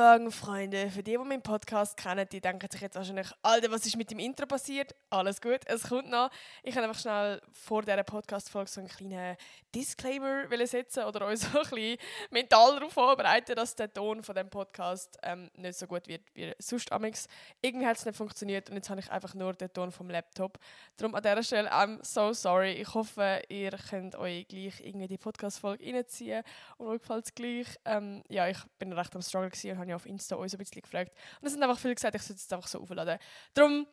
Morgen, 0.00 0.32
Freunde. 0.32 0.88
Für 0.88 1.02
die, 1.02 1.10
die 1.10 1.18
meinen 1.18 1.42
Podcast 1.42 1.94
kennen, 1.94 2.26
die 2.32 2.40
denken 2.40 2.66
sich 2.70 2.80
jetzt 2.80 2.96
wahrscheinlich, 2.96 3.26
Alter, 3.42 3.70
was 3.70 3.84
ist 3.84 3.98
mit 3.98 4.10
dem 4.10 4.18
Intro 4.18 4.46
passiert? 4.46 4.94
Alles 5.10 5.42
gut, 5.42 5.60
es 5.66 5.82
kommt 5.82 6.08
noch. 6.08 6.30
Ich 6.62 6.74
kann 6.74 6.82
einfach 6.82 6.98
schnell 6.98 7.38
vor 7.52 7.82
dieser 7.82 8.02
Podcast-Folge 8.02 8.70
so 8.70 8.80
einen 8.80 8.88
kleinen 8.88 9.36
Disclaimer 9.74 10.46
setzen 10.66 11.04
oder 11.04 11.26
euch 11.26 11.40
so 11.40 11.48
ein 11.48 11.68
bisschen 11.68 11.98
mental 12.30 12.76
darauf 12.76 12.94
vorbereiten, 12.94 13.54
dass 13.54 13.76
der 13.76 13.92
Ton 13.92 14.22
von 14.22 14.34
dem 14.34 14.48
Podcast 14.48 15.18
ähm, 15.22 15.50
nicht 15.54 15.78
so 15.78 15.86
gut 15.86 16.08
wird 16.08 16.22
wie 16.32 16.54
sonst 16.58 16.90
amix. 16.92 17.28
Irgendwie 17.60 17.86
hat 17.86 17.98
es 17.98 18.06
nicht 18.06 18.16
funktioniert 18.16 18.70
und 18.70 18.76
jetzt 18.76 18.88
habe 18.88 19.00
ich 19.00 19.10
einfach 19.10 19.34
nur 19.34 19.52
den 19.52 19.70
Ton 19.70 19.92
vom 19.92 20.08
Laptop. 20.08 20.58
Darum 20.96 21.14
an 21.14 21.22
dieser 21.22 21.42
Stelle, 21.42 21.70
I'm 21.70 22.02
so 22.02 22.32
sorry. 22.32 22.72
Ich 22.72 22.94
hoffe, 22.94 23.42
ihr 23.50 23.72
könnt 23.90 24.16
euch 24.16 24.48
gleich 24.48 24.80
irgendwie 24.80 25.08
die 25.08 25.18
Podcast-Folge 25.18 25.84
reinziehen 25.92 26.42
und 26.78 26.86
euch 26.86 27.02
gefällt 27.02 27.26
es 27.26 27.34
gleich. 27.34 27.66
Ähm, 27.84 28.22
ja, 28.30 28.48
ich 28.48 28.58
bin 28.78 28.94
recht 28.94 29.14
am 29.14 29.20
Struggle 29.20 29.50
und 29.50 29.78
habe 29.78 29.89
ja 29.90 29.96
auf 29.96 30.06
Insta 30.06 30.36
uns 30.36 30.54
ein 30.54 30.58
bisschen 30.58 30.82
gefragt. 30.82 31.12
Und 31.40 31.46
es 31.46 31.52
sind 31.52 31.62
einfach 31.62 31.78
viele 31.78 31.94
gesagt, 31.94 32.14
ich 32.14 32.22
sollte 32.22 32.40
es 32.40 32.52
einfach 32.52 32.68
so 32.68 32.80
aufladen. 32.80 33.18
Darum, 33.54 33.86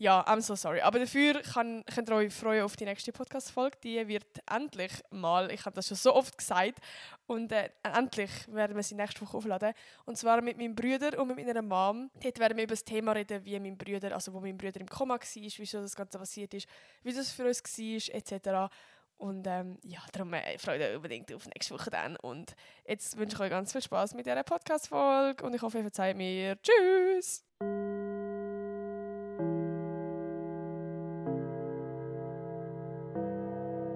ja, 0.00 0.22
I'm 0.26 0.40
so 0.40 0.54
sorry. 0.54 0.80
Aber 0.80 0.98
dafür 0.98 1.42
kann, 1.42 1.84
könnt 1.84 2.08
ihr 2.08 2.16
euch 2.16 2.32
freuen 2.32 2.64
auf 2.64 2.74
die 2.74 2.86
nächste 2.86 3.12
Podcast-Folge. 3.12 3.76
Die 3.84 4.08
wird 4.08 4.24
endlich 4.50 4.92
mal, 5.10 5.52
ich 5.52 5.66
habe 5.66 5.76
das 5.76 5.88
schon 5.88 5.96
so 5.98 6.14
oft 6.14 6.38
gesagt, 6.38 6.78
und 7.26 7.52
äh, 7.52 7.68
endlich 7.82 8.30
werden 8.48 8.74
wir 8.76 8.82
sie 8.82 8.94
nächste 8.94 9.20
Woche 9.20 9.36
aufladen. 9.36 9.74
Und 10.06 10.16
zwar 10.16 10.40
mit 10.40 10.56
meinem 10.56 10.74
Bruder 10.74 11.20
und 11.20 11.28
mit 11.28 11.36
meiner 11.36 11.60
Mom. 11.60 12.10
Dort 12.22 12.38
werden 12.38 12.56
wir 12.56 12.64
über 12.64 12.72
das 12.72 12.84
Thema 12.84 13.12
reden, 13.12 13.44
wie 13.44 13.60
mein 13.60 13.76
Bruder, 13.76 14.14
also 14.14 14.32
wo 14.32 14.40
mein 14.40 14.56
Bruder 14.56 14.80
im 14.80 14.88
Koma 14.88 15.16
war, 15.16 15.20
wieso 15.20 15.82
das 15.82 15.94
Ganze 15.94 16.18
passiert 16.18 16.54
ist, 16.54 16.66
wie 17.02 17.12
das 17.12 17.30
für 17.30 17.44
uns 17.44 17.62
war, 17.62 18.14
etc. 18.14 18.72
Und 19.20 19.46
ähm, 19.46 19.76
ja, 19.82 19.98
darum 20.12 20.32
äh, 20.32 20.56
freut 20.56 20.80
euch 20.80 20.96
unbedingt 20.96 21.32
auf 21.34 21.44
nächste 21.44 21.74
Woche 21.74 21.90
dann. 21.90 22.16
Und 22.16 22.56
jetzt 22.88 23.18
wünsche 23.18 23.36
ich 23.36 23.40
euch 23.42 23.50
ganz 23.50 23.70
viel 23.70 23.82
Spaß 23.82 24.14
mit 24.14 24.24
dieser 24.24 24.42
Podcast-Folge 24.42 25.44
und 25.44 25.54
ich 25.54 25.60
hoffe, 25.60 25.76
ihr 25.76 25.84
verzeiht 25.84 26.16
mir. 26.16 26.56
Tschüss! 26.62 27.44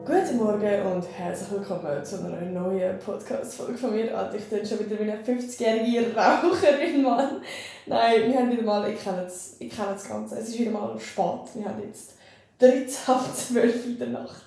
Guten 0.05 0.37
Morgen 0.37 0.83
und 0.93 1.07
herzlich 1.17 1.51
willkommen 1.53 2.05
zu 2.05 2.23
einer 2.23 2.43
neuen 2.43 2.99
Podcast-Folge 2.99 3.79
von 3.79 3.95
mir. 3.95 4.15
Also 4.15 4.37
ich 4.37 4.45
bin 4.45 4.67
schon 4.67 4.81
wieder 4.81 5.03
meine 5.03 5.23
50-jährige 5.23 6.15
Raucherin, 6.15 7.03
Mann. 7.03 7.41
Nein, 7.87 8.31
wir 8.31 8.39
haben 8.41 8.53
wieder 8.53 8.63
mal, 8.63 8.93
ich 8.93 9.03
kenne 9.03 9.23
das, 9.23 9.57
ich 9.59 9.75
kenne 9.75 9.93
das 9.93 10.07
Ganze, 10.07 10.39
es 10.39 10.51
ist 10.51 10.59
wieder 10.59 10.73
mal 10.73 11.01
spät. 11.01 11.55
Wir 11.55 11.65
haben 11.65 11.83
jetzt 11.83 12.19
13 12.59 13.15
ab 13.15 13.35
12 13.35 13.87
in 13.87 13.99
der 13.99 14.09
Nacht 14.09 14.43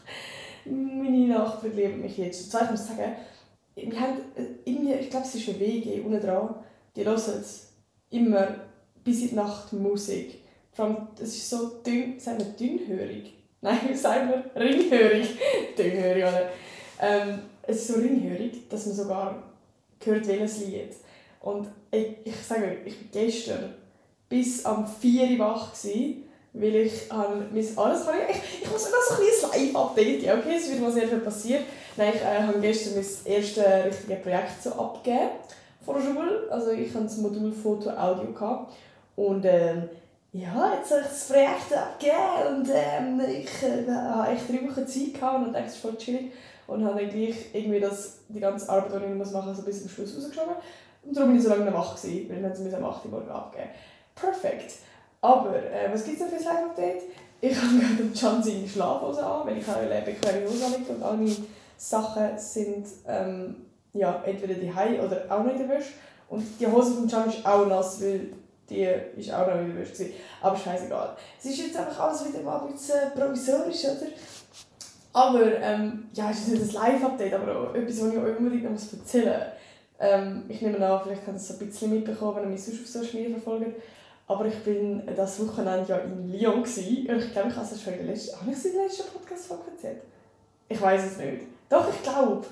meine 0.70 1.28
Nachbarn 1.28 1.76
lieben 1.76 2.02
mich 2.02 2.18
jetzt. 2.18 2.54
Und 2.54 2.62
ich 2.64 2.72
muss 2.72 2.88
sagen, 2.88 3.16
wir 3.76 4.00
haben 4.00 4.18
irgendwie, 4.66 4.94
ich 4.94 5.10
glaube, 5.10 5.26
es 5.26 5.36
ist 5.36 5.50
eine 5.50 5.60
WG 5.60 6.02
unten 6.02 6.22
dran, 6.22 6.56
die 6.96 7.06
hören 7.06 7.22
immer 8.10 8.56
bis 9.04 9.22
in 9.22 9.30
die 9.30 9.36
Nacht 9.36 9.72
Musik. 9.74 10.40
Vor 10.72 10.86
allem, 10.86 11.08
es 11.16 11.36
ist 11.36 11.50
so 11.50 11.68
dünn, 11.86 12.20
sagen 12.20 12.40
wir 12.40 12.46
dünnhörig? 12.46 13.34
Nein, 13.62 13.96
sagen 13.96 14.30
wir 14.30 14.62
ringhörig. 14.62 15.30
dünnhörig, 15.78 16.24
oder? 16.24 16.50
Ähm, 17.00 17.40
es 17.64 17.78
ist 17.78 17.88
so 17.88 18.00
ringhörig, 18.00 18.68
dass 18.70 18.86
man 18.86 18.96
sogar 18.96 19.44
hört, 20.04 20.28
welches 20.28 20.66
Lied. 20.66 20.94
Und 21.42 21.68
ich, 21.92 22.08
ich 22.24 22.36
sage 22.36 22.66
euch, 22.66 22.78
ich 22.86 22.94
war 22.94 23.24
gestern 23.24 23.74
bis 24.30 24.66
am 24.66 24.88
4 24.88 25.32
Uhr 25.32 25.40
wach. 25.40 25.72
Gewesen, 25.72 26.24
weil 26.60 26.76
ich 26.76 27.10
ähm, 27.12 27.48
mein 27.52 27.78
alles 27.78 28.06
kann 28.06 28.16
ich, 28.30 28.64
ich 28.64 28.72
muss 28.72 28.86
noch 28.86 29.02
so 29.08 29.14
ein 29.14 29.52
kleines 29.52 29.74
Live-Update 29.74 30.22
geben, 30.22 30.40
okay? 30.40 30.56
Es 30.58 30.72
wieder 30.72 30.82
mal 30.82 30.92
sehr 30.92 31.08
viel 31.08 31.20
passiert. 31.20 31.62
Nein, 31.96 32.14
ich 32.16 32.22
äh, 32.22 32.42
habe 32.42 32.60
gestern 32.60 32.96
mein 32.96 33.36
erstes 33.36 33.64
richtiges 33.86 34.22
Projekt 34.22 34.64
so 34.64 34.72
abgegeben 34.74 35.30
von 35.86 35.96
der 35.96 36.02
Schule. 36.02 36.48
Also 36.50 36.72
ich 36.72 36.94
hatte 36.94 37.06
das 37.06 37.18
Modul 37.18 37.52
Foto 37.52 37.90
Audio 37.92 38.32
gehabt. 38.32 38.74
und 39.16 39.46
ähm, 39.46 39.90
ja, 40.34 40.74
jetzt 40.78 40.92
habe 40.92 41.02
ich 41.02 41.08
das 41.08 41.28
Projekt 41.28 41.74
abgegeben 41.74 42.58
und 42.58 42.70
ähm, 42.74 43.22
ich 43.28 43.64
äh, 43.64 43.90
habe 43.90 44.32
echt 44.32 44.50
drei 44.50 44.70
Wochen 44.70 44.88
Zeit 44.88 45.14
gehabt 45.14 45.48
und 45.48 45.54
dachte, 45.54 45.68
es 45.68 45.78
voll 45.78 45.96
chillig 45.98 46.32
und 46.68 46.86
habe 46.86 47.00
dann 47.00 47.10
gleich 47.10 47.36
irgendwie 47.54 47.80
das, 47.80 48.20
die 48.28 48.40
ganze 48.40 48.70
Arbeit, 48.70 49.02
die 49.02 49.12
ich 49.12 49.32
machen 49.32 49.48
muss, 49.48 49.58
so 49.58 49.64
bis 49.64 49.82
zum 49.82 49.90
Schluss 49.90 50.16
rausgeschoben. 50.16 50.56
Und 51.04 51.16
darum 51.16 51.30
war 51.30 51.38
ich 51.38 51.44
so 51.44 51.50
lange 51.50 51.74
wach, 51.74 51.96
gewesen, 51.96 52.30
weil 52.30 52.42
dann 52.42 52.56
sie 52.56 52.76
am 52.76 52.86
8 52.86 53.06
Uhr 53.06 53.12
morgen 53.12 53.30
abgeben. 53.30 53.70
Perfekt. 54.14 54.74
Aber 55.22 55.56
äh, 55.56 55.92
was 55.92 56.04
gibt 56.06 56.20
es 56.20 56.22
noch 56.22 56.30
für 56.30 56.38
ein 56.38 56.44
Live-Update? 56.44 57.04
Ich 57.40 57.56
habe 57.56 57.80
gerade 57.80 57.96
den 57.96 58.14
Can 58.14 58.44
seine 58.44 58.68
Schlafhose 58.68 59.26
an, 59.26 59.48
weil 59.48 59.58
ich 59.58 59.68
habe 59.68 59.80
eine 59.82 60.02
bequeme 60.02 60.48
Hose 60.48 60.66
anlege 60.66 60.94
und 60.94 61.04
alle 61.04 61.18
meine 61.18 61.36
Sachen 61.78 62.38
sind 62.38 62.88
ähm, 63.08 63.56
ja, 63.94 64.24
entweder 64.26 64.56
die 64.56 64.74
Hai 64.74 65.02
oder 65.02 65.26
auch 65.30 65.44
noch 65.44 65.52
in 65.52 65.60
der 65.60 65.70
Wäsche. 65.70 65.92
Und 66.30 66.44
die 66.60 66.68
Hose 66.68 66.96
von 66.96 67.08
Can 67.08 67.30
ist 67.30 67.46
auch 67.46 67.66
nass, 67.68 68.02
weil 68.02 68.34
die 68.70 68.88
ist 69.18 69.34
auch 69.34 69.48
noch 69.48 69.60
in 69.60 69.76
der 69.76 69.82
Wäsche. 69.82 70.12
Aber 70.42 70.58
scheißegal. 70.58 71.16
Es 71.40 71.46
ist 71.46 71.60
jetzt 71.60 71.78
einfach 71.78 72.00
alles 72.00 72.28
wieder 72.28 72.44
mal 72.44 72.62
ein 72.62 72.72
bisschen 72.72 73.12
provisorisch, 73.16 73.86
oder? 73.86 74.08
Aber 75.14 75.60
ähm, 75.62 76.10
ja, 76.14 76.30
es 76.30 76.40
ist 76.40 76.48
nicht 76.50 76.62
ein 76.64 76.74
Live-Update, 76.74 77.34
aber 77.34 77.56
auch 77.56 77.74
etwas, 77.74 78.02
was 78.02 78.14
ich 78.14 78.20
euch 78.20 78.38
unbedingt 78.38 78.64
noch 78.64 78.72
erzählen 78.72 79.40
muss. 79.40 79.58
Ähm, 80.00 80.44
ich 80.48 80.62
nehme 80.62 80.86
an, 80.86 81.02
vielleicht 81.04 81.22
habt 81.22 81.30
ihr 81.30 81.36
es 81.36 81.52
ein 81.52 81.58
bisschen 81.58 81.90
mitbekommen, 81.92 82.36
wenn 82.36 82.44
ihr 82.44 82.50
mich 82.50 82.64
sonst 82.64 82.82
auf 82.82 82.88
Social 82.88 83.22
Media 83.22 83.32
verfolgt. 83.32 83.82
Aber 84.28 84.46
ich 84.46 84.62
bin 84.64 85.04
das 85.16 85.40
Wochenende 85.40 85.86
ja 85.88 85.98
in 86.00 86.32
Lyon 86.32 86.62
gewesen. 86.62 87.08
ich 87.10 87.32
glaube, 87.32 87.50
ich 87.50 87.56
habe 87.56 87.66
es 87.66 87.82
schon 87.82 87.94
in 87.94 88.00
der 88.00 88.08
letzten... 88.14 88.40
Habe 88.40 88.52
ich 88.52 88.58
es 88.58 88.66
in 88.66 88.74
der 88.74 88.84
letzten 88.84 89.04
Podcast-Folge 89.14 89.72
erzählt? 89.72 90.02
Ich 90.68 90.82
weiß 90.82 91.06
es 91.06 91.18
nicht. 91.18 91.44
Doch, 91.70 91.88
ich 91.90 92.04
glaube. 92.04 92.46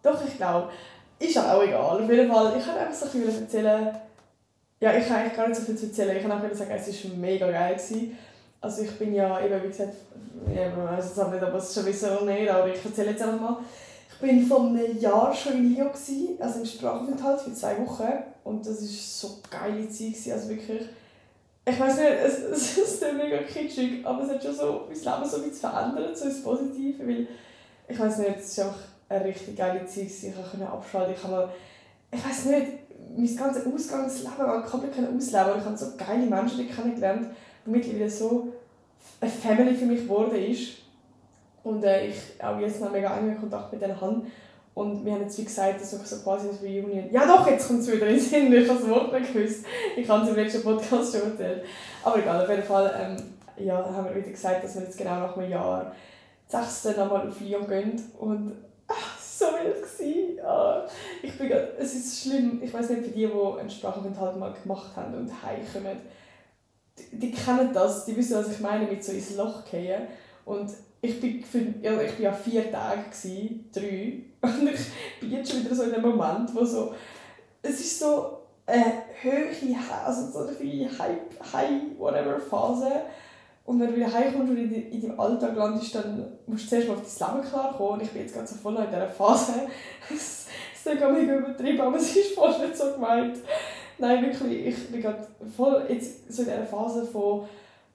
Doch, 0.00 0.24
ich 0.24 0.36
glaube. 0.36 0.70
Ist 1.18 1.36
auch 1.36 1.62
egal. 1.62 2.02
Auf 2.02 2.08
jeden 2.08 2.32
Fall, 2.32 2.54
ich 2.56 2.64
kann 2.64 2.76
einfach 2.76 2.94
so 2.94 3.06
viel 3.06 3.28
erzählen. 3.28 3.96
Ja, 4.80 4.96
ich 4.96 5.08
kann 5.08 5.16
eigentlich 5.16 5.36
gar 5.36 5.48
nicht 5.48 5.58
so 5.58 5.66
viel 5.66 5.76
zu 5.76 5.86
erzählen. 5.86 6.16
Ich 6.16 6.22
kann 6.22 6.30
auch 6.30 6.54
sagen, 6.54 6.70
es 6.70 7.04
war 7.04 7.16
mega 7.16 7.50
geil. 7.50 7.74
Gewesen. 7.74 8.16
Also 8.60 8.82
ich 8.82 8.96
bin 8.96 9.14
ja 9.14 9.44
eben, 9.44 9.62
wie 9.62 9.68
gesagt, 9.68 9.94
ja, 10.54 10.70
man 10.70 10.96
weiß 10.96 11.06
jetzt 11.06 11.20
auch 11.20 11.32
nicht, 11.32 11.42
ob 11.42 11.54
es 11.54 11.74
schon 11.74 11.86
wissen 11.86 12.10
oder 12.16 12.32
nicht, 12.32 12.48
aber 12.48 12.68
ich 12.68 12.84
erzähle 12.84 13.10
jetzt 13.10 13.22
einfach 13.22 13.40
mal. 13.40 13.58
Ich 14.12 14.20
bin 14.20 14.46
vor 14.46 14.66
einem 14.66 14.98
Jahr 14.98 15.34
schon 15.34 15.52
in 15.54 15.74
Lyon, 15.74 15.90
also 16.38 16.60
im 16.60 16.66
Sprachaufenthalt 16.66 17.40
für 17.40 17.54
zwei 17.54 17.76
Wochen. 17.78 18.08
Und 18.44 18.64
das 18.64 18.80
war 18.80 18.88
so 18.88 19.38
geile 19.50 19.88
Zeit. 19.88 20.12
Gewesen, 20.12 20.32
also 20.32 20.48
wirklich 20.48 20.88
ich 21.68 21.80
weiß 21.80 21.96
nicht, 21.96 22.10
es, 22.24 22.38
es 22.52 22.78
ist 22.78 23.04
mega 23.12 23.38
kitschig, 23.38 24.04
aber 24.04 24.22
es 24.22 24.30
hat 24.30 24.42
schon 24.42 24.54
so 24.54 24.86
mein 24.88 24.94
Leben 24.94 25.30
so 25.30 25.42
bisschen 25.42 25.52
verändert, 25.52 26.16
so 26.16 26.24
ins 26.26 26.42
Positive, 26.42 27.06
weil 27.06 27.26
ich 27.88 27.98
weiß 27.98 28.18
nicht, 28.18 28.36
es 28.38 28.58
war 28.58 28.66
auch 28.66 28.74
eine 29.08 29.24
richtig 29.24 29.56
geile 29.56 29.86
Zeit, 29.86 30.06
ich 30.06 30.34
konnte 30.34 30.68
abschalten, 30.68 31.14
ich 31.14 31.22
ich 32.10 32.24
weiß 32.24 32.46
nicht, 32.46 32.66
mein 33.16 33.36
ganzes 33.36 33.66
Ausgangsleben 33.66 34.38
mal 34.38 34.62
komplett 34.62 34.92
ausleben 34.92 35.58
ich 35.58 35.64
habe 35.64 35.76
so 35.76 35.86
geile 35.96 36.26
Menschen 36.26 36.68
kennengelernt, 36.68 37.28
die 37.64 37.70
mittlerweile 37.70 38.10
so 38.10 38.52
eine 39.20 39.30
Family 39.30 39.74
für 39.74 39.86
mich 39.86 40.02
geworden 40.02 40.36
ist. 40.36 40.78
Und 41.64 41.84
äh, 41.84 42.06
ich 42.06 42.16
auch 42.42 42.58
jetzt 42.60 42.80
noch 42.80 42.92
mega 42.92 43.16
engen 43.16 43.38
Kontakt 43.38 43.72
mit 43.72 43.82
denen 43.82 44.00
habe 44.00 44.22
und 44.78 45.04
wir 45.04 45.12
haben 45.12 45.22
jetzt 45.22 45.36
wie 45.38 45.44
gesagt, 45.44 45.80
dass 45.80 45.90
so 45.90 46.18
quasi 46.18 46.48
als 46.48 46.62
Reunion. 46.62 47.10
Ja 47.10 47.26
doch, 47.26 47.44
jetzt 47.48 47.66
kommt 47.66 47.80
es 47.80 47.90
wieder 47.90 48.06
in 48.06 48.14
den 48.14 48.20
Sinn, 48.20 48.52
ich 48.52 48.68
habe 48.68 48.78
das 48.78 48.88
Wort 48.88 49.12
nicht 49.12 49.32
gewusst. 49.32 49.66
Ich 49.96 50.08
habe 50.08 50.22
es 50.22 50.28
im 50.28 50.36
letzten 50.36 50.62
Podcast 50.62 51.16
schon 51.16 51.32
erzählt. 51.32 51.64
Aber 52.04 52.18
egal, 52.20 52.44
auf 52.44 52.48
jeden 52.48 52.62
Fall 52.62 52.94
ähm, 52.96 53.66
ja, 53.66 53.84
haben 53.84 54.04
wir 54.04 54.14
wieder 54.14 54.30
gesagt, 54.30 54.62
dass 54.62 54.76
wir 54.76 54.82
jetzt 54.82 54.96
genau 54.96 55.18
nach 55.18 55.36
einem 55.36 55.50
Jahr 55.50 55.92
das 56.48 56.84
6. 56.84 56.96
nochmal 56.96 57.26
auf 57.26 57.40
Lyon 57.40 57.66
gehen. 57.66 58.12
Und 58.20 58.52
ach, 58.86 59.18
so 59.20 59.46
wild 59.46 59.82
gewesen. 59.82 60.38
Ah, 60.46 60.86
ich 61.24 61.36
bin 61.36 61.48
grad, 61.48 61.70
es 61.76 61.96
ist 61.96 62.22
schlimm, 62.22 62.60
ich 62.62 62.72
weiß 62.72 62.90
nicht, 62.90 63.02
für 63.02 63.10
die, 63.10 63.26
die 63.26 63.58
einen 63.58 63.70
Sprachaufenthalt 63.70 64.38
mal 64.38 64.54
gemacht 64.62 64.94
haben 64.94 65.12
und 65.12 65.42
heimkommen, 65.42 65.98
die, 66.96 67.18
die 67.18 67.32
kennen 67.32 67.72
das, 67.72 68.04
die 68.04 68.16
wissen, 68.16 68.36
was 68.36 68.52
ich 68.52 68.60
meine 68.60 68.86
mit 68.86 69.02
so 69.02 69.10
ins 69.10 69.34
Loch 69.34 69.64
gehen. 69.68 70.02
Und 70.44 70.70
ich 71.00 71.20
bin, 71.20 71.44
für, 71.44 71.58
also 71.84 72.00
ich 72.02 72.12
bin 72.12 72.24
ja 72.24 72.32
vier 72.32 72.70
Tage, 72.70 73.02
gewesen, 73.04 73.70
drei, 73.72 74.22
und 74.42 74.68
ich 74.68 75.20
bin 75.20 75.32
jetzt 75.32 75.50
schon 75.50 75.64
wieder 75.64 75.74
so 75.74 75.84
in 75.84 75.92
dem 75.92 76.02
Moment, 76.02 76.54
wo 76.54 76.64
so, 76.64 76.94
es 77.62 77.80
ist 77.80 77.98
so 77.98 78.38
eine 78.66 79.02
höhere, 79.22 80.04
also 80.04 80.30
so 80.30 80.48
eine 80.48 80.98
High, 80.98 81.18
High 81.52 81.98
whatever 81.98 82.38
Phase 82.38 83.02
und 83.68 83.80
wenn 83.80 83.88
du 83.88 83.96
wieder 83.96 84.10
heimkommst 84.10 84.50
und 84.50 84.56
in, 84.56 84.90
in 84.90 85.02
deinem 85.02 85.20
Alltag 85.20 85.54
landest, 85.54 85.94
dann 85.94 86.38
musst 86.46 86.64
du 86.64 86.68
zuerst 86.68 86.88
mal 86.88 86.94
auf 86.94 87.18
dein 87.18 87.36
Leben 87.36 87.48
klarkommen 87.50 87.92
und 87.92 88.02
ich 88.02 88.10
bin 88.10 88.22
jetzt 88.22 88.34
ganz 88.34 88.50
so 88.50 88.56
voll 88.56 88.76
in 88.76 88.86
dieser 88.86 89.08
Phase. 89.08 89.52
Es 90.10 90.94
ist 90.94 91.00
gar 91.00 91.12
nicht 91.12 91.28
übertrieben, 91.28 91.80
aber 91.82 91.96
es 91.96 92.16
ist 92.16 92.34
voll 92.34 92.58
nicht 92.60 92.74
so 92.74 92.92
gemeint. 92.92 93.36
Nein, 93.98 94.24
wirklich, 94.24 94.68
ich 94.68 94.88
bin 94.90 95.02
gerade 95.02 95.26
voll 95.54 95.84
jetzt 95.90 96.32
so 96.32 96.42
in 96.42 96.48
dieser 96.48 96.64
Phase 96.64 97.04
von 97.04 97.46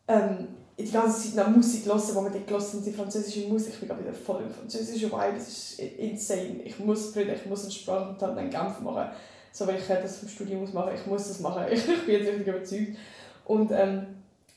ähm, 0.08 0.50
die 0.78 0.92
ganze 0.92 1.24
Zeit 1.24 1.36
nach 1.36 1.56
Musik 1.56 1.86
hören, 1.86 2.02
die 2.02 2.14
wir 2.16 2.22
dort 2.22 2.48
gehört 2.48 2.64
haben, 2.64 2.84
die 2.84 2.92
französische 2.92 3.48
Musik. 3.48 3.74
Ich 3.74 3.88
bin 3.88 4.00
wieder 4.00 4.14
voll 4.14 4.42
im 4.42 4.50
französischen 4.50 5.12
Vibe. 5.12 5.38
Es 5.38 5.48
ist 5.48 5.80
insane. 5.80 6.62
Ich 6.66 6.80
muss, 6.80 7.12
Frieden, 7.12 7.36
ich 7.36 7.46
muss 7.46 7.64
einen 7.64 7.72
Sprachaufenthalt 7.72 8.38
in 8.40 8.50
Genf 8.50 8.80
machen. 8.80 9.10
So, 9.52 9.68
weil 9.68 9.78
ich 9.78 9.88
das 9.88 10.18
vom 10.18 10.30
Studium 10.30 10.64
aus 10.64 10.74
machen. 10.74 10.92
Ich 10.96 11.06
muss 11.06 11.28
das 11.28 11.40
machen. 11.40 11.64
Ich, 11.72 11.88
ich 11.88 12.06
bin 12.06 12.16
jetzt 12.16 12.28
richtig 12.28 12.48
überzeugt. 12.48 12.98
Und 13.46 13.72
ähm, 13.72 14.08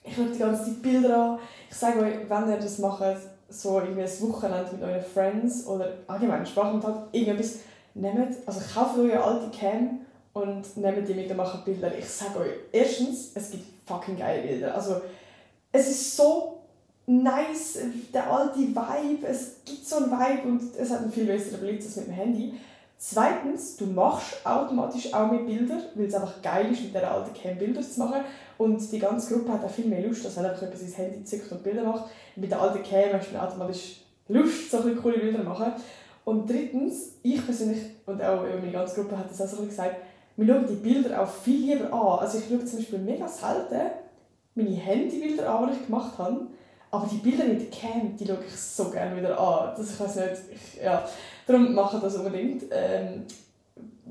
ich 0.02 0.14
schaue 0.14 0.26
die 0.26 0.38
ganze 0.38 0.64
Zeit 0.64 0.82
Bilder 0.82 1.16
an. 1.16 1.38
Ich 1.68 1.76
sage 1.76 2.00
euch, 2.00 2.14
wenn 2.28 2.48
ihr 2.48 2.56
das 2.56 2.78
macht, 2.78 3.02
so 3.48 3.80
irgendwie 3.80 4.02
ein 4.02 4.20
Wochenende 4.20 4.72
mit 4.72 4.82
euren 4.82 5.04
Friends 5.04 5.66
oder 5.66 5.92
allgemein 6.06 6.46
Sprachaufenthalt, 6.46 6.96
irgendetwas, 7.12 7.58
nehmt, 7.94 8.36
also 8.46 8.60
kauft 8.74 8.98
euch 8.98 9.12
eine 9.12 9.22
alte 9.22 9.56
Cam 9.56 10.00
und 10.32 10.76
nehmen 10.76 11.04
die 11.04 11.14
mit 11.14 11.30
und 11.30 11.36
machen 11.36 11.60
Bilder. 11.64 11.96
Ich 11.96 12.08
sage 12.08 12.40
euch, 12.40 12.50
erstens, 12.72 13.32
es 13.34 13.50
gibt 13.50 13.64
fucking 13.86 14.18
geile 14.18 14.42
Bilder. 14.42 14.74
Also, 14.74 15.00
es 15.76 15.90
ist 15.90 16.16
so 16.16 16.62
nice, 17.06 17.78
der 18.12 18.30
alte 18.30 18.58
Vibe, 18.58 19.26
es 19.26 19.56
gibt 19.64 19.86
so 19.86 19.96
einen 19.96 20.10
Vibe 20.10 20.48
und 20.48 20.62
es 20.76 20.90
hat 20.90 21.02
einen 21.02 21.12
viel 21.12 21.26
besseren 21.26 21.60
Blitz 21.60 21.86
als 21.86 21.96
mit 21.96 22.06
dem 22.08 22.14
Handy. 22.14 22.54
Zweitens, 22.98 23.76
du 23.76 23.86
machst 23.86 24.44
automatisch 24.44 25.12
auch 25.12 25.30
mehr 25.30 25.42
Bilder, 25.42 25.78
weil 25.94 26.06
es 26.06 26.14
einfach 26.14 26.40
geil 26.40 26.72
ist, 26.72 26.82
mit 26.82 26.94
dieser 26.94 27.10
alten 27.10 27.34
Cam 27.34 27.58
Bilder 27.58 27.82
zu 27.82 28.00
machen. 28.00 28.22
Und 28.56 28.90
die 28.90 28.98
ganze 28.98 29.34
Gruppe 29.34 29.52
hat 29.52 29.64
auch 29.64 29.70
viel 29.70 29.84
mehr 29.84 30.00
Lust, 30.00 30.24
dass 30.24 30.38
einfach 30.38 30.60
jemand 30.62 30.78
sein 30.78 30.92
Handy 30.92 31.24
zückt 31.24 31.52
und 31.52 31.62
Bilder 31.62 31.84
macht. 31.84 32.04
Mit 32.36 32.50
der 32.50 32.60
alten 32.60 32.82
Cam 32.82 33.12
hast 33.12 33.30
du 33.30 33.36
automatisch 33.36 34.00
Lust, 34.28 34.70
so 34.70 34.78
coole 34.78 35.18
Bilder 35.18 35.40
zu 35.40 35.44
machen. 35.44 35.72
Und 36.24 36.48
drittens, 36.48 37.12
ich 37.22 37.44
persönlich, 37.44 37.80
und 38.06 38.22
auch 38.22 38.42
meine 38.42 38.72
ganze 38.72 38.94
Gruppe 38.94 39.18
hat 39.18 39.30
das 39.30 39.42
auch 39.42 39.58
so 39.58 39.64
gesagt, 39.64 39.96
wir 40.36 40.46
schauen 40.46 40.66
die 40.66 40.74
Bilder 40.74 41.22
auch 41.22 41.28
viel 41.28 41.74
lieber 41.74 41.92
an. 41.92 42.20
Also 42.20 42.38
ich 42.38 42.44
schaue 42.48 42.64
zum 42.64 42.78
Beispiel 42.78 42.98
mega 42.98 43.28
selten 43.28 43.90
meine 44.56 44.76
Handybilder 44.76 45.48
an, 45.48 45.68
die 45.68 45.78
ich 45.78 45.86
gemacht 45.86 46.18
habe. 46.18 46.46
Aber 46.90 47.06
die 47.06 47.16
Bilder 47.16 47.44
mit 47.44 47.70
Cam, 47.72 48.16
die 48.16 48.26
schaue 48.26 48.38
ich 48.46 48.56
so 48.56 48.90
gerne 48.90 49.16
wieder 49.16 49.38
an. 49.38 49.74
Das, 49.76 49.92
ich 49.92 50.00
weiß 50.00 50.16
nicht, 50.16 50.32
ich, 50.52 50.82
ja. 50.82 51.06
Darum 51.46 51.74
mache 51.74 52.00
das 52.00 52.16
unbedingt. 52.16 52.64
Ähm, 52.70 53.24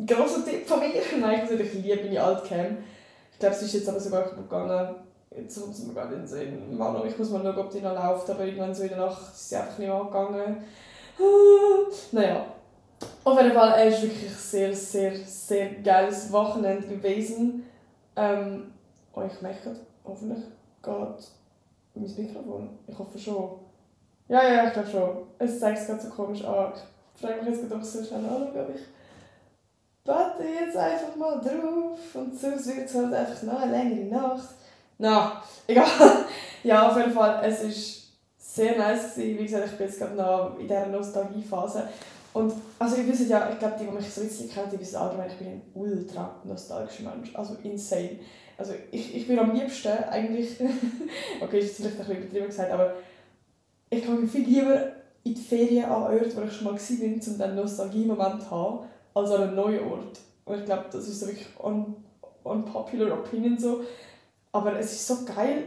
grosser 0.05 0.45
Tipp 0.45 0.67
von 0.67 0.79
mir. 0.79 0.89
Nein, 1.19 1.41
ich, 1.45 1.59
ich 1.59 1.73
liebe 1.73 2.03
meine 2.03 2.23
alte 2.23 2.47
Cam. 2.47 2.77
Ich 3.31 3.39
glaube, 3.39 3.55
es 3.55 3.61
ist 3.63 3.73
jetzt 3.73 3.89
aber 3.89 3.99
sogar 3.99 4.29
gegangen. 4.29 4.95
Jetzt 5.35 5.59
kommt 5.59 5.73
es 5.73 5.83
mir 5.83 5.93
gerade 5.93 6.13
in 6.13 6.21
den 6.21 6.27
Sinn. 6.27 6.79
Ich 7.07 7.17
muss 7.17 7.29
mal 7.29 7.41
schauen, 7.43 7.57
ob 7.57 7.71
die 7.71 7.81
noch 7.81 7.95
läuft. 7.95 8.29
Aber 8.29 8.45
irgendwann 8.45 8.75
so 8.75 8.83
in 8.83 8.89
der 8.89 8.99
Nacht 8.99 9.33
ist 9.33 9.49
sie 9.49 9.55
einfach 9.55 9.77
nicht 9.77 9.87
mehr 9.87 9.95
angegangen. 9.95 10.63
naja. 12.11 12.45
Auf 13.23 13.41
jeden 13.41 13.53
Fall, 13.53 13.87
es 13.87 13.95
ist 13.95 14.03
wirklich 14.03 14.29
ein 14.29 14.37
sehr, 14.37 14.75
sehr, 14.75 15.15
sehr 15.15 15.69
geiles 15.83 16.31
Wochenende 16.31 16.87
gewesen. 16.87 17.65
Ähm, 18.15 18.71
oh, 19.13 19.23
ich 19.25 19.41
hoffentlich 20.07 20.43
geht 20.83 21.23
mein 21.95 22.27
Mikrofon. 22.27 22.69
Ich 22.87 22.97
hoffe 22.97 23.17
schon. 23.17 23.49
Ja, 24.27 24.43
ja, 24.43 24.67
ich 24.67 24.73
glaube 24.73 24.89
schon. 24.89 25.17
Es 25.39 25.59
zeigt 25.59 25.79
es 25.79 25.87
gerade 25.87 26.01
so 26.01 26.09
komisch 26.09 26.43
an. 26.43 26.73
Ich 27.15 27.21
frage 27.21 27.41
mich 27.41 27.49
jetzt 27.49 27.61
gerade, 27.61 27.75
ob 27.75 27.81
ich 27.81 27.87
so 27.87 28.03
schnell 28.03 28.25
anschaue, 28.25 28.67
ich 28.75 28.81
warte 30.05 30.43
jetzt 30.43 30.77
einfach 30.77 31.15
mal 31.15 31.39
drauf 31.39 31.99
und 32.13 32.37
sonst 32.37 32.67
wird 32.67 32.85
es 32.85 32.95
halt 32.95 33.13
einfach 33.13 33.43
noch 33.43 33.61
eine 33.61 33.71
längere 33.71 34.05
Nacht. 34.05 34.49
Na, 34.97 35.41
egal. 35.67 35.85
ja, 36.63 36.89
auf 36.89 36.97
jeden 36.97 37.11
Fall, 37.11 37.43
es 37.43 37.63
war 37.63 37.71
sehr 38.37 38.77
nice. 38.77 39.15
Gewesen. 39.15 39.39
Wie 39.39 39.43
gesagt, 39.43 39.65
ich 39.65 39.77
bin 39.77 39.87
jetzt 39.87 39.99
gerade 39.99 40.15
noch 40.15 40.59
in 40.59 40.67
dieser 40.67 40.87
Nostalgiephase. 40.87 41.87
Und 42.33 42.53
also 42.77 42.97
ihr 42.97 43.07
wisst 43.07 43.29
ja, 43.29 43.49
ich 43.49 43.59
glaube, 43.59 43.75
die, 43.79 43.85
die 43.85 43.91
mich 43.91 44.13
so 44.13 44.21
ein 44.21 44.27
bisschen 44.27 44.49
kennen, 44.49 44.69
die 44.69 44.79
wissen 44.79 44.97
allgemein, 44.97 45.29
ich 45.29 45.37
bin 45.37 45.47
ein 45.47 45.61
ultra 45.73 46.35
nostalgischer 46.43 47.03
Mensch. 47.03 47.33
Also 47.33 47.55
insane. 47.63 48.19
Also 48.57 48.73
ich, 48.91 49.15
ich 49.15 49.27
bin 49.27 49.37
am 49.39 49.53
liebsten 49.53 49.91
eigentlich, 50.09 50.57
okay, 51.41 51.59
ist 51.59 51.75
vielleicht 51.77 51.99
ein 51.99 52.05
bisschen 52.05 52.17
übertrieben 52.17 52.47
gesagt, 52.47 52.71
aber 52.71 52.93
ich 53.89 54.05
kann 54.05 54.27
viel 54.27 54.45
lieber 54.45 54.91
in 55.23 55.33
die 55.33 55.41
Ferien 55.41 55.85
an 55.85 56.03
Orten, 56.03 56.35
wo 56.35 56.41
ich 56.41 56.53
schon 56.53 56.65
mal 56.65 56.73
war, 56.73 57.27
um 57.27 57.37
dann 57.37 57.55
Nostalgie-Moment 57.55 58.43
zu 58.43 58.51
haben, 58.51 58.85
als 59.13 59.31
an 59.31 59.43
einem 59.43 59.55
neuen 59.55 59.83
Ort. 59.91 60.19
Und 60.45 60.59
ich 60.59 60.65
glaube, 60.65 60.85
das 60.91 61.07
ist 61.07 61.19
so 61.19 61.27
wirklich 61.27 61.47
un 61.61 61.95
unpopular 62.43 63.11
opinion 63.11 63.57
so. 63.57 63.81
Aber 64.51 64.77
es 64.77 64.93
ist 64.93 65.07
so 65.07 65.25
geil, 65.25 65.63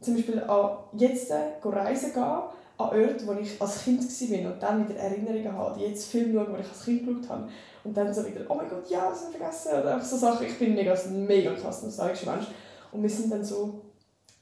zum 0.00 0.14
Beispiel 0.14 0.40
an 0.40 0.70
jetzt 0.92 1.32
reisen 1.32 2.12
gehen, 2.12 2.22
an 2.22 2.52
Orte, 2.78 3.26
wo 3.26 3.32
ich 3.32 3.60
als 3.60 3.82
Kind 3.82 4.02
war 4.02 4.52
und 4.52 4.62
dann 4.62 4.88
wieder 4.88 5.00
Erinnerungen 5.00 5.52
habe, 5.52 5.78
die 5.78 5.86
jetzt 5.86 6.10
Filme 6.10 6.34
schauen, 6.34 6.52
wo 6.52 6.58
ich 6.58 6.68
als 6.68 6.84
Kind 6.84 7.06
geschaut 7.06 7.28
habe. 7.28 7.48
Und 7.88 7.94
dann 7.94 8.12
so 8.12 8.26
wieder, 8.26 8.42
oh 8.50 8.54
mein 8.54 8.68
Gott, 8.68 8.88
ja, 8.90 9.08
das 9.08 9.22
habe 9.22 9.30
ich 9.32 9.38
vergessen. 9.38 9.68
Oder 9.80 9.94
einfach 9.94 10.06
so 10.06 10.16
Sachen. 10.18 10.46
Ich 10.46 10.58
bin 10.58 10.74
mega, 10.74 10.92
ein 10.92 11.26
mega 11.26 11.54
krass 11.54 11.82
nostalgischer 11.82 12.32
Mensch. 12.32 12.48
Und 12.92 13.02
wir 13.02 13.08
sind 13.08 13.32
dann 13.32 13.42
so 13.42 13.80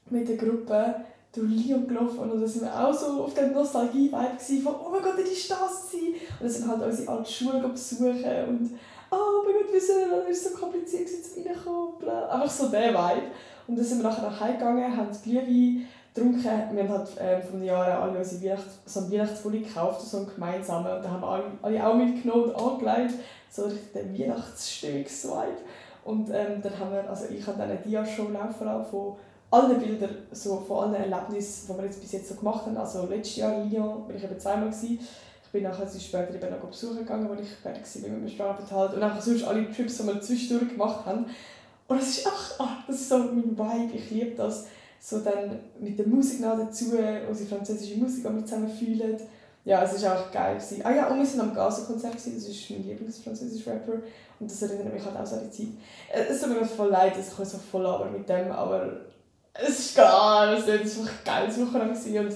mit 0.09 0.27
der 0.27 0.35
Gruppe 0.35 0.95
durch 1.31 1.49
Lyon 1.49 1.87
gelaufen 1.87 2.19
und 2.19 2.29
dann 2.29 2.47
sind 2.47 2.63
wir 2.63 2.73
auch 2.77 2.93
so 2.93 3.23
auf 3.23 3.33
der 3.33 3.47
Nostalgie-Vibe 3.47 4.61
von 4.63 4.75
«Oh 4.85 4.89
mein 4.91 5.01
Gott, 5.01 5.13
das 5.17 5.49
war 5.49 5.59
das!» 5.61 5.93
Und 5.93 6.41
dann 6.41 6.49
sind 6.49 6.65
wir 6.65 6.77
halt 6.77 6.83
unsere 6.83 7.11
alte 7.11 7.31
Schule 7.31 7.69
besuchen 7.69 8.47
und 8.49 8.79
«Oh 9.11 9.43
mein 9.45 9.53
Gott, 9.53 9.69
wieso, 9.71 9.93
war 9.93 10.33
so 10.33 10.57
kompliziert 10.57 11.07
zu 11.07 11.39
reinkommen!» 11.39 12.29
Einfach 12.29 12.49
so 12.49 12.67
der 12.67 12.89
Vibe. 12.89 13.27
Und 13.67 13.77
dann 13.77 13.85
sind 13.85 13.99
wir 13.99 14.09
nachher 14.09 14.23
nach 14.23 14.41
Hause 14.41 14.53
gegangen, 14.53 14.97
haben 14.97 15.09
Glühwein 15.23 15.87
getrunken. 16.17 16.43
Wir 16.43 16.83
haben 16.83 16.89
halt 16.89 17.09
ähm, 17.19 17.41
von 17.41 17.59
den 17.59 17.67
Jahren 17.67 18.01
alle 18.01 18.17
unsere 18.17 18.41
Weihnachts-, 18.41 18.79
so 18.85 18.99
einen 19.01 19.11
Weihnachtspulli 19.11 19.59
gekauft, 19.59 20.01
so 20.01 20.17
einen 20.17 20.33
gemeinsamen. 20.33 20.97
Und 20.97 21.03
da 21.03 21.09
haben 21.09 21.23
alle, 21.23 21.43
alle 21.61 21.87
auch 21.87 21.95
mitgenommen 21.95 22.45
und 22.45 22.55
angelegt. 22.55 23.15
So 23.49 23.71
der 23.93 24.13
Weihnachtsstimmungsvibe. 24.13 25.57
Und 26.03 26.29
ähm, 26.29 26.61
dann 26.61 26.79
haben 26.79 26.91
wir, 26.91 27.09
also 27.09 27.25
ich 27.29 27.45
habe 27.45 27.57
dann 27.57 27.69
eine 27.69 27.79
Dia-Show 27.79 28.29
laufen 28.29 28.85
von 28.89 29.15
allen 29.49 29.79
Bildern, 29.79 30.15
so 30.31 30.57
von 30.57 30.93
allen 30.93 30.95
Erlebnissen, 30.95 31.67
die 31.67 31.77
wir 31.77 31.85
jetzt 31.85 32.01
bis 32.01 32.11
jetzt 32.11 32.29
so 32.29 32.35
gemacht 32.35 32.65
haben. 32.65 32.77
Also 32.77 33.05
letztes 33.05 33.37
Jahr 33.37 33.61
in 33.61 33.71
Lyon 33.71 34.07
war 34.07 34.15
ich 34.15 34.23
eben 34.23 34.39
zweimal. 34.39 34.69
Gewesen. 34.69 34.99
Ich 35.43 35.51
bin 35.53 35.63
nachher 35.63 35.87
später 35.87 36.35
eben 36.35 36.49
noch 36.51 36.67
besuchen 36.67 36.97
gegangen, 36.97 37.29
als 37.31 37.41
ich 37.41 37.49
fertig 37.49 37.83
war 37.83 38.09
mit 38.09 38.19
meinem 38.19 38.29
Sprachaufenthalt. 38.29 38.93
Und 38.93 39.03
einfach 39.03 39.21
sonst 39.21 39.45
alle 39.45 39.71
Trips, 39.71 39.97
die 39.97 40.07
wir 40.07 40.21
zwischendurch 40.21 40.69
gemacht 40.71 41.05
haben. 41.05 41.25
Und 41.87 42.01
das 42.01 42.09
ist 42.09 42.27
einfach, 42.27 42.55
oh, 42.59 42.83
das 42.85 42.97
ist 42.97 43.09
so 43.09 43.17
mein 43.17 43.57
Vibe, 43.57 43.95
ich 43.95 44.11
liebe 44.11 44.35
das 44.35 44.65
so 44.99 45.19
dann 45.19 45.59
mit 45.79 45.97
der 45.97 46.07
Musik 46.07 46.41
noch 46.41 46.57
dazu, 46.57 46.97
unsere 47.29 47.49
französische 47.49 47.97
Musik 47.97 48.25
auch 48.25 48.31
mit 48.31 48.47
zusammen 48.47 48.69
fühlen. 48.69 49.17
Ja, 49.63 49.83
es 49.83 50.01
war 50.01 50.19
auch 50.19 50.31
geil. 50.31 50.55
Gewesen. 50.55 50.81
Ah 50.85 50.91
ja, 50.91 51.07
und 51.07 51.19
wir 51.19 51.27
waren 51.27 51.49
am 51.49 51.55
Gaso-Konzert, 51.55 52.15
das 52.15 52.27
ist 52.27 52.69
mein 52.69 52.87
Lieblingsfranzösischer 52.87 53.73
Rapper. 53.73 53.99
Und 54.39 54.49
das 54.49 54.61
erinnert 54.61 54.93
mich 54.93 55.03
halt 55.03 55.17
auch 55.17 55.25
so 55.25 55.35
an 55.35 55.49
die 55.51 55.57
Zeit. 55.57 55.67
Äh, 56.13 56.31
es 56.31 56.39
tut 56.39 56.49
mir 56.49 56.65
voll 56.65 56.89
leid, 56.89 57.17
dass 57.17 57.27
ich 57.27 57.49
so 57.49 57.57
voll 57.57 57.85
aber 57.85 58.05
mit 58.05 58.27
dem, 58.29 58.51
aber 58.51 59.01
es 59.53 59.79
ist 59.79 59.95
geil, 59.95 60.57
es 60.57 60.67
war 60.67 61.05
ein 61.05 61.09
geiles 61.25 61.59
Wochenende. 61.59 62.19
Und 62.21 62.35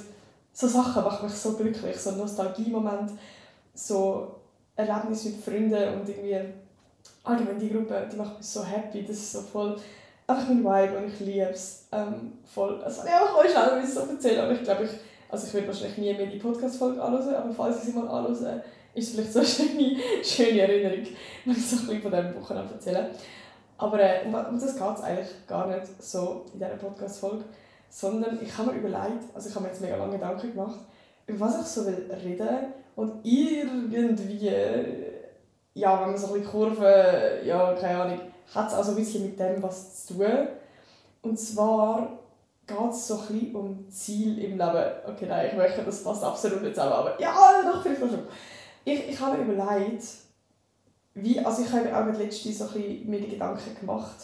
so 0.53 0.67
Sachen 0.67 1.03
machen 1.03 1.27
mich 1.27 1.37
so 1.37 1.53
glücklich, 1.53 1.97
so 1.97 2.11
Nostalgie-Moment, 2.11 3.11
so 3.73 4.35
Erlebnisse 4.75 5.29
mit 5.29 5.43
Freunden 5.43 5.99
und 5.99 6.09
irgendwie 6.09 6.37
allgemein 7.23 7.59
die 7.59 7.69
Gruppe, 7.69 8.07
die 8.11 8.17
macht 8.17 8.37
mich 8.37 8.47
so 8.47 8.63
happy, 8.63 9.05
das 9.05 9.17
ist 9.17 9.31
so 9.33 9.41
voll 9.41 9.77
einfach 10.31 10.47
mein 10.49 10.63
Vibe 10.63 10.97
und 10.97 11.07
ich 11.07 11.19
liebe 11.19 11.49
es 11.49 11.87
ähm, 11.91 12.33
voll. 12.45 12.81
Also 12.83 13.03
ich 13.05 13.13
auch 13.13 13.37
euch 13.37 13.51
schnell 13.51 13.85
so 13.85 14.01
erzählen, 14.01 14.41
aber 14.41 14.53
ich 14.53 14.63
glaube, 14.63 14.85
ich, 14.85 14.91
also 15.29 15.47
ich 15.47 15.53
werde 15.53 15.67
wahrscheinlich 15.67 15.97
nie 15.97 16.13
mehr 16.13 16.25
die 16.27 16.39
Podcast-Folge 16.39 17.01
anhören, 17.01 17.35
aber 17.35 17.53
falls 17.53 17.77
ich 17.77 17.83
sie 17.91 17.97
mal 17.97 18.07
anhöre, 18.07 18.63
ist 18.93 19.07
es 19.07 19.15
vielleicht 19.15 19.33
so 19.33 19.39
eine 19.63 19.95
schöne, 20.23 20.61
Erinnerung, 20.61 21.07
wenn 21.45 21.55
ich 21.55 21.69
so 21.69 21.77
ein 21.77 21.87
bisschen 21.87 22.01
von 22.01 22.11
diesem 22.11 22.35
Wochenende 22.35 22.73
erzähle. 22.73 23.09
Aber 23.77 23.99
äh, 23.99 24.25
um, 24.25 24.33
um 24.33 24.59
das 24.59 24.75
geht 24.75 24.97
es 24.97 25.01
eigentlich 25.01 25.47
gar 25.47 25.67
nicht 25.67 26.01
so 26.01 26.45
in 26.53 26.59
dieser 26.59 26.75
Podcast-Folge, 26.75 27.45
sondern 27.89 28.39
ich 28.41 28.57
habe 28.57 28.71
mir 28.71 28.77
überlegt, 28.77 29.23
also 29.33 29.49
ich 29.49 29.55
habe 29.55 29.65
mir 29.65 29.71
jetzt 29.71 29.81
mega 29.81 29.97
lange 29.97 30.13
Gedanken 30.13 30.51
gemacht, 30.51 30.79
über 31.27 31.45
was 31.45 31.61
ich 31.61 31.67
so 31.67 31.85
will 31.85 32.09
reden 32.23 32.73
und 32.95 33.25
irgendwie, 33.25 34.51
ja, 35.73 36.01
wenn 36.01 36.09
man 36.11 36.17
so 36.17 36.27
ein 36.27 36.33
bisschen 36.33 36.51
Kurven, 36.51 37.45
ja, 37.45 37.73
keine 37.73 38.01
Ahnung, 38.01 38.19
hat 38.53 38.67
es 38.67 38.73
also 38.73 38.91
ein 38.91 38.97
bisschen 38.97 39.23
mit 39.23 39.39
dem 39.39 39.61
was 39.61 40.05
zu 40.05 40.15
tun. 40.15 40.47
Und 41.21 41.39
zwar 41.39 42.19
geht 42.67 42.91
es 42.91 43.07
so 43.07 43.19
ein 43.19 43.27
bisschen 43.27 43.55
um 43.55 43.89
Ziel 43.89 44.39
im 44.39 44.51
Leben. 44.51 44.85
Okay, 45.07 45.25
nein, 45.27 45.47
ich 45.51 45.57
möchte, 45.57 45.83
das 45.83 46.03
passt 46.03 46.23
absolut 46.23 46.61
nicht 46.61 46.75
zusammen, 46.75 46.93
aber 46.93 47.19
ja, 47.21 47.61
doch, 47.63 47.81
vielleicht 47.81 47.99
schon. 47.99 48.27
Ich, 48.83 49.09
ich 49.09 49.19
habe 49.19 49.37
mir 49.37 49.53
überlegt, 49.53 50.03
wie, 51.13 51.39
also 51.39 51.61
ich 51.61 51.71
habe 51.71 51.83
mir 51.83 51.97
auch 51.97 52.17
letztens 52.17 52.59
so 52.59 52.65
ein 52.65 52.73
bisschen 52.73 53.09
mir 53.09 53.21
die 53.21 53.29
Gedanken 53.29 53.75
gemacht 53.79 54.15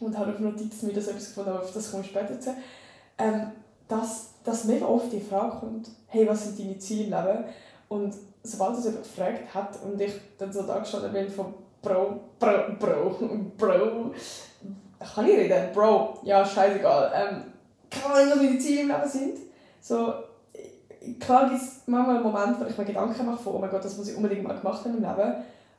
und 0.00 0.18
habe 0.18 0.32
auf 0.32 0.38
Notizen 0.40 0.90
wieder 0.90 1.00
so 1.00 1.10
etwas 1.10 1.28
gefunden, 1.28 1.50
aber 1.50 1.62
auf 1.62 1.72
das 1.72 1.90
komme 1.90 2.02
ich 2.02 2.10
später 2.10 2.38
zu. 2.40 2.54
Ähm, 3.18 3.52
dass, 3.88 4.30
dass 4.44 4.64
mega 4.64 4.86
oft 4.86 5.12
die 5.12 5.20
Frage 5.20 5.58
kommt, 5.58 5.88
hey, 6.06 6.26
was 6.26 6.44
sind 6.44 6.58
deine 6.58 6.78
Ziele 6.78 7.04
im 7.04 7.10
Leben? 7.10 7.44
Und 7.88 8.14
sobald 8.42 8.76
das 8.76 8.84
jemand 8.84 9.04
gefragt 9.04 9.54
hat 9.54 9.78
und 9.82 10.00
ich 10.00 10.12
dann 10.38 10.52
so 10.52 10.62
da 10.62 10.78
gestanden 10.78 11.12
bin 11.12 11.28
von 11.28 11.54
Bro, 11.82 12.20
Bro, 12.38 12.76
Bro, 12.78 13.16
Bro. 13.58 14.14
Kann 15.14 15.26
ich 15.26 15.36
reden? 15.36 15.72
Bro, 15.74 16.20
ja, 16.22 16.44
scheißegal. 16.44 17.12
Ähm, 17.14 17.52
keine 17.90 18.14
Ahnung, 18.14 18.30
was 18.30 18.36
meine 18.36 18.58
Ziele 18.58 18.82
im 18.82 18.88
Leben 18.88 19.08
sind. 19.08 19.38
So, 19.80 20.14
klar 21.18 21.48
gibt 21.48 21.60
es 21.60 21.82
manchmal 21.86 22.16
einen 22.16 22.24
Moment, 22.24 22.60
wo 22.60 22.64
ich 22.64 22.78
mir 22.78 22.84
Gedanken 22.84 23.26
mache 23.26 23.42
von, 23.42 23.54
oh 23.54 23.58
mein 23.58 23.70
Gott, 23.70 23.84
das 23.84 23.96
muss 23.96 24.08
ich 24.08 24.16
unbedingt 24.16 24.44
mal 24.44 24.56
gemacht 24.56 24.84
haben 24.84 24.96
im 24.96 25.02
Leben. 25.02 25.34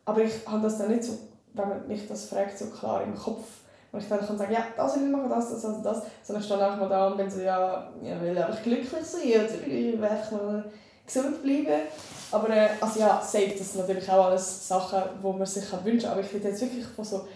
Aber 0.05 0.21
ich 0.21 0.33
habe 0.45 0.61
das 0.61 0.77
dann 0.77 0.89
nicht 0.89 1.05
so, 1.05 1.17
wenn 1.53 1.69
man 1.69 1.87
mich 1.87 2.07
das 2.07 2.25
fragt, 2.25 2.57
so 2.57 2.65
klar 2.65 3.03
im 3.03 3.15
Kopf. 3.15 3.45
Und 3.91 4.01
ich 4.01 4.09
dann 4.09 4.19
kann 4.25 4.37
sagen, 4.37 4.53
ja, 4.53 4.65
das 4.75 4.95
will 4.95 5.05
ich 5.05 5.11
machen, 5.11 5.29
das, 5.29 5.51
das, 5.51 5.61
das, 5.61 5.81
das. 5.81 6.03
Sondern 6.23 6.41
ich 6.41 6.45
stehe 6.45 6.65
einfach 6.65 6.79
mal 6.79 6.89
da 6.89 7.07
und 7.07 7.17
bin 7.17 7.29
so, 7.29 7.39
ja, 7.41 7.89
ich 8.01 8.21
will 8.21 8.37
einfach 8.37 8.61
glücklich 8.61 9.05
sein, 9.05 9.21
ich 9.21 9.67
will 9.67 10.03
einfach 10.03 10.31
mal 10.31 10.65
gesund 11.05 11.43
bleiben. 11.43 11.81
Aber 12.31 12.49
äh, 12.49 12.69
also 12.79 12.99
ja, 12.99 13.21
safe, 13.21 13.53
das 13.57 13.73
sind 13.73 13.81
natürlich 13.81 14.09
auch 14.09 14.25
alles 14.25 14.67
Sachen, 14.67 15.01
die 15.21 15.27
man 15.27 15.45
sich 15.45 15.63
wünschen 15.83 16.09
kann. 16.09 16.11
Aber 16.11 16.21
ich 16.21 16.33
rede 16.33 16.49
jetzt 16.49 16.61
wirklich 16.61 16.85
von 16.85 17.05
so 17.05 17.27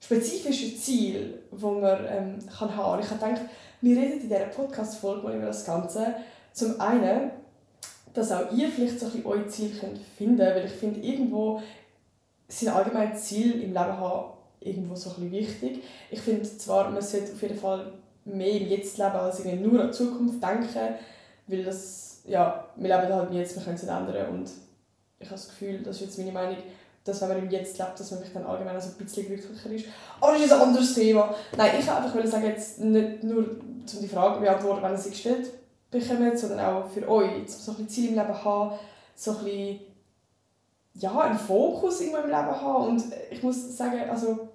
spezifischen 0.00 0.76
Zielen, 0.76 1.34
die 1.50 1.64
man 1.64 2.06
ähm, 2.06 2.38
kann 2.46 2.76
haben 2.76 2.92
kann. 2.92 3.00
Ich 3.00 3.10
habe 3.10 3.32
gedacht, 3.32 3.50
wir 3.80 3.96
reden 3.96 4.12
in 4.12 4.20
dieser 4.20 4.46
Podcast-Folge 4.46 5.32
über 5.32 5.46
das 5.46 5.64
Ganze. 5.64 6.14
Zum 6.52 6.80
einen, 6.80 7.30
dass 8.12 8.32
auch 8.32 8.52
ihr 8.52 8.68
vielleicht 8.68 9.00
so 9.00 9.06
ein 9.06 9.12
bisschen 9.12 9.26
eure 9.26 9.48
Ziele 9.48 9.78
könnt 9.78 9.98
finden 10.16 10.38
könnt, 10.38 10.56
weil 10.56 10.66
ich 10.66 10.72
finde, 10.72 11.00
irgendwo 11.00 11.62
sind 12.48 12.68
allgemein 12.68 13.16
Ziele 13.16 13.54
im 13.54 13.72
Leben 13.72 13.98
haben 13.98 14.34
irgendwo 14.60 14.94
so 14.94 15.10
ein 15.18 15.30
wichtig. 15.30 15.82
Ich 16.10 16.20
finde 16.20 16.42
zwar, 16.42 16.90
man 16.90 17.02
sollte 17.02 17.32
auf 17.32 17.42
jeden 17.42 17.58
Fall 17.58 17.92
mehr 18.24 18.52
im 18.52 18.68
Jetzt 18.68 18.98
leben, 18.98 19.12
als 19.12 19.44
nur 19.44 19.80
an 19.80 19.88
die 19.88 19.92
Zukunft 19.92 20.42
denken, 20.42 20.94
weil 21.46 21.64
das, 21.64 22.03
ja, 22.24 22.64
wir 22.76 22.96
leben 22.96 23.12
halt 23.12 23.32
jetzt, 23.32 23.56
wir 23.56 23.62
können 23.62 23.76
es 23.76 23.82
nicht 23.82 23.92
ändern 23.92 24.28
und 24.30 24.50
ich 25.18 25.26
habe 25.26 25.36
das 25.36 25.48
Gefühl, 25.48 25.82
das 25.82 25.96
ist 25.96 26.02
jetzt 26.02 26.18
meine 26.18 26.32
Meinung, 26.32 26.56
dass 27.04 27.20
wenn 27.20 27.28
man 27.28 27.38
im 27.38 27.50
Jetzt 27.50 27.78
lebt, 27.78 28.00
dass 28.00 28.10
man 28.10 28.20
vielleicht 28.20 28.36
dann 28.36 28.46
allgemein 28.46 28.74
also 28.74 28.90
ein 28.90 29.04
bisschen 29.04 29.26
glücklicher 29.26 29.70
ist. 29.70 29.86
Aber 30.20 30.32
das 30.32 30.42
ist 30.42 30.52
ein 30.52 30.60
anderes 30.60 30.94
Thema. 30.94 31.34
Nein, 31.56 31.72
ich 31.78 31.86
wollte 31.86 32.02
einfach 32.02 32.26
sagen, 32.26 32.46
jetzt 32.46 32.80
nicht 32.80 33.22
nur 33.22 33.38
um 33.38 33.84
die 33.84 34.08
Frage 34.08 34.40
beantworten, 34.40 34.82
wenn 34.82 34.96
sie 34.96 35.10
gestellt 35.10 35.50
bekommt, 35.90 36.38
sondern 36.38 36.60
auch 36.60 36.88
für 36.88 37.06
euch, 37.08 37.36
um 37.36 37.46
so 37.46 37.72
ein 37.72 37.76
bisschen 37.76 37.88
Ziel 37.88 38.08
im 38.08 38.14
Leben 38.14 38.44
haben, 38.44 38.78
so 39.14 39.32
ein 39.32 39.44
bisschen 39.44 39.80
ja, 40.94 41.18
einen 41.20 41.38
Fokus 41.38 42.00
irgendwo 42.00 42.18
im 42.18 42.26
Leben 42.26 42.60
haben. 42.60 42.88
Und 42.88 43.04
ich 43.30 43.42
muss 43.42 43.76
sagen, 43.76 44.00
also, 44.08 44.48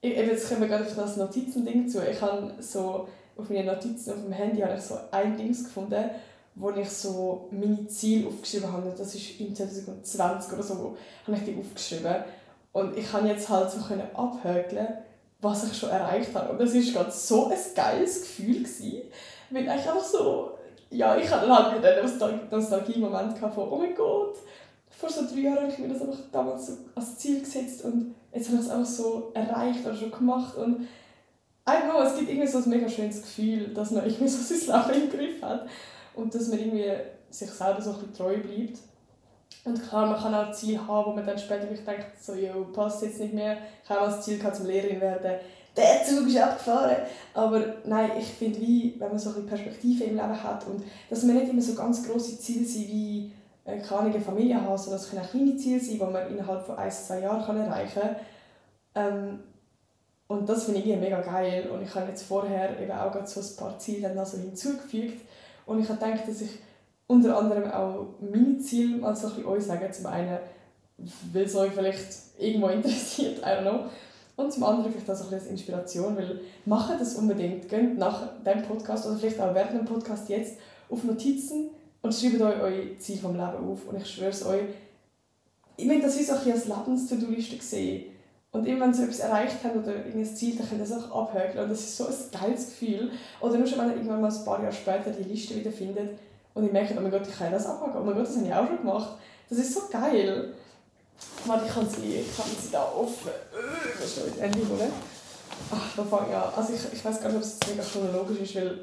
ich, 0.00 0.16
jetzt 0.16 0.48
kommen 0.48 0.62
wir 0.62 0.68
gerade 0.68 0.84
auf 0.84 0.94
das 0.94 1.16
Notizending 1.16 1.88
zu. 1.88 2.06
Ich 2.08 2.20
habe 2.20 2.52
so 2.60 3.08
auf 3.36 3.50
meinen 3.50 3.66
Notizen 3.66 4.12
auf 4.12 4.22
dem 4.22 4.32
Handy 4.32 4.60
habe 4.60 4.74
ich 4.74 4.80
so 4.80 4.98
ein 5.10 5.36
Ding 5.36 5.48
gefunden, 5.48 6.10
wo 6.58 6.70
ich 6.70 6.90
so 6.90 7.48
meine 7.50 7.86
Ziele 7.86 8.28
aufgeschrieben 8.28 8.72
habe. 8.72 8.92
Das 8.96 9.14
ist 9.14 9.40
in 9.40 9.54
2020 9.54 10.52
oder 10.52 10.62
so, 10.62 10.96
habe 11.26 11.36
ich 11.36 11.44
die 11.44 11.58
aufgeschrieben. 11.58 12.16
Und 12.72 12.96
ich 12.96 13.10
kann 13.10 13.26
jetzt 13.26 13.48
halt 13.48 13.70
so 13.70 13.78
abhökeln, 14.14 14.88
was 15.40 15.70
ich 15.70 15.78
schon 15.78 15.90
erreicht 15.90 16.34
habe. 16.34 16.52
Und 16.52 16.60
das 16.60 16.74
war 16.74 16.80
gerade 16.80 17.10
so 17.10 17.46
ein 17.46 17.58
geiles 17.74 18.20
Gefühl, 18.22 18.64
weil 19.50 19.62
ich 19.62 19.70
einfach 19.70 20.02
so, 20.02 20.50
ja, 20.90 21.16
ich 21.16 21.30
hatte 21.30 21.48
halt 21.48 21.84
einen 21.84 22.50
Nostalgie-Moment 22.50 23.38
von, 23.38 23.68
oh 23.70 23.78
mein 23.78 23.94
Gott, 23.94 24.36
vor 24.90 25.08
so 25.08 25.22
drei 25.26 25.40
Jahren 25.40 25.58
habe 25.58 25.72
ich 25.72 25.78
mir 25.78 25.88
das 25.88 26.02
einfach 26.02 26.18
damals 26.32 26.66
so 26.66 26.72
als 26.94 27.18
Ziel 27.18 27.40
gesetzt 27.40 27.84
und 27.84 28.14
jetzt 28.32 28.48
habe 28.48 28.58
ich 28.58 28.66
es 28.66 28.70
auch 28.70 28.84
so 28.84 29.30
erreicht 29.32 29.86
oder 29.86 29.94
schon 29.94 30.10
gemacht 30.10 30.56
und 30.56 30.88
einfach 31.64 32.04
es 32.04 32.16
gibt 32.16 32.30
irgendwie 32.30 32.48
so 32.48 32.58
ein 32.58 32.68
mega 32.68 32.88
schönes 32.88 33.22
Gefühl, 33.22 33.72
dass 33.74 33.92
man 33.92 34.04
irgendwie 34.04 34.26
so 34.26 34.54
sein 34.54 34.88
Leben 34.88 35.04
im 35.04 35.10
Griff 35.10 35.42
hat 35.42 35.68
und 36.18 36.34
dass 36.34 36.48
man 36.48 36.58
irgendwie 36.58 36.90
sich 37.30 37.50
selber 37.50 37.80
so 37.80 37.90
ein 37.90 37.96
bisschen 37.96 38.14
treu 38.14 38.36
bleibt. 38.38 38.78
Und 39.64 39.88
klar, 39.88 40.06
man 40.06 40.20
kann 40.20 40.34
auch 40.34 40.52
Ziel 40.52 40.78
haben, 40.78 41.06
wo 41.06 41.14
man 41.14 41.26
dann 41.26 41.38
später 41.38 41.66
vielleicht 41.66 41.86
denkt, 41.86 42.06
so, 42.20 42.34
jo, 42.34 42.66
passt 42.72 43.02
jetzt 43.02 43.20
nicht 43.20 43.34
mehr. 43.34 43.58
Ich 43.84 43.90
habe 43.90 44.00
auch 44.00 44.06
das 44.06 44.24
Ziel 44.24 44.38
gehabt, 44.38 44.56
zum 44.56 44.66
Lehrerin 44.66 45.00
werden. 45.00 45.38
Der 45.76 46.04
Zug 46.04 46.26
ist 46.26 46.38
abgefahren. 46.38 46.96
Aber 47.34 47.62
nein, 47.84 48.12
ich 48.18 48.26
finde, 48.26 48.60
wie, 48.60 48.96
wenn 48.98 49.08
man 49.08 49.18
so 49.18 49.30
ein 49.30 49.46
Perspektive 49.46 50.04
im 50.04 50.16
Leben 50.16 50.42
hat 50.42 50.66
und 50.66 50.82
dass 51.08 51.22
man 51.22 51.36
nicht 51.36 51.50
immer 51.50 51.62
so 51.62 51.74
ganz 51.74 52.06
grosse 52.06 52.38
Ziele 52.38 52.64
sind 52.64 52.88
wie 52.88 53.32
äh, 53.64 53.78
keine 53.78 54.20
Familie 54.20 54.60
haben, 54.60 54.76
sondern 54.76 55.00
es 55.00 55.10
können 55.10 55.22
auch 55.22 55.30
kleine 55.30 55.56
Ziele 55.56 55.80
sein, 55.80 55.94
die 55.94 55.98
man 55.98 56.30
innerhalb 56.30 56.66
von 56.66 56.76
ein, 56.76 56.90
zwei 56.90 57.20
Jahren 57.20 57.56
erreichen 57.56 58.02
kann. 58.02 58.16
Ähm, 58.94 59.38
und 60.26 60.48
das 60.48 60.64
finde 60.64 60.80
ich 60.80 60.96
mega 60.96 61.20
geil. 61.20 61.70
Und 61.72 61.82
ich 61.82 61.94
habe 61.94 62.08
jetzt 62.08 62.24
vorher 62.24 62.78
eben 62.80 62.92
auch 62.92 63.14
so 63.26 63.40
ein 63.40 63.56
paar 63.56 63.78
Ziele 63.78 64.08
dann 64.08 64.18
also 64.18 64.36
hinzugefügt. 64.36 65.22
Und 65.68 65.80
ich 65.80 65.86
gedacht, 65.86 66.26
dass 66.26 66.40
ich 66.40 66.48
unter 67.06 67.36
anderem 67.36 67.70
auch 67.70 68.06
meine 68.20 68.58
Ziele 68.58 68.96
mal 68.96 69.14
so 69.14 69.26
ein 69.26 69.34
bisschen 69.34 69.46
euch 69.46 69.64
sagen. 69.64 69.92
Zum 69.92 70.06
einen, 70.06 70.38
weil 71.32 71.44
es 71.44 71.54
euch 71.54 71.72
vielleicht 71.72 72.08
irgendwo 72.38 72.68
interessiert, 72.68 73.38
I 73.40 73.42
don't 73.42 73.60
know. 73.60 73.80
Und 74.36 74.50
zum 74.50 74.64
anderen 74.64 74.90
vielleicht 74.90 75.10
auch 75.10 75.14
so 75.14 75.24
ein 75.24 75.30
bisschen 75.30 75.50
Inspiration, 75.50 76.16
weil 76.16 76.40
macht 76.64 76.98
das 76.98 77.16
unbedingt. 77.16 77.68
Geht 77.68 77.98
nach 77.98 78.42
dem 78.44 78.62
Podcast 78.62 79.06
oder 79.06 79.16
vielleicht 79.16 79.38
auch 79.40 79.54
während 79.54 79.74
dem 79.74 79.84
Podcast 79.84 80.28
jetzt 80.30 80.56
auf 80.88 81.04
Notizen 81.04 81.68
und 82.00 82.14
schreibt 82.14 82.40
euch 82.40 82.60
euer 82.62 82.98
Ziel 82.98 83.18
vom 83.18 83.32
Leben 83.32 83.68
auf. 83.70 83.86
Und 83.88 84.00
ich 84.00 84.08
schwöre 84.08 84.30
es 84.30 84.46
euch, 84.46 84.62
ich 85.76 85.86
meine, 85.86 86.00
das 86.00 86.18
ist 86.18 86.32
auch 86.32 86.44
ein 86.46 86.52
als 86.52 86.64
Lebens-To-Do-Liste 86.64 87.56
gesehen. 87.56 88.06
Und 88.50 88.66
immer 88.66 88.86
wenn 88.86 88.94
sie 88.94 89.02
etwas 89.02 89.20
erreicht 89.20 89.62
haben 89.62 89.82
oder 89.82 89.92
ein 89.92 90.24
Ziel, 90.24 90.56
dann 90.56 90.68
können 90.68 90.84
sie 90.84 90.94
es 90.94 91.04
auch 91.10 91.28
abhökeln. 91.28 91.64
Und 91.64 91.70
das 91.70 91.80
ist 91.80 91.96
so 91.96 92.06
ein 92.06 92.14
geiles 92.32 92.66
Gefühl. 92.66 93.10
Oder 93.40 93.58
nur 93.58 93.66
schon, 93.66 93.78
wenn 93.78 93.90
ihr 93.90 93.96
irgendwann 93.96 94.22
mal 94.22 94.32
ein 94.32 94.44
paar 94.44 94.62
Jahre 94.62 94.72
später 94.72 95.10
die 95.10 95.28
Liste 95.28 95.54
wieder 95.54 95.70
findet 95.70 96.18
und 96.54 96.64
ihr 96.64 96.72
merkt, 96.72 96.92
oh 96.96 97.00
mein 97.00 97.10
Gott, 97.10 97.28
ich 97.28 97.38
kann 97.38 97.52
das 97.52 97.66
abhaken. 97.66 98.00
Oh 98.00 98.04
mein 98.04 98.14
Gott, 98.14 98.26
das 98.26 98.36
habe 98.36 98.46
ich 98.46 98.54
auch 98.54 98.66
schon 98.66 98.78
gemacht. 98.78 99.18
Das 99.50 99.58
ist 99.58 99.74
so 99.74 99.82
geil. 99.90 100.54
Warte, 101.44 101.66
ich 101.66 101.74
kann 101.74 101.88
sie, 101.88 102.14
ich 102.16 102.36
kann 102.36 102.46
sie 102.46 102.70
da 102.72 102.84
offen. 102.84 103.30
Was 104.00 104.12
steht 104.12 104.38
Ende 104.40 104.58
holen? 104.58 104.92
Ach, 105.70 105.96
da 105.96 106.04
fange 106.04 106.28
ich 106.30 106.36
an. 106.36 106.52
Also 106.56 106.72
ich, 106.72 106.92
ich 106.92 107.04
weiß 107.04 107.20
gar 107.20 107.28
nicht, 107.28 107.36
ob 107.36 107.42
es 107.42 107.58
mega 107.68 107.82
chronologisch 107.82 108.40
ist, 108.40 108.56
weil 108.56 108.78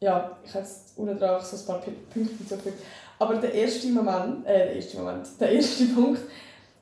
ja, 0.00 0.36
ich 0.44 0.54
habe 0.54 0.64
jetzt 0.64 0.96
unten 0.96 1.18
drauf 1.18 1.44
so 1.44 1.56
ein 1.56 1.66
paar 1.66 1.78
Punkte 1.78 2.34
hinzugefügt. 2.38 2.82
Aber 3.18 3.34
der 3.36 3.52
erste 3.52 3.88
Moment, 3.88 4.46
äh, 4.46 4.52
der 4.52 4.76
erste 4.76 4.98
Moment, 4.98 5.28
der 5.40 5.50
erste 5.50 5.84
Punkt 5.94 6.20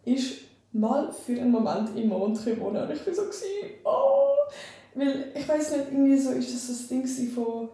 ist 0.05 0.33
mal 0.75 1.11
für 1.13 1.33
einen 1.33 1.51
Moment 1.51 1.97
im 1.97 2.11
wohnen. 2.11 2.83
Und 2.83 2.91
ich 2.93 3.07
war 3.07 3.15
so, 3.15 3.23
oh! 3.85 4.35
Weil, 4.95 5.33
ich 5.35 5.49
weiß 5.49 5.77
nicht, 5.77 5.87
irgendwie 5.91 6.19
so 6.19 6.31
ist 6.31 6.53
das 6.55 6.67
so 6.67 6.73
das 6.73 6.89
Ding 6.89 7.31
von, 7.31 7.69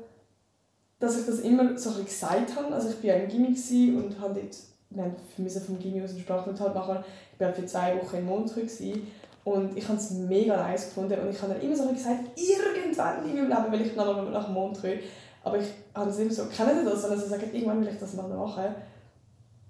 dass 0.98 1.18
ich 1.18 1.26
das 1.26 1.40
immer 1.40 1.76
so 1.76 1.90
ein 1.90 2.04
gesagt 2.04 2.56
habe. 2.56 2.74
Also 2.74 2.90
ich 2.90 2.96
war 3.02 3.16
ja 3.16 3.22
im 3.22 3.28
Gimmi 3.28 3.96
und 3.96 4.20
habe 4.20 4.34
dort, 4.34 4.56
wir 4.90 5.02
haben 5.02 5.16
für 5.34 5.60
vom 5.60 5.78
Gimmi 5.78 6.02
aus 6.02 6.12
dem 6.12 6.20
Sprachenthal 6.20 6.74
machen, 6.74 6.98
ich 7.34 7.40
war 7.40 7.52
für 7.52 7.66
zwei 7.66 8.00
Wochen 8.00 8.16
in 8.16 8.26
Montreux 8.26 8.80
und 9.44 9.76
ich 9.76 9.88
habe 9.88 9.98
es 9.98 10.10
mega 10.10 10.56
nice 10.56 10.86
gefunden 10.86 11.18
und 11.20 11.30
ich 11.30 11.40
habe 11.40 11.54
dann 11.54 11.62
immer 11.62 11.76
so 11.76 11.88
gesagt, 11.88 12.38
irgendwann 12.38 13.24
in 13.24 13.34
meinem 13.34 13.48
Leben 13.48 13.72
will 13.72 13.86
ich 13.86 13.96
nach, 13.96 14.30
nach 14.30 14.48
Montreux. 14.50 15.00
Aber 15.42 15.58
ich 15.58 15.68
habe 15.94 16.10
es 16.10 16.18
immer 16.18 16.32
so, 16.32 16.44
kennen 16.46 16.78
Sie 16.78 16.84
das, 16.84 17.10
wenn 17.10 17.18
Sie 17.18 17.28
sagen, 17.28 17.50
irgendwann 17.52 17.80
will 17.80 17.88
ich 17.88 17.98
das 17.98 18.12
mal 18.14 18.28
machen. 18.28 18.74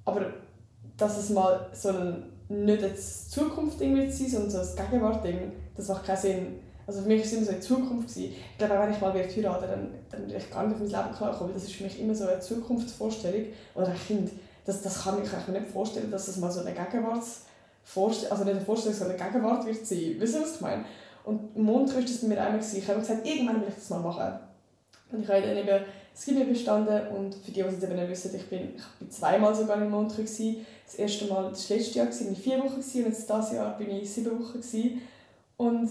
Aber 0.04 0.32
dass 0.96 1.18
es 1.18 1.30
mal 1.30 1.68
so 1.72 1.90
ein, 1.90 2.29
nicht 2.50 2.82
eine 2.82 2.94
Zukunft 2.94 3.80
irgendwie 3.80 4.10
sein, 4.10 4.28
sondern 4.28 4.50
so 4.50 4.58
ein 4.58 4.90
Gegenwart-Ding, 4.90 5.52
das 5.76 5.88
macht 5.88 6.04
keinen 6.04 6.16
Sinn. 6.16 6.46
Also 6.86 7.02
für 7.02 7.08
mich 7.08 7.18
war 7.18 7.26
es 7.26 7.32
immer 7.32 7.44
so 7.44 7.52
eine 7.52 7.60
Zukunft. 7.60 8.08
Gewesen. 8.08 8.32
Ich 8.32 8.58
glaube, 8.58 8.74
wenn 8.80 8.92
ich 8.92 9.00
mal 9.00 9.12
heirate, 9.12 9.66
dann, 9.66 9.88
dann 10.10 10.22
würde 10.22 10.36
ich 10.36 10.50
gar 10.50 10.66
nicht 10.66 10.74
auf 10.74 10.80
mein 10.80 10.88
Leben 10.88 11.16
klarkommen, 11.16 11.54
das 11.54 11.64
ist 11.64 11.72
für 11.72 11.84
mich 11.84 12.00
immer 12.00 12.14
so 12.14 12.26
eine 12.26 12.40
Zukunftsvorstellung. 12.40 13.46
Oder 13.76 13.88
ein 13.88 13.96
Kind, 14.06 14.30
das, 14.66 14.82
das 14.82 15.04
kann 15.04 15.22
ich 15.22 15.30
mir 15.30 15.60
nicht 15.60 15.72
vorstellen, 15.72 16.10
dass 16.10 16.26
das 16.26 16.38
mal 16.38 16.50
so 16.50 16.60
eine 16.60 16.72
Gegenwartsvorstellung, 16.72 18.32
also 18.32 18.44
nicht 18.44 18.56
eine 18.56 18.64
Vorstellung, 18.64 18.98
sondern 18.98 19.20
eine 19.20 19.30
Gegenwart 19.30 19.66
wird 19.66 19.86
sein. 19.86 20.16
Wisst 20.18 20.34
ihr, 20.34 20.42
was 20.42 20.56
ich 20.56 20.60
meine? 20.60 20.84
Und 21.24 21.56
Mondtröst 21.56 21.96
war 21.96 22.04
es 22.04 22.20
bei 22.22 22.26
mir 22.26 22.42
einmal. 22.42 22.60
Ich 22.60 22.88
habe 22.88 22.98
gesagt, 22.98 23.26
irgendwann 23.26 23.60
will 23.60 23.68
ich 23.68 23.74
das 23.74 23.90
mal 23.90 24.00
machen. 24.00 24.40
Und 25.12 25.22
ich 25.22 25.28
habe 25.28 25.42
dann 25.42 25.56
eben 25.56 25.84
das 26.12 26.24
Gimmi 26.24 26.44
bestanden 26.44 27.08
und 27.16 27.34
für 27.34 27.50
die, 27.50 27.62
die 27.62 27.68
es 27.68 27.82
eben 27.82 27.96
nicht 27.96 28.08
wissen, 28.08 28.34
ich 28.34 28.48
bin, 28.48 28.74
ich 28.76 28.98
bin 28.98 29.10
zweimal 29.10 29.54
sogar 29.54 29.80
in 29.80 29.90
Montreux 29.90 30.36
gewesen. 30.36 30.66
Das 30.90 30.98
erste 30.98 31.26
Mal 31.26 31.50
das 31.50 31.68
letzte 31.68 31.98
Jahr 31.98 32.08
war 32.08 32.32
ich 32.32 32.38
vier 32.40 32.58
Wochen 32.58 32.74
und 32.74 32.94
jetzt 32.94 33.30
dieses 33.30 33.52
Jahr 33.52 33.78
bin 33.78 33.90
ich 33.90 34.12
sieben 34.12 34.40
Wochen 34.40 34.60
gewesen. 34.60 35.00
Und 35.56 35.88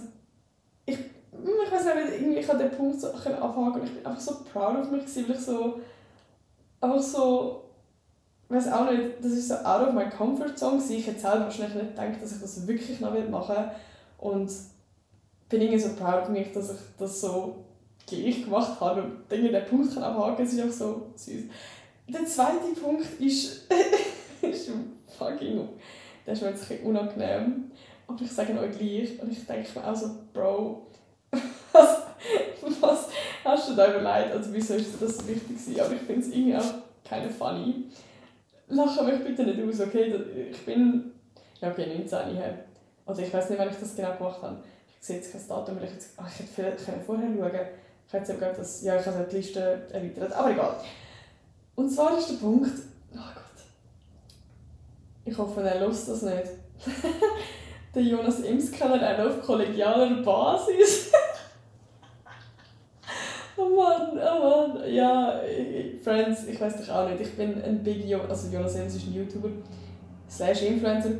ich, 0.85 0.97
ich 0.97 1.71
weiß 1.71 1.85
nicht, 1.85 2.19
irgendwie, 2.19 2.39
ich 2.39 2.49
habe 2.49 2.59
den 2.59 2.71
Punkt 2.71 2.99
so 2.99 3.07
abhaken 3.07 3.79
und 3.79 3.83
ich 3.85 3.93
bin 3.93 4.05
einfach 4.05 4.19
so 4.19 4.43
proud 4.51 4.75
auf 4.75 4.91
mich 4.91 5.03
weil 5.15 5.35
ich 5.37 5.39
so, 5.39 5.79
einfach 6.81 7.01
so, 7.01 7.63
ich 8.49 8.55
weiß 8.57 8.73
auch 8.73 8.91
nicht, 8.91 9.23
das 9.23 9.31
ist 9.31 9.47
so 9.47 9.53
out 9.53 9.87
of 9.87 9.93
my 9.93 10.09
comfort 10.09 10.57
zone 10.57 10.81
Ich 10.89 11.07
hätte 11.07 11.19
selber 11.21 11.45
wahrscheinlich 11.45 11.75
nicht 11.81 11.95
gedacht, 11.95 12.21
dass 12.21 12.33
ich 12.33 12.41
das 12.41 12.67
wirklich 12.67 12.99
noch 12.99 13.13
machen 13.29 13.55
will 13.55 13.71
und 14.17 14.51
bin 15.47 15.61
irgendwie 15.61 15.79
so 15.79 15.95
proud 15.95 16.23
auf 16.23 16.29
mich, 16.29 16.51
dass 16.51 16.71
ich 16.71 16.79
das 16.97 17.21
so 17.21 17.55
gleich 18.05 18.43
gemacht 18.43 18.81
habe 18.81 19.03
und 19.03 19.13
dann 19.29 19.43
den 19.43 19.65
Punkt 19.65 19.93
kann 19.93 20.03
abhaken 20.03 20.45
es 20.45 20.51
ist 20.51 20.61
auch 20.61 20.73
so 20.73 21.01
süß. 21.15 21.43
Der 22.09 22.25
zweite 22.25 22.73
Punkt 22.81 23.05
ist, 23.21 23.61
ist 24.49 24.71
fucking, 25.17 25.69
das 26.25 26.37
ist 26.37 26.43
mir 26.43 26.49
jetzt 26.49 26.71
ein 26.71 26.79
unangenehm, 26.83 27.71
aber 28.07 28.21
ich 28.21 28.31
sage 28.31 28.57
euch 28.59 28.77
gleich 28.77 29.21
und 29.21 29.31
ich 29.31 29.45
denke 29.45 29.79
mir 29.79 29.87
auch 29.87 29.95
so, 29.95 30.09
Bro, 30.33 30.87
was, 31.71 32.01
was 32.81 33.09
hast 33.43 33.69
du 33.69 33.75
da 33.75 33.89
überlegt, 33.89 34.35
also 34.35 34.53
wieso 34.53 34.75
ist 34.75 35.01
das 35.01 35.17
so 35.17 35.27
wichtig 35.27 35.47
gewesen, 35.47 35.79
aber 35.79 35.93
ich 35.93 36.01
finde 36.01 36.21
es 36.21 36.27
irgendwie 36.29 36.55
auch 36.55 36.73
keine 37.07 37.29
funny. 37.29 37.85
Lachen 38.67 39.05
mich 39.07 39.23
bitte 39.23 39.43
nicht 39.43 39.61
aus, 39.61 39.87
okay, 39.87 40.13
ich 40.51 40.65
bin, 40.65 41.11
ja 41.61 41.69
okay, 41.71 41.97
19 41.97 42.35
her. 42.35 42.65
Also 43.05 43.21
ich 43.23 43.33
weiß 43.33 43.49
nicht, 43.49 43.59
wann 43.59 43.69
ich 43.69 43.77
das 43.77 43.95
genau 43.95 44.15
gemacht 44.15 44.41
habe. 44.43 44.57
Ich 44.99 45.07
sehe 45.07 45.15
jetzt 45.15 45.31
kein 45.31 45.47
Datum, 45.47 45.77
weil 45.77 45.85
ich 45.85 45.93
jetzt, 45.93 46.13
ach, 46.17 46.29
ich 46.29 46.57
hätte 46.57 46.77
vielleicht 46.77 47.05
vorher 47.05 47.27
schauen 47.27 47.51
können 47.51 47.67
ich 48.09 48.13
jetzt 48.13 48.29
eben 48.31 48.39
das, 48.39 48.81
ja, 48.81 48.99
ich 48.99 49.05
habe 49.05 49.27
die 49.29 49.35
Liste 49.35 49.87
erweitert, 49.91 50.33
aber 50.33 50.51
egal. 50.51 50.75
Und 51.75 51.89
zwar 51.91 52.17
ist 52.17 52.31
der 52.31 52.37
Punkt, 52.37 52.71
ich 55.29 55.37
hoffe, 55.37 55.61
er 55.61 55.85
lust 55.85 56.09
das 56.09 56.23
nicht. 56.23 56.43
der 57.95 58.01
Jonas 58.01 58.39
Ims 58.39 58.71
kennen 58.71 59.03
auch 59.03 59.25
auf 59.25 59.41
kollegialer 59.41 60.21
Basis. 60.21 61.11
oh 63.57 63.69
Mann, 63.69 64.11
oh 64.13 64.77
Mann, 64.77 64.93
ja, 64.93 65.41
Friends, 66.03 66.47
ich 66.47 66.59
weiß 66.59 66.77
dich 66.77 66.91
auch 66.91 67.09
nicht, 67.09 67.21
ich 67.21 67.35
bin 67.35 67.61
ein 67.61 67.83
Big 67.83 68.05
Jonas, 68.05 68.29
also 68.29 68.55
Jonas 68.55 68.75
Ims 68.75 68.95
ist 68.95 69.07
ein 69.07 69.13
YouTuber, 69.13 69.49
slash 70.29 70.63
Influencer. 70.63 71.11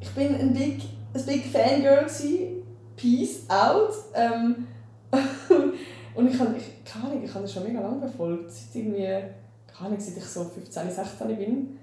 Ich 0.00 0.10
bin 0.10 0.34
ein 0.34 0.52
Big, 0.52 0.82
ein 1.14 1.26
Big 1.26 1.46
Fangirl 1.46 2.04
gewesen. 2.04 2.62
Peace 2.96 3.48
out. 3.48 3.92
Ähm, 4.14 4.66
Und 6.14 6.28
ich 6.28 6.40
habe, 6.40 6.56
ich, 6.56 6.84
keine 6.84 7.06
Ahnung, 7.06 7.24
ich 7.24 7.32
habe 7.32 7.42
das 7.42 7.52
schon 7.52 7.64
mega 7.64 7.80
lange 7.80 8.00
verfolgt, 8.00 8.50
seit 8.50 8.74
irgendwie, 8.74 9.04
keine 9.04 9.86
Ahnung, 9.86 10.00
seit 10.00 10.16
ich 10.16 10.24
so 10.24 10.44
15, 10.44 10.90
16 10.90 11.36
bin. 11.36 11.78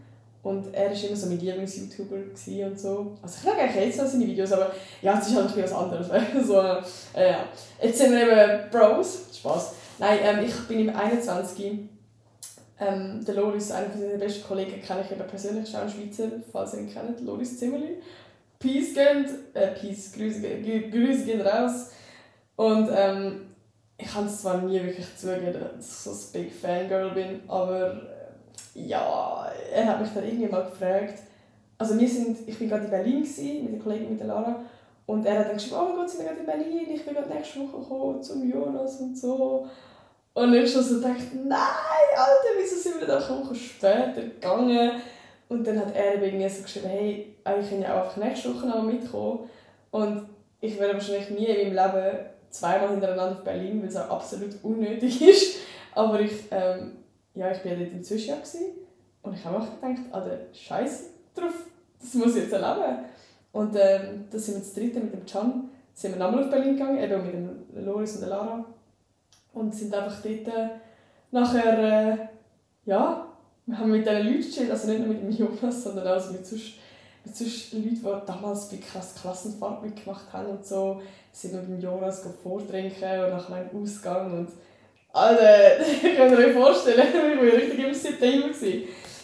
Und 0.45 0.71
er 0.75 0.91
war 0.91 1.03
immer 1.03 1.15
so 1.15 1.25
mein 1.25 1.39
Lieblings-YouTuber 1.39 2.17
und 2.67 2.79
so. 2.79 3.17
Also 3.19 3.35
ich 3.35 3.43
schaue 3.43 3.59
eigentlich 3.59 3.97
jetzt 3.97 4.11
seine 4.11 4.27
Videos, 4.27 4.51
aber 4.51 4.71
ja, 5.01 5.17
es 5.19 5.27
ist 5.27 5.35
halt 5.35 5.57
ein 5.57 5.73
anderes. 5.73 6.07
so, 6.45 6.61
äh, 7.19 7.31
ja. 7.31 7.45
Jetzt 7.81 7.97
sind 7.97 8.11
wir 8.11 8.31
eben 8.31 8.69
Bros. 8.69 9.21
Spaß. 9.35 9.73
Nein, 9.97 10.19
ähm, 10.21 10.45
ich 10.45 10.53
bin 10.67 10.87
im 10.87 10.95
21. 10.95 11.89
Ähm, 12.79 13.25
der 13.25 13.33
Loris, 13.33 13.71
einer 13.71 13.89
von 13.89 13.99
seinen 13.99 14.19
besten 14.19 14.43
Kollegen, 14.47 14.79
kenne 14.83 15.01
ich 15.03 15.11
eben 15.11 15.27
persönlich, 15.27 15.75
auch 15.75 15.81
ein 15.81 15.89
Schweizer, 15.89 16.29
falls 16.51 16.75
ihr 16.75 16.81
ihn 16.81 16.93
kennt, 16.93 17.21
Loris 17.21 17.57
Zimmerli. 17.57 17.97
Peace 18.59 18.93
gehen, 18.93 19.25
äh, 19.55 19.69
Peace, 19.69 20.13
Grüße, 20.13 20.41
Grüße 20.91 21.25
gehen 21.25 21.41
raus. 21.41 21.89
Und 22.55 22.89
ähm, 22.95 23.47
ich 23.97 24.13
kann 24.13 24.27
es 24.27 24.43
zwar 24.43 24.61
nie 24.61 24.79
wirklich 24.83 25.07
zugeben, 25.17 25.53
dass 25.53 25.89
ich 25.89 25.95
so 25.95 26.11
ein 26.11 26.17
Big 26.33 26.53
Fangirl 26.53 27.15
bin, 27.15 27.39
aber 27.47 28.14
ja, 28.75 29.47
er 29.73 29.87
hat 29.87 30.01
mich 30.01 30.09
dann 30.13 30.25
irgendwie 30.25 30.47
mal 30.47 30.65
gefragt, 30.65 31.19
also 31.77 31.99
wir 31.99 32.07
sind, 32.07 32.47
ich 32.47 32.59
war 32.59 32.67
gerade 32.67 32.85
in 32.85 32.91
Berlin 32.91 33.21
gewesen, 33.21 33.63
mit 33.63 33.73
der 33.73 33.79
Kollegin, 33.79 34.11
mit 34.11 34.19
der 34.19 34.27
Lara, 34.27 34.59
und 35.05 35.25
er 35.25 35.39
hat 35.39 35.47
dann 35.47 35.55
geschrieben, 35.55 35.77
oh 35.79 35.85
mein 35.85 35.95
Gott, 35.95 36.09
sind 36.09 36.19
wir 36.21 36.27
gerade 36.27 36.39
in 36.39 36.45
Berlin, 36.45 36.87
ich 36.93 37.05
bin 37.05 37.13
gerade 37.13 37.33
nächste 37.33 37.59
Woche 37.59 37.79
gekommen 37.79 38.23
zum 38.23 38.49
Jonas 38.49 38.99
und 39.01 39.17
so. 39.17 39.67
Und 40.33 40.53
ich 40.53 40.71
schon 40.71 40.83
so 40.83 40.95
gedacht, 40.95 41.33
nein, 41.33 41.59
Alter, 42.17 42.49
wieso 42.59 42.75
sind 42.75 42.99
wir 42.99 43.07
dann 43.07 43.23
eine 43.23 43.45
Woche 43.45 43.55
später 43.55 44.21
gegangen? 44.21 44.91
Und 45.47 45.65
dann 45.65 45.79
hat 45.79 45.95
er 45.95 46.21
irgendwie 46.21 46.49
so 46.49 46.63
geschrieben, 46.63 46.89
hey, 46.89 47.35
eigentlich 47.43 47.69
kann 47.69 47.81
ich 47.81 47.87
auch 47.87 48.03
einfach 48.03 48.17
nächste 48.17 48.53
Woche 48.53 48.67
noch 48.67 48.83
mitkommen. 48.83 49.49
Und 49.91 50.27
ich 50.59 50.77
werde 50.79 50.95
wahrscheinlich 50.95 51.29
nie 51.29 51.45
in 51.45 51.73
meinem 51.73 51.93
Leben 51.93 52.17
zweimal 52.49 52.89
hintereinander 52.89 53.37
auf 53.37 53.43
Berlin, 53.43 53.81
weil 53.81 53.89
es 53.89 53.95
auch 53.95 54.09
absolut 54.09 54.55
unnötig 54.63 55.21
ist. 55.27 55.57
Aber 55.93 56.19
ich, 56.19 56.33
ähm, 56.51 56.97
ja, 57.35 57.51
ich 57.51 57.63
war 57.65 57.75
dort 57.75 57.91
im 57.91 58.03
Zwischenjahr 58.03 58.39
und 59.21 59.33
ich 59.33 59.45
habe 59.45 59.57
auch 59.57 59.81
gedacht, 59.81 60.01
Alter, 60.11 60.39
scheiße 60.53 61.05
drauf, 61.35 61.65
das 61.99 62.13
muss 62.13 62.35
ich 62.35 62.43
jetzt 62.43 62.53
erleben. 62.53 62.99
Und 63.51 63.75
ähm, 63.75 64.25
da 64.29 64.37
sind 64.37 64.55
wir 64.55 64.59
das 64.59 64.73
dritte 64.73 64.99
mit 64.99 65.13
dem 65.13 65.25
Can, 65.25 65.69
sind 65.93 66.13
wir 66.13 66.19
nochmal 66.19 66.43
auf 66.43 66.49
Berlin 66.49 66.75
gegangen, 66.75 67.01
eben 67.01 67.25
mit 67.25 67.33
dem 67.33 67.85
Loris 67.85 68.15
und 68.15 68.21
der 68.21 68.29
Lara. 68.29 68.65
Und 69.53 69.73
sind 69.73 69.93
einfach 69.93 70.21
dort 70.21 70.47
äh, 70.47 70.69
nachher, 71.31 71.79
äh, 71.79 72.17
ja, 72.85 73.27
wir 73.65 73.79
haben 73.79 73.91
mit 73.91 74.05
diesen 74.05 74.25
Leuten 74.25 74.41
gechillt, 74.41 74.71
also 74.71 74.89
nicht 74.89 74.99
nur 74.99 75.07
mit 75.07 75.21
dem 75.21 75.31
Jonas, 75.31 75.83
sondern 75.83 76.07
auch 76.07 76.31
mit 76.31 76.45
sonst, 76.45 76.73
mit 77.23 77.35
sonst 77.35 77.73
Leuten, 77.73 77.95
die 77.95 78.25
damals 78.27 78.69
bei 78.69 78.77
krass 78.77 79.15
Klassenfahrt 79.15 79.83
mitgemacht 79.83 80.31
haben 80.31 80.47
und 80.47 80.65
so, 80.65 81.01
sind 81.31 81.53
mit 81.53 81.67
dem 81.67 81.79
Jonas 81.79 82.23
vortrinken 82.43 83.23
und 83.23 83.29
nachher 83.31 83.55
einen 83.55 83.81
Ausgang 83.81 84.37
und 84.37 84.49
Alter, 85.15 85.81
könnt 86.01 86.31
ihr 86.33 86.37
euch 86.37 86.53
vorstellen, 86.53 87.07
ich 87.07 87.37
war 87.37 87.43
richtig 87.43 87.79
im 87.79 87.93
September. 87.93 88.49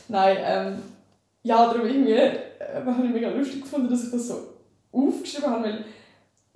Nein, 0.07 0.37
ähm, 0.41 0.81
ja, 1.43 1.65
darum 1.65 1.85
irgendwie, 1.85 2.13
äh, 2.13 2.39
habe 2.85 3.05
ich 3.05 3.11
mega 3.11 3.29
lustig 3.29 3.61
gefunden, 3.61 3.89
dass 3.89 4.05
ich 4.05 4.11
das 4.11 4.29
so 4.29 4.53
aufgeschrieben 4.93 5.49
habe, 5.49 5.65
weil 5.65 5.85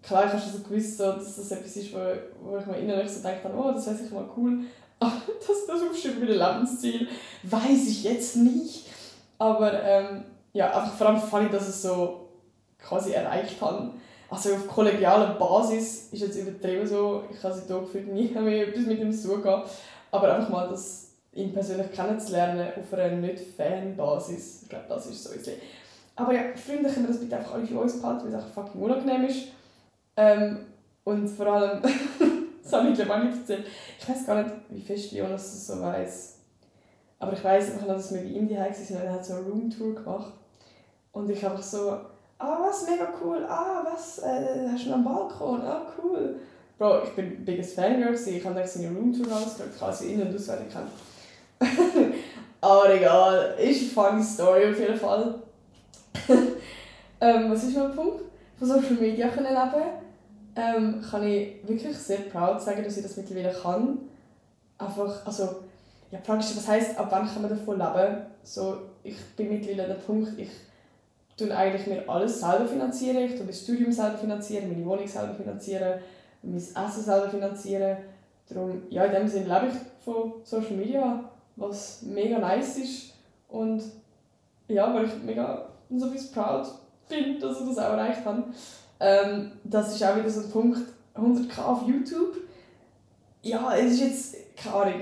klar, 0.02 0.26
ich 0.26 0.32
habe 0.32 0.42
schon 0.42 0.54
so 0.54 0.60
gewusst, 0.60 0.98
so, 0.98 1.12
dass 1.12 1.36
das 1.36 1.52
etwas 1.52 1.76
ist, 1.76 1.94
wo, 1.94 2.00
wo 2.42 2.58
ich 2.58 2.66
mir 2.66 2.78
innerlich 2.78 3.12
so 3.12 3.22
denke, 3.22 3.50
oh, 3.54 3.74
das 3.74 3.86
wäre 3.88 3.98
sicher 3.98 4.16
mal 4.16 4.30
cool, 4.38 4.60
aber 5.00 5.22
dass 5.46 5.68
das 5.68 5.82
aufschreiben 5.82 6.22
mit 6.22 6.30
dem 6.30 6.40
Lebensziel, 6.40 7.08
weiß 7.44 7.90
ich 7.90 8.06
jetzt 8.06 8.38
nicht. 8.38 8.86
Aber 9.38 9.84
ähm, 9.84 10.24
ja, 10.54 10.68
einfach 10.68 10.94
vor 10.94 11.08
allem 11.08 11.20
fand 11.20 11.48
ich, 11.48 11.52
dass 11.52 11.68
es 11.68 11.82
so 11.82 12.30
quasi 12.80 13.12
erreicht 13.12 13.60
habe. 13.60 13.92
Also 14.30 14.56
auf 14.56 14.68
kollegialer 14.68 15.36
Basis 15.36 16.10
ist 16.12 16.22
jetzt 16.22 16.38
übertrieben 16.38 16.88
so, 16.88 17.24
ich 17.32 17.44
habe 17.44 17.54
sie 17.54 17.68
da 17.68 17.80
gefühlt 17.80 18.12
nie 18.12 18.28
mehr 18.30 18.68
etwas 18.68 18.86
mit 18.86 19.00
ihm 19.00 19.12
zu 19.12 19.36
tun 19.36 19.64
aber 20.12 20.34
einfach 20.34 20.50
mal 20.50 20.70
das 20.70 21.06
ihn 21.34 21.54
persönlich 21.54 21.92
kennenzulernen 21.92 22.70
auf 22.78 22.94
einer 22.94 23.16
Nicht-Fan-Basis, 23.18 24.64
ich 24.64 24.70
glaube, 24.70 24.86
das 24.88 25.06
ist 25.08 25.24
so 25.24 25.32
ein 25.32 25.58
Aber 26.16 26.34
ja, 26.34 26.42
Freunde, 26.56 26.90
können 26.90 27.06
wir 27.06 27.14
das 27.14 27.20
bitte 27.20 27.38
einfach 27.38 27.54
alle 27.56 27.68
für 27.68 27.80
uns 27.80 28.02
behalten, 28.02 28.24
weil 28.24 28.30
es 28.30 28.36
einfach 28.36 28.54
fucking 28.54 28.82
unangenehm 28.82 29.26
ist. 29.26 29.48
Ähm, 30.16 30.66
und 31.04 31.28
vor 31.28 31.48
allem, 31.48 31.82
das 32.64 32.74
habe 32.74 32.90
ich 32.90 32.96
glaube 32.96 33.26
nicht 33.26 33.38
erzählt, 33.38 33.66
ich 34.00 34.10
weiß 34.10 34.26
gar 34.26 34.42
nicht, 34.42 34.56
wie 34.70 34.82
fest 34.82 35.12
Jonas 35.12 35.44
das 35.44 35.68
so 35.68 35.82
weiß. 35.82 36.40
Aber 37.20 37.34
ich 37.34 37.44
weiß 37.44 37.74
einfach 37.74 37.88
noch, 37.88 37.96
dass 37.96 38.14
wir 38.14 38.22
in 38.22 38.36
Indien 38.36 38.60
waren 38.60 38.74
und 38.74 38.96
er 38.96 39.14
hat 39.14 39.26
so 39.26 39.34
eine 39.34 39.46
Roomtour 39.46 39.96
gemacht. 39.96 40.34
Und 41.12 41.30
ich 41.30 41.46
einfach 41.46 41.64
so, 41.64 41.98
ah 42.40 42.58
was, 42.62 42.88
mega 42.88 43.08
cool, 43.22 43.46
ah 43.48 43.84
was, 43.84 44.20
äh, 44.20 44.70
hast 44.72 44.86
du 44.86 44.90
noch 44.90 44.96
einen 44.96 45.06
Balkon, 45.06 45.62
ah 45.62 45.86
cool. 45.98 46.36
Bro, 46.78 47.04
ich 47.04 47.10
bin 47.12 47.46
biggest 47.46 47.76
Fangirl, 47.76 48.14
ich 48.14 48.46
habe 48.46 48.56
dann 48.56 48.68
seine 48.68 48.90
Roomtour 48.90 49.32
angeschaut, 49.32 49.70
ich 49.74 49.82
habe 49.82 49.94
sie 49.94 50.14
in- 50.14 50.22
und 50.22 50.36
auswendig 50.36 50.68
kennen. 50.72 50.92
Aber 52.62 52.94
egal, 52.94 53.56
ist 53.58 53.82
eine 53.82 54.10
funny 54.10 54.24
Story 54.24 54.72
auf 54.72 54.80
jeden 54.80 54.98
Fall. 54.98 55.36
ähm, 57.22 57.52
was 57.52 57.64
ist 57.64 57.78
noch 57.78 57.86
ein 57.86 57.96
Punkt? 57.96 58.24
Von 58.58 58.68
Social 58.68 58.94
Media 58.94 59.28
können 59.30 59.54
leben 59.54 60.06
ähm, 60.56 61.02
kann 61.02 61.28
ich 61.28 61.68
wirklich 61.68 61.98
sehr 61.98 62.20
proud 62.20 62.62
sagen, 62.62 62.84
dass 62.84 62.98
ich 62.98 63.04
das 63.04 63.18
mittlerweile 63.18 63.54
kann. 63.54 64.00
Einfach, 64.78 65.26
also, 65.26 65.64
ja, 66.12 66.20
praktisch, 66.20 66.56
was 66.56 66.68
heisst, 66.68 66.98
ab 66.98 67.08
wann 67.10 67.28
kann 67.28 67.42
man 67.42 67.52
davon 67.52 67.78
leben? 67.78 68.26
So, 68.44 68.78
ich 69.04 69.18
bin 69.36 69.50
mittlerweile 69.50 69.84
an 69.84 69.98
dem 69.98 70.06
Punkt, 70.06 70.40
ich 70.40 70.50
tue 71.38 71.56
eigentlich 71.56 71.88
mir 71.88 72.08
alles 72.10 72.40
selber 72.40 72.66
finanzieren. 72.66 73.18
Ich 73.18 73.36
tue 73.36 73.46
mein 73.46 73.54
Studium 73.54 73.92
selber 73.92 74.18
finanzieren, 74.18 74.72
meine 74.72 74.86
Wohnung 74.86 75.08
selber 75.08 75.34
finanzieren, 75.34 76.00
mein 76.42 76.56
Essen 76.56 77.04
selber 77.04 77.30
finanzieren. 77.30 77.98
Darum, 78.48 78.84
ja, 78.90 79.06
in 79.06 79.12
dem 79.12 79.28
Sinne 79.28 79.46
lebe 79.46 79.68
ich 79.68 80.04
von 80.04 80.34
Social 80.44 80.78
Media, 80.78 81.24
was 81.56 82.04
mega 82.04 82.38
nice 82.40 82.78
ist. 82.78 83.14
Und 83.50 83.84
ja, 84.68 84.94
weil 84.94 85.06
ich 85.06 85.24
mega 85.24 85.70
so 85.90 86.10
viel 86.10 86.22
proud 86.34 86.68
bin, 87.10 87.40
dass 87.40 87.60
ich 87.60 87.68
das 87.68 87.78
auch 87.78 87.94
erreicht 87.94 88.26
habe. 88.26 88.44
Ähm, 89.00 89.52
das 89.64 89.96
ist 89.96 90.04
auch 90.04 90.16
wieder 90.16 90.30
so 90.30 90.42
ein 90.42 90.50
Punkt, 90.50 90.80
100k 91.16 91.62
auf 91.62 91.88
YouTube. 91.88 92.38
Ja, 93.42 93.76
es 93.76 93.94
ist 93.94 94.00
jetzt, 94.00 94.56
keine 94.58 94.76
Ahnung. 94.76 95.02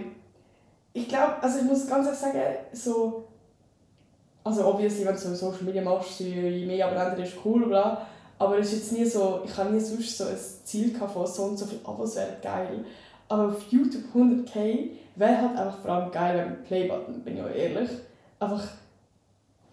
Ich 0.94 1.08
glaube, 1.08 1.42
also 1.42 1.60
ich 1.60 1.66
muss 1.66 1.88
ganz 1.88 2.06
ehrlich 2.06 2.20
sagen, 2.20 2.56
so, 2.74 3.23
also 4.44 4.66
obviously, 4.68 5.06
wenn 5.06 5.14
du 5.14 5.20
so 5.20 5.34
Social 5.34 5.64
Media 5.64 5.82
machst, 5.82 6.20
je 6.20 6.66
mehr 6.66 6.88
Abonnenten 6.88 7.24
ist 7.24 7.38
cool, 7.46 7.68
bla. 7.68 8.06
Aber 8.38 8.58
es 8.58 8.74
ist 8.74 8.80
jetzt 8.80 8.92
nie 8.92 9.06
so, 9.06 9.42
ich 9.46 9.56
habe 9.56 9.72
nie 9.72 9.80
sonst 9.80 10.18
so 10.18 10.26
ein 10.26 10.38
Ziel 10.64 10.94
von 10.96 11.26
so 11.28 11.44
und 11.44 11.58
so 11.58 11.66
viel 11.66 11.80
Abos 11.84 12.16
wäre 12.16 12.38
geil. 12.42 12.84
Aber 13.30 13.48
auf 13.48 13.64
YouTube 13.70 14.04
100k 14.14 14.90
wäre 15.16 15.42
halt 15.42 15.58
einfach 15.58 15.80
vor 15.80 15.92
allem 15.92 16.12
geil 16.12 16.38
wenn 16.38 16.48
ein 16.48 16.64
Playbutton, 16.64 17.22
bin 17.22 17.38
ich 17.38 17.44
auch 17.44 17.50
ehrlich. 17.50 17.90
Einfach 18.40 18.68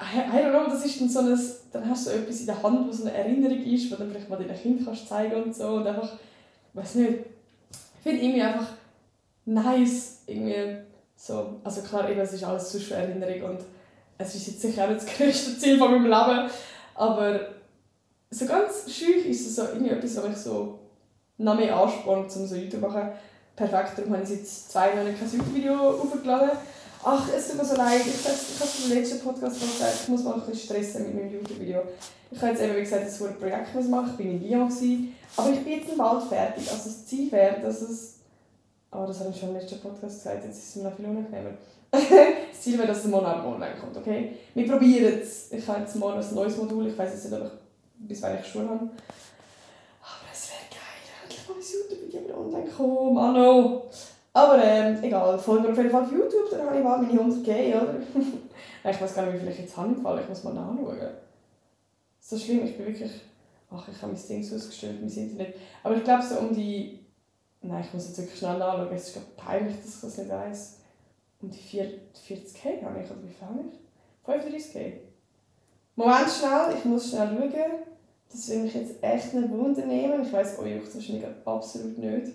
I 0.00 0.38
don't 0.38 0.50
know, 0.50 0.64
das 0.70 0.84
ist 0.86 1.00
dann 1.00 1.08
so 1.10 1.18
ein, 1.20 1.38
dann 1.72 1.88
hast 1.88 2.06
du 2.06 2.10
so 2.10 2.16
etwas 2.16 2.40
in 2.40 2.46
der 2.46 2.62
Hand, 2.62 2.88
was 2.88 2.98
so 2.98 3.04
eine 3.04 3.14
Erinnerung 3.14 3.62
ist, 3.62 3.90
du 3.90 3.96
dann 3.96 4.10
vielleicht 4.10 4.30
mal 4.30 4.36
deinen 4.38 4.56
Kind 4.56 4.84
kannst 4.84 5.08
zeigen 5.08 5.42
und 5.42 5.54
so 5.54 5.68
und 5.68 5.86
einfach, 5.86 6.14
ich 6.14 6.80
weiß 6.80 6.94
nicht, 6.96 7.18
ich 7.70 8.02
finde 8.02 8.22
irgendwie 8.22 8.42
einfach 8.42 8.68
nice, 9.44 10.22
irgendwie 10.26 10.78
so, 11.16 11.60
also 11.62 11.82
klar, 11.82 12.08
eben, 12.08 12.20
es 12.20 12.32
ist 12.32 12.44
alles 12.44 12.82
schwer 12.82 12.98
Erinnerung 12.98 13.50
und 13.50 13.60
es 14.20 14.34
ist 14.34 14.46
jetzt 14.46 14.62
sicher 14.62 14.84
auch 14.84 14.88
nicht 14.88 15.02
das 15.02 15.16
größte 15.16 15.58
Ziel 15.58 15.78
von 15.78 15.90
meinem 15.90 16.04
Leben, 16.04 16.50
aber 16.94 17.40
so 18.30 18.46
ganz 18.46 18.92
schüch 18.92 19.26
ist 19.26 19.46
es 19.46 19.56
so 19.56 19.62
irgendwie 19.62 19.90
etwas, 19.90 20.16
was 20.16 20.28
mich 20.28 20.36
so 20.36 20.78
noch 21.38 21.56
mehr 21.56 21.76
anspornt, 21.76 22.34
um 22.36 22.46
so 22.46 22.54
YouTube 22.54 22.80
zu 22.80 22.86
machen. 22.86 23.10
Perfekt, 23.56 23.98
darum 23.98 24.12
habe 24.12 24.22
ich 24.22 24.30
jetzt 24.30 24.70
zwei 24.70 24.94
Monate 24.94 25.14
kein 25.14 25.30
YouTube-Video 25.30 25.90
aufgeladen 25.90 26.50
Ach, 27.02 27.26
es 27.34 27.48
tut 27.48 27.56
mir 27.56 27.64
so 27.64 27.76
leid. 27.76 28.02
Ich, 28.06 28.24
habe 28.24 28.34
es 28.34 28.84
im 28.84 28.94
letzten 28.94 29.20
Podcast 29.20 29.58
gesagt, 29.58 29.94
ich 30.02 30.08
muss 30.08 30.22
mal 30.22 30.34
ein 30.34 30.40
bisschen 30.40 30.66
stressen 30.66 31.04
mit 31.04 31.14
meinem 31.14 31.32
YouTube-Video. 31.32 31.82
Ich 32.30 32.38
habe 32.40 32.52
jetzt 32.52 32.62
eben, 32.62 32.76
wie 32.76 32.80
gesagt, 32.80 33.06
das 33.06 33.18
Projekt 33.18 33.74
machen. 33.88 34.14
Ich 34.18 34.24
war 34.24 34.32
in 34.32 34.48
Lyon. 34.48 34.68
Gewesen, 34.68 35.14
aber 35.36 35.50
ich 35.50 35.64
bin 35.64 35.72
jetzt 35.80 35.90
im 35.90 35.98
Wald 35.98 36.24
fertig. 36.24 36.70
Also 36.70 36.84
das 36.84 37.06
Ziel 37.06 37.32
wäre, 37.32 37.60
dass 37.60 37.80
es... 37.80 38.16
Aber 38.90 39.04
oh, 39.04 39.06
das 39.06 39.20
habe 39.20 39.30
ich 39.30 39.40
schon 39.40 39.50
im 39.50 39.54
letzten 39.54 39.80
Podcast 39.80 40.22
gesagt, 40.22 40.44
jetzt 40.44 40.58
ist 40.58 40.68
es 40.68 40.76
mir 40.76 40.90
noch 40.90 40.96
viel 40.96 41.06
unangenehmer. 41.06 41.50
Das 41.90 42.60
Ziel 42.60 42.78
wäre, 42.78 42.88
dass 42.88 43.04
es 43.04 43.06
morgen 43.06 43.26
online 43.26 43.76
kommt, 43.80 43.96
okay? 43.96 44.36
Wir 44.54 44.68
probieren 44.68 45.20
es. 45.20 45.52
Ich 45.52 45.66
habe 45.66 45.80
jetzt 45.80 45.96
morgen 45.96 46.20
ein 46.20 46.34
neues 46.34 46.56
Modul. 46.56 46.86
Ich 46.88 46.98
weiß 46.98 47.10
jetzt 47.10 47.30
nicht, 47.30 47.40
ob 47.40 47.46
ich 47.46 48.08
bis 48.08 48.22
wann 48.22 48.38
ich 48.38 48.46
Schule 48.46 48.68
habe. 48.68 48.84
Aber 48.84 50.28
es 50.32 50.50
wäre 50.50 50.60
geil. 50.70 50.80
Endlich 51.22 51.48
mal 51.48 51.54
ein 51.54 51.60
YouTube-Video 51.60 52.40
online 52.40 52.70
kommen. 52.70 53.14
Mano! 53.14 53.90
Aber 54.32 54.62
ähm, 54.62 55.02
egal, 55.02 55.38
folgt 55.38 55.64
mir 55.64 55.72
auf 55.72 55.76
jeden 55.76 55.90
Fall 55.90 56.04
auf 56.04 56.12
YouTube, 56.12 56.50
dann 56.50 56.66
habe 56.66 56.78
ich 56.78 56.84
mal 56.84 56.98
meine 56.98 57.20
100k, 57.20 57.82
oder? 57.82 57.94
ich 58.90 59.00
weiß 59.00 59.14
gar 59.14 59.26
nicht, 59.26 59.34
wie 59.34 59.38
viel 59.40 59.48
ich 59.48 59.58
jetzt 59.58 59.76
habe 59.76 59.92
ich 59.92 60.28
muss 60.28 60.44
mal 60.44 60.54
nachschauen. 60.54 61.10
So 62.20 62.38
schlimm, 62.38 62.64
ich 62.64 62.76
bin 62.76 62.86
wirklich... 62.86 63.10
Ach, 63.72 63.86
ich 63.88 64.02
habe 64.02 64.12
mein 64.12 64.28
Ding 64.28 64.54
ausgestellt, 64.54 65.00
mein 65.00 65.10
Internet. 65.10 65.54
Aber 65.82 65.96
ich 65.96 66.04
glaube 66.04 66.22
so 66.22 66.38
um 66.38 66.54
die... 66.54 67.00
Nein, 67.62 67.84
ich 67.86 67.92
muss 67.92 68.06
jetzt 68.06 68.18
wirklich 68.18 68.38
schnell 68.38 68.58
nachschauen, 68.58 68.88
es 68.94 69.08
ist 69.08 69.36
peinlich, 69.36 69.76
dass 69.76 69.96
ich 69.96 70.00
das 70.00 70.18
nicht 70.18 70.30
weiss. 70.30 70.79
Um 71.42 71.50
die 71.50 71.58
40k 71.58 72.84
habe 72.84 73.00
ich, 73.00 73.10
oder 73.10 73.22
wie 73.22 73.28
viel 73.28 73.46
habe 73.46 73.60
ich? 73.68 74.54
35k. 74.54 74.92
Moment 75.96 76.30
schnell, 76.30 76.76
ich 76.76 76.84
muss 76.84 77.10
schnell 77.10 77.28
schauen. 77.28 77.50
Das 78.30 78.48
will 78.48 78.58
mich 78.60 78.74
jetzt 78.74 79.02
echt 79.02 79.34
nicht 79.34 79.50
wundern 79.50 79.90
Ich 79.90 80.32
weiss, 80.32 80.58
euch 80.58 80.76
juckt 80.76 80.94
wahrscheinlich 80.94 81.24
absolut 81.44 81.98
nicht. 81.98 82.32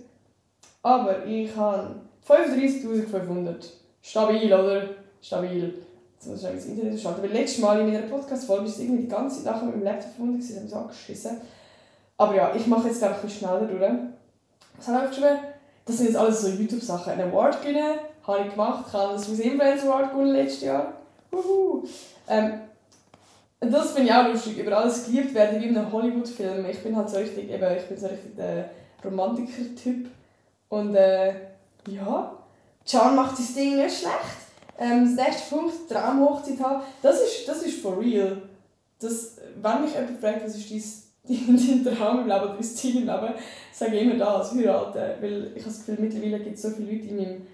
Aber 0.82 1.26
ich 1.26 1.56
habe 1.56 2.02
35.500. 2.28 3.56
Stabil, 4.02 4.54
oder? 4.54 4.90
Stabil. 5.22 5.74
Jetzt 6.16 6.28
muss 6.28 6.44
ich 6.44 6.50
das 6.50 6.66
Internet 6.66 7.00
schalten. 7.00 7.24
Weil 7.24 7.32
letztes 7.32 7.60
Mal 7.60 7.80
in 7.80 7.92
meiner 7.92 8.08
Podcast-Folge 8.08 8.66
ist 8.66 8.80
irgendwie 8.80 9.04
die 9.04 9.08
ganze 9.08 9.38
Zeit 9.38 9.54
nachher 9.54 9.66
mit 9.66 9.76
dem 9.76 9.84
Laptop 9.84 10.12
verbunden, 10.12 10.42
sie 10.42 10.56
haben 10.56 10.66
es 10.66 10.74
angeschissen. 10.74 11.38
Aber 12.18 12.36
ja, 12.36 12.54
ich 12.56 12.68
mache 12.68 12.88
jetzt 12.88 13.00
glaube 13.00 13.16
ich 13.16 13.22
ein 13.22 13.26
bisschen 13.28 13.48
schneller 13.48 13.66
durch. 13.66 14.00
Was 14.78 14.88
habe 14.88 14.98
ich 14.98 15.10
aufgeschrieben? 15.10 15.40
Das 15.86 15.98
sind 15.98 16.08
jetzt 16.08 16.18
alles 16.18 16.42
so 16.42 16.48
YouTube-Sachen. 16.50 17.14
Einen 17.14 17.32
Award 17.32 17.62
gewinnen, 17.62 18.00
habe 18.28 18.46
ich 18.46 18.52
gemacht. 18.52 18.86
Ich 18.88 18.94
habe 18.94 19.14
das 19.14 19.26
Swiss 19.26 19.40
Influencer 19.40 19.88
Award 19.88 20.12
gewonnen 20.12 20.34
letztes 20.34 20.62
Jahr. 20.62 20.94
Uhu. 21.32 21.84
Ähm, 22.28 22.62
das 23.60 23.92
finde 23.92 24.10
ich 24.10 24.14
auch 24.14 24.28
lustig, 24.28 24.58
über 24.58 24.78
alles 24.78 25.06
geliebt 25.06 25.34
werden 25.34 25.62
wie 25.62 25.68
in 25.68 25.78
einem 25.78 25.92
Hollywood-Film. 25.92 26.66
Ich 26.70 26.84
bin 26.84 26.96
halt 26.96 27.10
so 27.10 27.18
richtig, 27.18 27.50
eben, 27.50 27.78
ich 27.78 27.88
bin 27.88 27.98
so 27.98 28.08
richtig 28.08 28.36
der 28.36 28.70
Romantiker-Typ. 29.04 30.08
Und 30.70 30.96
äh, 30.96 31.34
ja, 31.88 32.38
Can 32.90 33.16
macht 33.16 33.38
sein 33.38 33.56
Ding 33.56 33.78
nicht 33.78 34.00
schlecht. 34.00 34.46
Ähm, 34.78 35.16
das 35.16 35.26
nächste 35.26 35.56
Punkt, 35.56 35.74
Traumhochzeit 35.90 36.60
haben, 36.60 36.84
das 37.02 37.22
ist, 37.22 37.48
das 37.48 37.64
ist 37.64 37.82
for 37.82 38.00
real. 38.00 38.42
Das, 39.00 39.38
wenn 39.62 39.82
mich 39.82 39.94
jemand 39.94 40.20
fragt, 40.20 40.44
was 40.44 40.56
ist 40.56 41.06
dein, 41.28 41.84
dein 41.86 41.96
Traum 41.96 42.22
im 42.22 42.28
Leben 42.28 42.48
dein 42.54 42.64
Ziel 42.64 42.98
im 42.98 43.08
Leben, 43.08 43.34
sage 43.72 43.96
ich 43.96 44.02
immer 44.02 44.16
das, 44.16 44.54
heiraten. 44.54 45.22
Weil 45.22 45.52
ich 45.56 45.64
habe 45.64 45.74
das 45.74 45.86
Gefühl, 45.86 45.98
mittlerweile 46.00 46.40
gibt 46.40 46.56
es 46.56 46.62
so 46.62 46.70
viele 46.72 46.92
Leute 46.92 47.08
in, 47.08 47.16
meinem, 47.16 47.48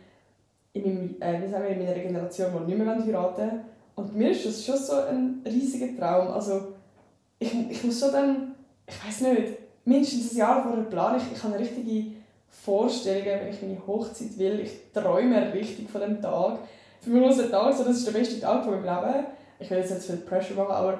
in, 0.73 0.83
meinem, 0.83 1.15
äh, 1.19 1.41
wie 1.41 1.49
sagen 1.49 1.63
wir, 1.63 1.69
in 1.69 1.79
meiner 1.79 1.93
Generation, 1.93 2.51
die 2.65 2.73
nicht 2.73 2.83
mehr 2.83 2.95
heiraten 2.95 3.41
wollen. 3.41 3.61
Und 3.95 4.15
mir 4.15 4.31
ist 4.31 4.45
das 4.45 4.65
schon 4.65 4.77
so 4.77 4.93
ein 4.93 5.41
riesiger 5.45 5.97
Traum. 5.97 6.29
Also, 6.29 6.73
ich, 7.39 7.53
ich 7.69 7.83
muss 7.83 7.99
so 7.99 8.11
dann, 8.11 8.55
ich 8.87 9.05
weiß 9.05 9.21
nicht, 9.21 9.57
mindestens 9.85 10.33
ein 10.33 10.37
Jahr 10.37 10.63
vorher 10.63 10.83
planen. 10.83 11.21
Ich, 11.21 11.37
ich 11.37 11.43
habe 11.43 11.55
eine 11.55 11.63
richtige 11.63 12.11
Vorstellung, 12.49 13.25
wenn 13.25 13.49
ich 13.49 13.61
meine 13.61 13.87
Hochzeit 13.87 14.37
will. 14.37 14.59
Ich 14.59 14.91
träume 14.93 15.53
richtig 15.53 15.89
von 15.89 16.01
dem 16.01 16.21
Tag. 16.21 16.59
Für 17.01 17.09
mich 17.09 17.21
muss 17.21 17.37
der 17.37 17.49
Tag 17.49 17.73
so, 17.73 17.83
das 17.83 17.97
ist 17.97 18.07
der 18.07 18.11
beste 18.11 18.39
Tag 18.39 18.63
von 18.63 18.73
meinem 18.73 18.83
Leben. 18.83 19.25
Ich 19.59 19.69
will 19.69 19.79
jetzt 19.79 19.91
nicht 19.91 20.03
viel 20.03 20.17
Pressure 20.17 20.55
machen, 20.55 20.71
aber 20.71 20.99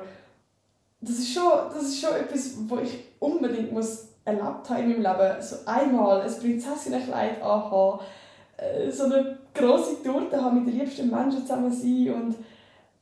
das 0.99 1.17
ist 1.17 1.33
schon, 1.33 1.51
das 1.73 1.83
ist 1.83 1.99
schon 1.99 2.15
etwas, 2.15 2.53
wo 2.67 2.77
ich 2.77 3.05
unbedingt 3.19 3.71
muss 3.71 4.07
erlebt 4.23 4.69
habe 4.69 4.81
in 4.81 4.89
meinem 4.89 5.01
Leben. 5.01 5.41
So 5.41 5.57
einmal 5.65 6.21
ein 6.21 6.33
Prinzessinnenkleid 6.33 7.41
anhaben, 7.41 7.99
äh, 8.57 8.89
so 8.91 9.05
eine 9.05 9.37
grosse 9.53 10.01
Torte 10.03 10.41
haben, 10.41 10.63
mit 10.63 10.73
den 10.73 10.79
liebsten 10.79 11.09
Menschen 11.09 11.41
zusammen 11.41 11.71
sein 11.71 12.13
und 12.13 12.35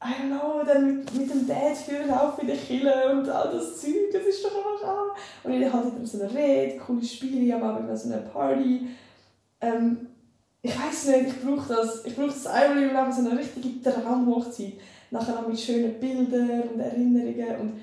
I 0.01 0.13
don't 0.13 0.29
know, 0.29 0.63
dann 0.65 0.99
mit, 0.99 1.13
mit 1.13 1.29
dem 1.29 1.45
Dad 1.45 1.75
für 1.75 2.05
Lauf 2.05 2.39
in 2.39 2.47
der 2.47 2.55
Kille 2.55 3.11
und 3.11 3.29
all 3.29 3.51
das 3.51 3.81
Zeug, 3.81 4.09
das 4.13 4.23
ist 4.23 4.45
doch 4.45 4.51
einfach 4.51 4.87
auch. 4.87 5.15
Und 5.43 5.51
ich 5.51 5.73
hatte 5.73 5.91
dann 5.91 6.05
so 6.05 6.21
eine 6.21 6.33
Rede, 6.33 6.77
coole 6.77 7.03
Spiele 7.03 7.53
am 7.53 7.63
Abend, 7.63 7.99
so 7.99 8.09
eine 8.11 8.21
Party. 8.21 8.87
Ähm, 9.59 10.07
ich 10.61 10.71
weiß 10.71 11.07
nicht, 11.07 11.27
ich 11.27 11.41
brauche 11.41 11.73
das. 11.73 12.05
Ich 12.05 12.15
brauche 12.15 12.27
das 12.27 12.47
einmal 12.47 12.83
im 12.83 12.95
Leben, 12.95 13.11
so 13.11 13.29
eine 13.29 13.39
richtige 13.39 13.81
Traumhochzeit. 13.81 14.73
Nachher 15.11 15.35
noch 15.35 15.47
mit 15.47 15.59
schönen 15.59 15.99
Bildern 15.99 16.61
und 16.73 16.79
Erinnerungen 16.79 17.59
und 17.59 17.81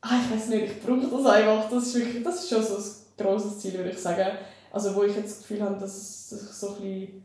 ah, 0.00 0.20
ich 0.24 0.34
weiß 0.34 0.48
nicht, 0.48 0.64
ich 0.64 0.82
brauche 0.82 1.06
das 1.06 1.26
einfach. 1.26 1.70
Das 1.70 1.86
ist, 1.86 1.94
wirklich, 1.96 2.22
das 2.22 2.44
ist 2.44 2.48
schon 2.48 2.62
so 2.62 2.76
ein 2.76 3.26
grosses 3.26 3.58
Ziel, 3.58 3.74
würde 3.74 3.90
ich 3.90 3.98
sagen. 3.98 4.38
Also 4.72 4.94
wo 4.94 5.02
ich 5.02 5.16
jetzt 5.16 5.30
das 5.30 5.38
Gefühl 5.40 5.62
habe, 5.62 5.78
dass, 5.78 6.28
dass 6.30 6.42
ich 6.42 6.48
so 6.50 6.68
ein 6.68 6.74
bisschen, 6.74 7.24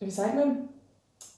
wie 0.00 0.10
sagt 0.10 0.34
man, 0.34 0.68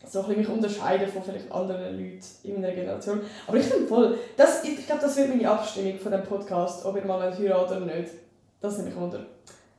so 0.06 0.22
ein 0.22 0.36
mich 0.36 0.48
unterscheiden 0.48 1.08
von 1.08 1.22
vielleicht 1.22 1.50
anderen 1.52 1.98
Leuten 1.98 2.24
in 2.44 2.60
meiner 2.60 2.74
Generation. 2.74 3.20
Aber 3.46 3.56
ich 3.56 3.66
finde 3.66 3.86
voll, 3.86 4.18
das, 4.36 4.64
ich 4.64 4.86
glaube, 4.86 5.02
das 5.02 5.16
wird 5.16 5.28
meine 5.28 5.50
Abstimmung 5.50 5.98
von 5.98 6.12
dem 6.12 6.22
Podcast, 6.22 6.84
ob 6.84 6.96
ihr 6.96 7.04
mal 7.04 7.20
heiratet 7.20 7.76
oder 7.76 7.94
nicht. 7.94 8.12
Das 8.60 8.78
nehme 8.78 8.90
ich 8.90 8.96
unter. 8.96 9.26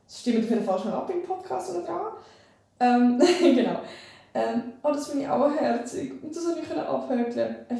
Stimmt 0.07 0.43
auf 0.43 0.49
jeden 0.49 0.65
Fall 0.65 0.79
schon 0.79 0.93
ab 0.93 1.09
im 1.09 1.23
Podcast 1.23 1.71
oder 1.71 1.85
dran. 1.85 2.11
Ähm, 2.79 3.21
genau. 3.55 3.79
Ähm, 4.33 4.73
oh, 4.83 4.91
das 4.91 5.07
finde 5.07 5.23
ich 5.23 5.29
auch 5.29 5.51
herzig. 5.51 6.13
Und 6.23 6.35
das 6.35 6.43
konnte 6.45 6.61
ich 6.61 6.77
abhökeln. 6.77 7.55
Eine 7.69 7.79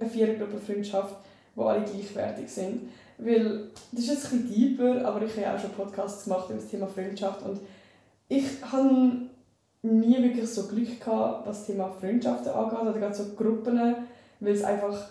eine 0.00 0.10
Vierergruppe 0.10 0.58
Freundschaft, 0.58 1.16
wo 1.54 1.64
alle 1.64 1.84
gleichwertig 1.84 2.50
sind. 2.50 2.90
Weil, 3.18 3.70
das 3.92 4.00
ist 4.02 4.10
jetzt 4.10 4.32
ein 4.32 4.42
bisschen 4.42 4.76
deeper, 4.76 5.06
aber 5.06 5.22
ich 5.22 5.32
habe 5.32 5.42
ja 5.42 5.54
auch 5.54 5.60
schon 5.60 5.70
Podcasts 5.70 6.24
gemacht 6.24 6.50
über 6.50 6.58
das 6.58 6.68
Thema 6.68 6.86
Freundschaft 6.86 7.42
und 7.42 7.60
ich 8.28 8.44
habe 8.62 9.28
nie 9.84 10.22
wirklich 10.22 10.48
so 10.48 10.66
Glück 10.66 11.00
gehabt, 11.00 11.46
was 11.46 11.58
das 11.58 11.66
Thema 11.66 11.88
Freundschaften 11.88 12.52
angeht, 12.52 12.80
oder 12.80 12.92
gerade 12.92 13.14
so 13.14 13.24
Gruppen, 13.36 13.78
weil 14.40 14.52
es 14.52 14.64
einfach 14.64 15.08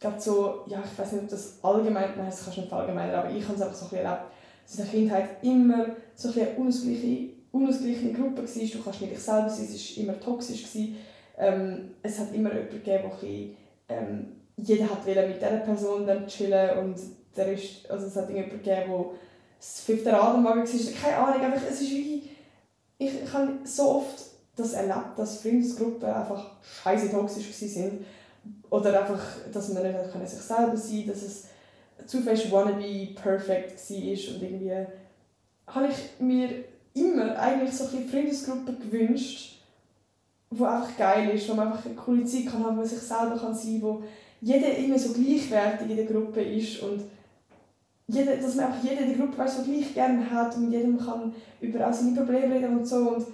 gerade 0.00 0.20
so, 0.20 0.64
ja, 0.66 0.82
ich 0.84 0.98
weiß 0.98 1.12
nicht, 1.12 1.24
ob 1.24 1.30
das 1.30 1.58
allgemein, 1.62 2.10
nein, 2.16 2.26
das 2.26 2.44
kannst 2.44 2.58
du 2.58 2.60
nicht 2.62 2.72
allgemein, 2.72 3.14
aber 3.14 3.30
ich 3.30 3.44
habe 3.44 3.54
es 3.54 3.62
einfach 3.62 3.74
so 3.74 3.96
ein 3.96 4.04
erlebt, 4.04 4.22
dass 4.64 4.78
in 4.78 4.84
der 4.84 4.92
Kindheit 4.92 5.28
immer 5.42 5.86
so 6.14 6.28
ein 6.28 6.34
bisschen 6.34 6.48
eine 6.48 6.58
unausgleichende, 6.58 7.30
unausgleichende 7.52 8.12
Gruppe 8.12 8.42
war, 8.42 8.44
du 8.44 8.82
kannst 8.82 9.00
nicht 9.00 9.12
dich 9.12 9.22
selber 9.22 9.48
sein, 9.48 9.64
es 9.64 9.96
war 9.96 10.04
immer 10.04 10.20
toxisch. 10.20 10.64
Ähm, 11.38 11.90
es 12.02 12.18
hat 12.18 12.34
immer 12.34 12.52
jemanden 12.52 12.70
gegeben, 12.70 13.04
ein 13.04 13.10
bisschen, 13.10 13.56
ähm, 13.88 14.32
jeder 14.56 14.90
hat 14.90 15.06
mit 15.06 15.36
dieser 15.36 15.58
Person 15.58 16.06
dann 16.06 16.26
chillen 16.26 16.78
und 16.78 16.96
der 17.36 17.52
ist, 17.52 17.90
also 17.90 18.06
es 18.06 18.16
hat 18.16 18.28
jemanden 18.30 18.50
gegeben, 18.52 18.90
der 18.90 19.04
das 19.58 19.80
fünfte 19.80 20.12
Rad 20.12 20.34
am 20.34 20.42
Magen 20.42 20.60
war, 20.60 20.92
keine 21.02 21.16
Ahnung, 21.16 21.42
einfach, 21.42 21.68
es 21.68 21.80
ist 21.80 21.90
wie 21.90 22.22
ich, 22.98 23.22
ich 23.22 23.32
habe 23.32 23.52
so 23.64 23.96
oft 23.96 24.24
das 24.56 24.72
erlebt, 24.72 25.18
dass 25.18 25.42
Freundesgruppen 25.42 26.08
einfach 26.08 26.50
scheiße 26.82 27.10
toxisch 27.10 27.50
waren. 27.76 28.04
Oder 28.70 29.00
einfach, 29.00 29.20
dass 29.52 29.72
man 29.72 29.82
nicht 29.82 30.12
können 30.12 30.26
sich 30.26 30.40
selber 30.40 30.76
sein 30.76 31.06
dass 31.06 31.22
es 31.22 31.44
zu 32.06 32.22
fest 32.22 32.50
wannabe 32.50 33.08
perfect 33.14 33.78
war. 33.90 34.34
Und 34.34 34.42
irgendwie 34.42 34.86
habe 35.66 35.88
ich 35.88 36.20
mir 36.20 36.64
immer 36.94 37.38
eigentlich 37.38 37.72
so 37.72 37.84
ein 37.84 38.08
Freundesgruppen 38.08 38.78
gewünscht, 38.80 39.60
die 40.50 40.64
einfach 40.64 40.96
geil 40.96 41.30
ist, 41.30 41.48
wo 41.48 41.54
man 41.54 41.68
einfach 41.68 41.84
eine 41.84 41.94
coole 41.94 42.24
Zeit 42.24 42.46
kann 42.46 42.64
haben, 42.64 42.76
wo 42.76 42.80
man 42.80 42.86
sich 42.86 43.00
selber 43.00 43.36
kann 43.36 43.54
sein 43.54 43.80
kann, 43.80 43.82
wo 43.82 44.02
jeder 44.40 44.76
immer 44.76 44.98
so 44.98 45.12
gleichwertig 45.12 45.90
in 45.90 45.96
der 45.96 46.06
Gruppe 46.06 46.42
ist 46.42 46.80
und 46.82 47.02
jeder, 48.08 48.36
dass 48.36 48.54
man 48.54 48.66
einfach 48.66 48.84
jeder 48.84 49.06
der 49.06 49.16
Gruppe 49.16 49.38
weißt, 49.38 49.58
so 49.58 49.64
gleich 49.64 49.92
gerne 49.94 50.30
hat 50.30 50.54
und 50.56 50.64
mit 50.64 50.72
jedem 50.72 50.98
kann 50.98 51.34
über 51.60 51.88
auch 51.88 51.92
seine 51.92 52.16
Probleme 52.16 52.54
reden 52.54 52.78
und 52.78 52.86
so. 52.86 52.96
Und 53.10 53.26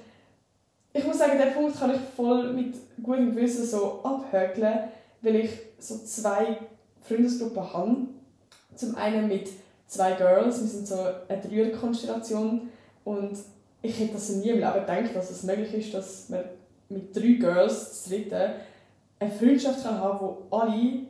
ich 0.94 1.06
muss 1.06 1.18
sagen, 1.18 1.38
den 1.38 1.52
Punkt 1.52 1.78
kann 1.78 1.94
ich 1.94 2.00
voll 2.16 2.52
mit 2.52 2.74
gutem 3.02 3.34
Gewissen 3.34 3.66
so 3.66 4.00
abhökeln, 4.02 4.78
weil 5.20 5.36
ich 5.36 5.50
so 5.78 5.98
zwei 5.98 6.58
Freundesgruppen 7.02 7.72
habe. 7.72 7.96
Zum 8.74 8.94
einen 8.94 9.28
mit 9.28 9.50
zwei 9.86 10.12
Girls, 10.12 10.60
wir 10.60 10.68
sind 10.68 10.86
so 10.86 10.96
eine 11.28 11.40
Dreierkonstellation 11.40 12.68
und 13.04 13.38
ich 13.82 13.98
hätte 13.98 14.14
das 14.14 14.30
nie 14.30 14.50
im 14.50 14.60
Leben 14.60 14.72
gedacht, 14.72 15.14
dass 15.14 15.30
es 15.30 15.42
möglich 15.42 15.74
ist, 15.74 15.92
dass 15.92 16.28
man 16.30 16.44
mit 16.88 17.14
drei 17.14 17.32
Girls, 17.32 17.88
das 17.88 18.04
dritte, 18.04 18.54
eine 19.18 19.30
Freundschaft 19.30 19.82
kann 19.82 19.98
haben, 19.98 20.20
wo 20.20 20.56
alle 20.56 21.00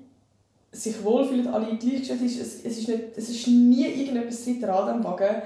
sich 0.72 1.04
wohlfühlen, 1.04 1.48
alle 1.48 1.76
gleichgestellt 1.76 2.22
ist. 2.22 2.40
Es, 2.40 2.64
es, 2.64 2.78
ist 2.78 2.88
nicht, 2.88 3.02
es 3.14 3.28
ist 3.28 3.46
nie 3.46 3.86
irgendetwas 3.86 4.44
dritter 4.44 4.68
Rad 4.68 4.88
am 4.88 5.04
Wagen. 5.04 5.42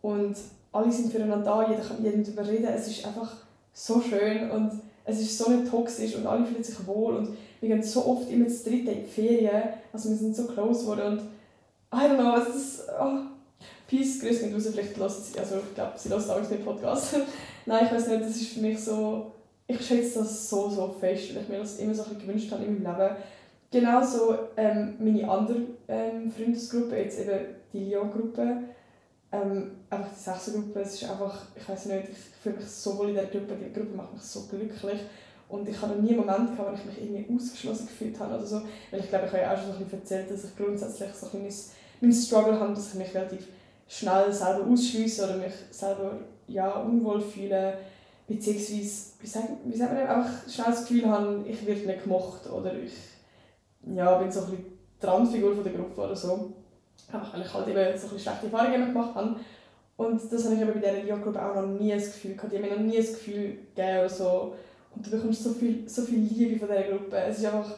Und 0.00 0.36
alle 0.72 0.90
sind 0.90 1.12
füreinander 1.12 1.44
da, 1.44 1.68
jeder 1.68 1.82
kann 1.82 2.02
jedem 2.02 2.24
darüber 2.24 2.48
reden. 2.48 2.64
Es 2.64 2.88
ist 2.88 3.04
einfach 3.06 3.30
so 3.74 4.00
schön 4.00 4.50
und 4.50 4.80
es 5.04 5.20
ist 5.20 5.36
so 5.36 5.50
nicht 5.50 5.70
toxisch 5.70 6.16
und 6.16 6.26
alle 6.26 6.46
fühlen 6.46 6.64
sich 6.64 6.86
wohl. 6.86 7.16
Und 7.16 7.36
wir 7.60 7.68
gehen 7.68 7.82
so 7.82 8.06
oft 8.06 8.30
immer 8.30 8.46
das 8.46 8.64
dritte 8.64 8.90
in 8.90 9.04
die 9.04 9.10
Ferien. 9.10 9.62
Also 9.92 10.08
wir 10.08 10.16
sind 10.16 10.34
so 10.34 10.46
close 10.46 10.80
geworden 10.80 11.18
und 11.18 11.20
I 11.92 12.06
don't 12.06 12.16
know, 12.16 12.36
es 12.36 12.54
ist... 12.54 12.82
Oh, 13.00 13.18
Peace, 13.86 14.20
grüß 14.20 14.42
mich 14.42 14.54
raus, 14.54 14.68
vielleicht 14.72 14.96
hören 14.96 15.10
sie, 15.10 15.38
also 15.38 15.56
ich 15.56 15.74
glaube, 15.74 15.92
sie 15.96 16.08
hören 16.08 16.30
auch 16.30 16.50
nicht 16.50 16.64
Podcast. 16.64 17.14
Nein, 17.66 17.84
ich 17.84 17.92
weiß 17.92 18.08
nicht, 18.08 18.22
das 18.22 18.36
ist 18.36 18.48
für 18.48 18.60
mich 18.60 18.80
so... 18.80 19.32
Ich 19.66 19.86
schätze 19.86 20.20
das 20.20 20.48
so, 20.48 20.70
so 20.70 20.96
fest, 20.98 21.34
weil 21.34 21.42
ich 21.42 21.48
mir 21.48 21.58
das 21.58 21.78
immer 21.78 21.94
so 21.94 22.04
ein 22.04 22.18
gewünscht 22.18 22.50
habe 22.50 22.64
in 22.64 22.82
meinem 22.82 22.98
Leben 22.98 23.16
Genauso 23.72 24.34
ähm, 24.54 24.96
meine 24.98 25.26
andere 25.28 25.62
ähm, 25.88 26.30
Freundesgruppe, 26.30 26.94
jetzt 26.94 27.18
eben 27.20 27.40
die 27.72 27.86
Lyon-Gruppe, 27.86 28.64
ähm, 29.32 29.70
einfach 29.88 30.10
die 30.10 30.22
Sechser-Gruppe, 30.22 30.80
es 30.80 31.00
ist 31.00 31.10
einfach, 31.10 31.46
ich 31.56 31.66
weiß 31.66 31.86
nicht, 31.86 32.10
ich 32.10 32.18
fühle 32.42 32.56
mich 32.56 32.66
so 32.66 32.98
wohl 32.98 33.08
in 33.08 33.14
der 33.14 33.24
Gruppe, 33.24 33.56
die 33.58 33.72
Gruppe 33.72 33.96
macht 33.96 34.12
mich 34.12 34.22
so 34.22 34.42
glücklich. 34.42 35.00
Und 35.48 35.66
ich 35.66 35.80
habe 35.80 35.94
noch 35.94 36.02
nie 36.02 36.10
einen 36.10 36.18
Moment 36.18 36.50
gehabt, 36.50 36.70
wo 36.70 36.74
ich 36.74 36.84
mich 36.84 37.02
irgendwie 37.02 37.34
ausgeschlossen 37.34 37.86
gefühlt 37.86 38.20
habe 38.20 38.34
oder 38.34 38.44
so, 38.44 38.60
weil 38.90 39.00
ich 39.00 39.08
glaube, 39.08 39.24
ich 39.24 39.32
habe 39.32 39.42
ja 39.42 39.54
auch 39.54 39.56
schon 39.56 39.72
so 39.72 39.78
ein 39.78 39.84
bisschen 39.84 40.00
erzählt, 40.00 40.30
dass 40.30 40.44
ich 40.44 40.56
grundsätzlich 40.56 41.14
so 41.14 41.26
ein 41.32 41.44
bisschen 41.44 41.72
mein 42.02 42.12
Struggle 42.12 42.60
habe, 42.60 42.74
dass 42.74 42.92
ich 42.92 42.98
mich 42.98 43.14
relativ 43.14 43.48
schnell 43.88 44.30
selber 44.32 44.66
ausschließe 44.66 45.24
oder 45.24 45.36
mich 45.36 45.52
selber 45.70 46.18
ja, 46.46 46.70
unwohl 46.80 47.22
fühle, 47.22 47.78
beziehungsweise, 48.28 49.12
wie 49.20 49.26
sagt, 49.26 49.48
wie 49.64 49.76
sagt 49.76 49.94
man, 49.94 50.06
einfach 50.06 50.48
schnell 50.48 50.66
das 50.66 50.86
Gefühl 50.86 51.08
habe, 51.08 51.44
ich 51.46 51.66
werde 51.66 51.86
nicht 51.86 52.02
gemocht 52.02 52.50
oder 52.50 52.74
ich 52.74 52.92
ja, 53.86 54.18
bin 54.18 54.30
so 54.30 54.40
ein 54.40 54.46
bisschen 54.46 54.78
die 55.00 55.06
Randfigur 55.06 55.54
von 55.54 55.64
der 55.64 55.72
Gruppe 55.72 56.00
oder 56.00 56.16
so. 56.16 56.52
Einfach 57.12 57.34
weil 57.34 57.42
ich 57.42 57.52
halt 57.52 57.68
eben 57.68 57.98
so 57.98 58.14
ein 58.14 58.18
schlechte 58.18 58.46
Erfahrungen 58.46 58.86
gemacht 58.86 59.14
habe. 59.14 59.36
Und 59.96 60.32
das 60.32 60.44
habe 60.44 60.54
ich 60.54 60.62
aber 60.62 60.72
bei 60.72 60.80
dieser 60.80 61.04
Rio-Gruppe 61.04 61.44
auch 61.44 61.54
noch 61.54 61.66
nie 61.66 61.92
das 61.92 62.06
Gefühl 62.06 62.34
gehabt. 62.34 62.52
Die 62.52 62.56
haben 62.56 62.62
mir 62.62 62.76
noch 62.76 62.82
nie 62.82 62.96
das 62.96 63.12
Gefühl 63.12 63.58
gegeben 63.74 63.98
oder 63.98 64.08
so. 64.08 64.54
Und 64.94 65.06
du 65.06 65.10
bekommst 65.10 65.42
so 65.42 65.50
viel, 65.50 65.88
so 65.88 66.02
viel 66.02 66.18
Liebe 66.18 66.58
von 66.58 66.68
dieser 66.68 66.88
Gruppe. 66.90 67.16
Es 67.16 67.38
ist 67.38 67.44
einfach, 67.46 67.70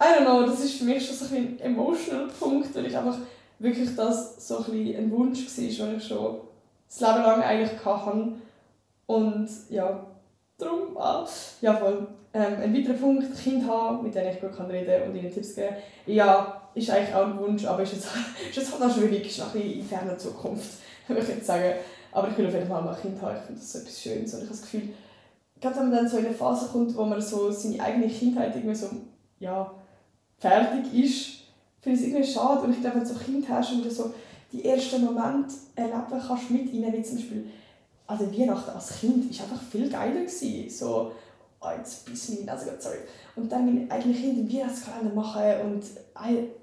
I 0.00 0.04
don't 0.04 0.24
know, 0.24 0.46
das 0.46 0.64
ist 0.64 0.78
für 0.78 0.84
mich 0.84 1.06
schon 1.06 1.16
so 1.16 1.34
ein 1.34 1.58
emotional 1.60 2.28
Punkt, 2.28 2.74
weil 2.74 2.86
ich 2.86 2.96
einfach 2.96 3.18
wirklich 3.58 3.94
das 3.94 4.46
so 4.46 4.58
ein, 4.58 4.96
ein 4.96 5.10
Wunsch 5.10 5.44
war, 5.46 5.86
den 5.86 5.96
ich 5.96 6.06
schon 6.06 6.40
das 6.88 7.00
Leben 7.00 7.22
lang 7.22 7.42
eigentlich 7.42 7.84
hatte. 7.84 8.32
Und 9.06 9.48
ja, 9.70 10.06
Drum, 10.58 10.96
ah. 10.96 11.26
Ja, 11.60 11.74
voll. 11.74 12.06
Ähm, 12.36 12.60
ein 12.62 12.76
weiterer 12.76 12.92
Punkt, 12.92 13.34
Kind 13.42 13.66
haben, 13.66 14.02
mit 14.02 14.14
denen 14.14 14.34
ich 14.34 14.40
gut 14.42 14.54
kann 14.54 14.66
reden 14.66 15.08
und 15.08 15.16
ihnen 15.16 15.32
Tipps 15.32 15.54
geben. 15.54 15.74
Ja, 16.04 16.68
ist 16.74 16.90
eigentlich 16.90 17.14
auch 17.14 17.28
ein 17.28 17.38
Wunsch, 17.38 17.64
aber 17.64 17.82
ist 17.82 17.94
jetzt, 17.94 18.08
ist 18.50 18.56
jetzt 18.56 18.72
halt 18.72 18.82
auch 18.82 18.94
schwierig, 18.94 19.26
ist 19.26 19.38
noch 19.38 19.54
ein 19.54 19.62
bisschen 19.62 19.80
in 19.80 19.86
ferner 19.86 20.18
Zukunft, 20.18 20.68
würde 21.08 21.22
ich 21.22 21.28
jetzt 21.28 21.46
sagen. 21.46 21.72
Aber 22.12 22.28
ich 22.28 22.36
will 22.36 22.48
auf 22.48 22.52
jeden 22.52 22.68
Fall 22.68 22.82
mal 22.82 22.94
ein 22.94 23.00
Kind 23.00 23.22
haben, 23.22 23.36
ich 23.36 23.42
finde 23.42 23.60
das 23.60 23.72
so 23.72 23.78
etwas 23.78 24.02
Schönes 24.02 24.34
und 24.34 24.40
ich 24.40 24.46
habe 24.48 24.58
das 24.58 24.60
Gefühl, 24.60 24.82
gerade 25.62 25.76
wenn 25.76 25.88
man 25.88 25.96
dann 25.96 26.08
so 26.08 26.18
in 26.18 26.26
eine 26.26 26.34
Phase 26.34 26.68
kommt, 26.68 26.94
wo 26.94 27.04
man 27.04 27.22
so 27.22 27.50
seine 27.50 27.82
eigene 27.82 28.08
Kindheit 28.08 28.54
irgendwie 28.54 28.74
so, 28.74 28.90
ja, 29.40 29.72
fertig 30.38 30.92
ist, 30.92 31.26
finde 31.80 31.98
ich 31.98 32.04
es 32.04 32.12
irgendwie 32.12 32.32
schade 32.32 32.60
und 32.60 32.72
ich 32.72 32.80
glaube, 32.82 32.96
wenn 32.96 33.02
du 33.04 33.08
so 33.08 33.18
ein 33.18 33.24
Kind 33.24 33.48
hast 33.48 33.72
und 33.72 33.90
so 33.90 34.12
die 34.52 34.62
ersten 34.62 35.02
Momente 35.06 35.54
erleben 35.74 36.22
kannst 36.26 36.50
mit 36.50 36.70
ihnen, 36.70 36.92
wie 36.92 37.02
zum 37.02 37.16
Beispiel 37.16 37.46
also 38.06 38.32
Weihnachten 38.32 38.70
als 38.70 39.00
Kind 39.00 39.38
war 39.38 39.46
einfach 39.46 39.62
viel 39.62 39.90
geiler. 39.90 40.20
Gewesen. 40.20 40.70
So, 40.70 41.12
jetzt 41.78 42.04
biss 42.04 42.28
mich 42.30 42.50
also 42.50 42.70
sorry. 42.78 42.98
Und 43.34 43.50
dann 43.50 43.66
mein 43.66 43.90
eigenes 43.90 44.18
Kind 44.18 44.38
einen 44.38 44.52
Weihnachtskalender 44.52 45.14
machen 45.14 45.42
und 45.64 45.84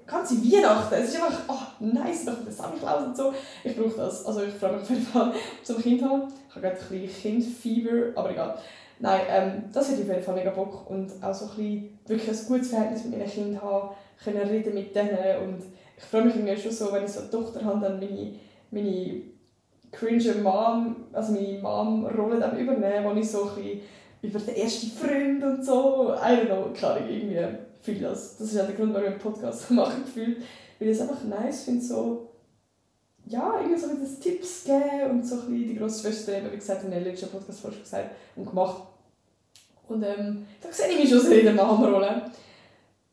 ganze 0.06 0.36
Weihnachten. 0.36 0.94
Es 0.94 1.08
ist 1.14 1.22
einfach, 1.22 1.40
oh, 1.48 1.84
nice, 1.84 2.24
noch 2.24 2.42
der 2.42 2.52
Samichlaus 2.52 3.06
und 3.06 3.16
so. 3.16 3.32
Ich 3.62 3.76
brauche 3.76 3.96
das. 3.96 4.24
Also 4.24 4.42
ich 4.42 4.54
freue 4.54 4.72
mich 4.72 4.82
auf 4.82 4.90
jeden 4.90 5.02
Fall, 5.02 5.32
zum 5.62 5.82
Kind 5.82 6.02
haben. 6.02 6.32
Ich 6.48 6.56
habe 6.56 6.68
gerade 6.68 6.80
ein 6.80 7.00
bisschen 7.00 7.22
Kindfieber, 7.22 8.18
aber 8.18 8.30
egal. 8.30 8.58
Nein, 9.00 9.20
ähm, 9.28 9.64
das 9.72 9.90
ich 9.90 10.02
auf 10.02 10.08
jeden 10.08 10.22
Fall 10.22 10.34
mega 10.34 10.50
Bock. 10.50 10.88
Und 10.88 11.10
auch 11.22 11.34
so 11.34 11.46
ein 11.46 11.56
bisschen 11.56 11.98
wirklich 12.06 12.28
ein 12.30 12.46
gutes 12.46 12.68
Verhältnis 12.68 13.04
mit 13.04 13.18
meinen 13.18 13.30
Kindern 13.30 13.62
haben, 13.62 13.94
können 14.22 14.48
reden 14.48 14.74
mit 14.74 14.94
denen. 14.94 15.42
Und 15.44 15.62
ich 15.96 16.04
freue 16.04 16.24
mich 16.24 16.36
irgendwie 16.36 16.56
schon 16.56 16.72
so, 16.72 16.92
wenn 16.92 17.04
ich 17.04 17.10
so 17.10 17.20
eine 17.20 17.30
Tochter 17.30 17.64
habe, 17.64 17.80
dann 17.80 17.98
meine, 17.98 18.34
meine 18.70 19.22
cringe 19.92 20.34
Mom, 20.42 20.96
also 21.12 21.32
meine 21.32 21.58
Mom-Rolle 21.58 22.40
dann 22.40 22.58
übernehmen, 22.58 23.04
wo 23.04 23.12
ich 23.18 23.30
so 23.30 23.44
ein 23.44 23.54
bisschen 23.54 23.80
über 24.24 24.38
den 24.38 24.56
ersten 24.56 24.90
Freund 24.90 25.42
und 25.42 25.64
so, 25.64 26.14
I 26.14 26.36
don't 26.36 26.46
know, 26.46 26.70
klar, 26.74 26.98
irgendwie 27.00 27.38
fühle 27.80 28.08
das. 28.08 28.36
Das 28.38 28.48
ist 28.48 28.56
ja 28.56 28.64
der 28.64 28.74
Grund, 28.74 28.92
warum 28.94 29.06
ich 29.06 29.12
einen 29.12 29.20
Podcast 29.20 29.70
machen 29.70 30.04
gefühlt, 30.04 30.38
weil 30.78 30.88
ich 30.88 30.96
es 30.96 31.02
einfach 31.02 31.22
nice 31.24 31.64
finde, 31.64 31.84
so 31.84 32.30
ja, 33.26 33.58
irgendwie 33.58 33.80
so 33.80 33.88
ein 33.88 34.00
bisschen 34.00 34.20
Tipps 34.20 34.64
geben 34.64 35.10
und 35.10 35.26
so 35.26 35.36
ein 35.36 35.40
bisschen 35.40 35.68
die 35.68 35.76
grosse 35.76 36.02
Schwester 36.02 36.36
eben, 36.36 36.52
wie 36.52 36.56
gesagt, 36.56 36.84
in 36.84 36.90
der 36.90 37.00
letzten 37.00 37.30
Podcast 37.30 37.62
schon 37.62 37.78
gesagt 37.80 38.10
und 38.36 38.46
gemacht. 38.46 38.82
Und 39.88 40.02
ähm, 40.02 40.46
da 40.60 40.70
sehe 40.70 40.88
ich 40.88 41.00
mich 41.00 41.10
schon 41.10 41.20
sehr 41.20 41.40
in 41.40 41.56
der 41.56 41.64
Mom-Rolle. 41.64 42.22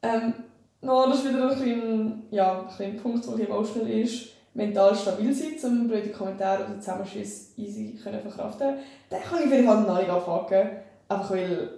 Ähm, 0.02 0.34
no, 0.82 1.08
das 1.08 1.20
ist 1.20 1.30
wieder 1.30 1.44
ein, 1.44 1.50
bisschen, 1.50 2.24
ja, 2.32 2.68
ein, 2.78 2.86
ein 2.86 2.98
Punkt, 2.98 3.26
der 3.26 3.48
emotional 3.48 3.90
ist 3.90 4.30
mental 4.54 4.96
stabil 4.96 5.34
sein, 5.34 5.72
um 5.72 5.88
blöde 5.88 6.10
Kommentare 6.10 6.66
oder 6.66 6.80
Zusammenschüsse 6.80 7.52
easy 7.58 7.98
können 8.04 8.20
verkraften 8.20 8.76
dann 9.10 9.22
kann 9.22 9.44
ich 9.44 9.52
jeden 9.52 9.66
Fall 9.66 9.82
noch 9.84 9.98
nicht 9.98 10.10
abhaken. 10.10 10.70
Einfach 11.12 11.32
weil, 11.32 11.70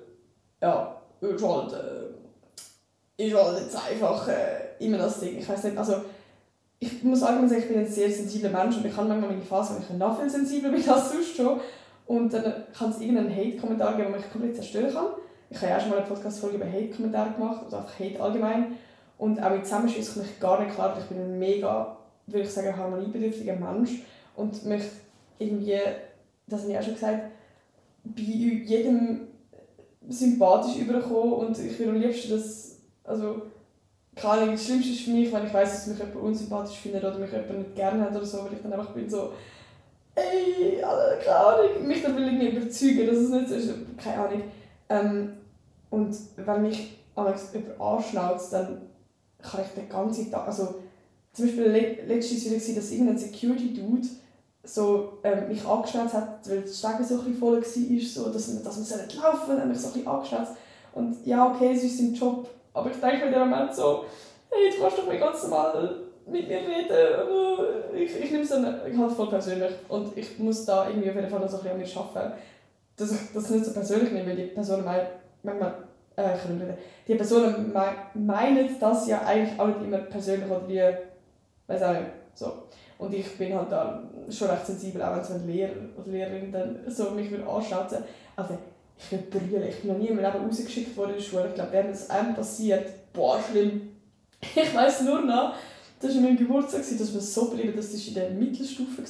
ja, 0.61 0.95
ist 1.21 1.43
halt, 1.43 1.73
äh, 1.73 3.25
ist 3.25 3.35
halt 3.35 3.59
jetzt 3.59 3.75
einfach 3.75 4.27
äh, 4.27 4.85
immer 4.85 4.97
das 4.97 5.19
Ding. 5.19 5.37
Ich 5.37 5.47
weiß 5.47 5.63
nicht, 5.63 5.77
also 5.77 5.95
ich 6.79 7.03
muss 7.03 7.21
sagen, 7.21 7.45
ich 7.45 7.67
bin 7.67 7.79
ein 7.79 7.87
sehr 7.87 8.11
sensibler 8.11 8.49
Mensch 8.49 8.77
und 8.77 8.85
ich 8.85 8.95
habe 8.95 9.07
manchmal 9.07 9.31
meine 9.31 9.41
Phase, 9.41 9.75
wo 9.75 9.79
ich 9.81 9.97
noch 9.97 10.19
viel 10.19 10.29
sensibler 10.29 10.71
bin 10.71 10.89
als 10.89 11.11
sonst 11.11 11.35
schon. 11.35 11.59
Und 12.05 12.33
dann 12.33 12.65
kann 12.77 12.91
es 12.91 12.99
irgendeinen 12.99 13.33
Hate-Kommentar 13.33 13.95
geben, 13.95 14.11
der 14.11 14.19
mich 14.19 14.31
komplett 14.31 14.55
zerstören 14.55 14.93
kann. 14.93 15.07
Ich 15.49 15.57
habe 15.57 15.67
ja 15.67 15.77
auch 15.77 15.81
schon 15.81 15.89
mal 15.91 15.99
eine 15.99 16.07
Podcast-Folge 16.07 16.57
über 16.57 16.65
Hate-Kommentare 16.65 17.31
gemacht, 17.31 17.61
also 17.63 17.77
einfach 17.77 17.99
Hate 17.99 18.21
allgemein. 18.21 18.77
Und 19.17 19.41
auch 19.41 19.51
mit 19.51 19.65
Zusammenschüssen 19.65 20.13
komme 20.13 20.25
ich 20.25 20.39
gar 20.39 20.63
nicht 20.63 20.75
klar, 20.75 20.97
ich 20.99 21.05
bin 21.05 21.19
ein 21.19 21.39
mega 21.39 21.97
würde 22.27 22.43
ich 22.43 22.51
sagen, 22.51 22.75
harmoniebedürftiger 22.75 23.55
Mensch 23.55 24.01
und 24.35 24.65
mich 24.65 24.83
irgendwie, 25.39 25.79
das 26.47 26.61
habe 26.61 26.71
ich 26.71 26.77
auch 26.77 26.83
schon 26.83 26.93
gesagt, 26.93 27.31
bei 28.03 28.21
jedem 28.21 29.27
sympathisch 30.09 30.77
überkommen 30.77 31.33
und 31.33 31.59
ich 31.59 31.77
würde 31.79 31.91
am 31.91 32.01
liebsten 32.01 32.31
das, 32.31 32.77
also 33.03 33.43
keine 34.15 34.33
Ahnung, 34.33 34.51
das 34.51 34.65
Schlimmste 34.65 34.91
ist 34.91 35.01
für 35.01 35.11
mich, 35.11 35.31
wenn 35.31 35.45
ich 35.47 35.53
weiß, 35.53 35.71
dass 35.71 35.87
mich 35.87 35.97
jemand 35.97 36.15
unsympathisch 36.17 36.77
findet 36.77 37.03
oder 37.03 37.17
mich 37.17 37.31
jemand 37.31 37.59
nicht 37.59 37.75
gerne 37.75 38.03
hat 38.03 38.15
oder 38.15 38.25
so, 38.25 38.43
weil 38.43 38.53
ich 38.53 38.61
dann 38.61 38.73
einfach 38.73 38.91
bin 38.91 39.09
so, 39.09 39.31
ey, 40.15 40.81
keine 41.23 41.35
Ahnung, 41.35 41.87
mich 41.87 42.03
dann 42.03 42.15
will 42.15 42.27
irgendwie 42.27 42.49
überzeugen, 42.49 43.07
dass 43.07 43.17
es 43.17 43.29
nicht 43.29 43.47
so 43.49 43.55
ist, 43.55 43.73
keine 43.97 44.23
Ahnung. 44.23 44.43
Ähm, 44.89 45.33
und 45.89 46.15
wenn 46.35 46.61
mich 46.61 46.97
jemand 47.15 47.39
anschnauzt, 47.79 48.53
dann 48.53 48.81
kann 49.41 49.61
ich 49.61 49.81
den 49.81 49.89
ganzen 49.89 50.31
Tag, 50.31 50.47
also 50.47 50.75
zum 51.33 51.45
Beispiel 51.45 51.65
letztes 52.07 52.45
Jahr 52.45 52.53
war 52.53 52.75
dass 52.75 52.91
irgendein 52.91 53.17
Security-Dude 53.17 54.07
so, 54.63 55.19
ähm, 55.23 55.47
mich 55.49 55.65
angeschnauzt 55.65 56.13
hat, 56.13 56.49
weil 56.49 56.61
die 56.61 56.73
Stege 56.73 57.03
so 57.03 57.19
ein 57.19 57.35
voll 57.35 57.61
war, 57.61 57.63
so, 57.63 58.29
dass, 58.29 58.63
dass 58.63 58.77
man 58.77 59.05
nicht 59.05 59.15
laufen 59.21 59.47
soll, 59.47 59.59
hat 59.59 59.67
mich 59.67 59.79
so 59.79 60.09
angeschnauzt. 60.09 60.53
Und 60.93 61.25
ja, 61.25 61.47
okay, 61.47 61.73
es 61.73 61.83
ist 61.83 61.97
sein 61.97 62.13
Job, 62.13 62.47
aber 62.73 62.89
ich 62.89 62.99
denke 62.99 63.25
in 63.25 63.31
dem 63.31 63.49
Moment 63.49 63.73
so, 63.73 64.05
hey, 64.49 64.71
du 64.71 64.81
kannst 64.81 64.97
doch 64.97 65.07
mal 65.07 65.19
ganz 65.19 65.43
normal 65.43 65.95
mit 66.25 66.47
mir 66.47 66.57
reden. 66.57 67.95
Ich, 67.95 68.15
ich 68.15 68.31
nehme 68.31 68.43
es 68.43 68.49
dann 68.49 68.65
halt 68.65 69.11
voll 69.11 69.29
persönlich 69.29 69.71
und 69.89 70.17
ich 70.17 70.39
muss 70.39 70.65
da 70.65 70.87
irgendwie 70.87 71.09
auf 71.09 71.15
jeden 71.15 71.29
Fall 71.29 71.39
noch 71.39 71.49
so 71.49 71.57
ein 71.57 71.63
bisschen 71.63 71.81
an 71.81 72.13
mir 72.13 72.21
arbeiten, 72.21 72.33
dass 72.95 73.11
ich 73.11 73.33
das 73.33 73.49
nicht 73.49 73.65
so 73.65 73.73
persönlich 73.73 74.11
nehme, 74.11 74.29
weil 74.29 74.35
die 74.35 74.43
Personen 74.43 74.85
manchmal 75.41 75.73
äh, 76.15 76.35
die 77.07 77.15
Personen 77.15 77.73
meinen 78.13 78.79
das 78.79 79.07
ja 79.07 79.21
eigentlich 79.25 79.59
auch 79.59 79.67
nicht 79.67 79.81
immer 79.81 79.97
persönlich 79.97 80.49
oder 80.49 80.67
wie 80.67 80.81
weiß 81.67 81.81
auch 81.81 81.93
nicht. 81.93 82.11
So. 82.35 82.53
Und 83.03 83.13
ich 83.13 83.37
bin 83.37 83.53
halt 83.53 83.69
da 83.69 84.01
schon 84.29 84.49
recht 84.49 84.65
sensibel, 84.65 85.01
auch 85.01 85.17
wenn 85.17 85.23
so 85.23 85.33
ein 85.33 85.45
Lehrer 85.45 85.73
oder 85.97 86.09
Lehrerin 86.09 86.51
dann 86.53 86.79
so 86.87 87.11
mich 87.11 87.29
anschauzen. 87.33 87.97
Also 88.33 88.57
ich 88.97 89.11
würde 89.11 89.23
brüllen. 89.25 89.67
Ich 89.67 89.81
bin 89.81 89.91
noch 89.91 89.97
nie 89.97 90.07
in 90.07 90.15
meinem 90.15 90.33
Leben 90.33 90.45
rausgeschickt 90.45 90.95
worden 90.95 91.11
in 91.11 91.17
der 91.17 91.23
Schule. 91.23 91.47
Ich 91.49 91.55
glaube, 91.55 91.73
während 91.73 91.91
das 91.91 92.09
einem 92.09 92.33
passiert, 92.33 92.89
boah, 93.11 93.37
schlimm. 93.51 93.89
Ich 94.55 94.73
weiss 94.73 95.01
nur 95.01 95.21
noch, 95.21 95.53
das 95.99 96.11
war 96.11 96.17
in 96.17 96.23
meinem 96.23 96.37
Geburtstag, 96.37 96.81
das 96.81 97.13
war 97.13 97.21
so 97.21 97.49
geblieben, 97.49 97.73
das 97.75 97.93
war 97.93 98.07
in 98.07 98.13
der 98.13 98.29
Mittelstufe, 98.31 99.01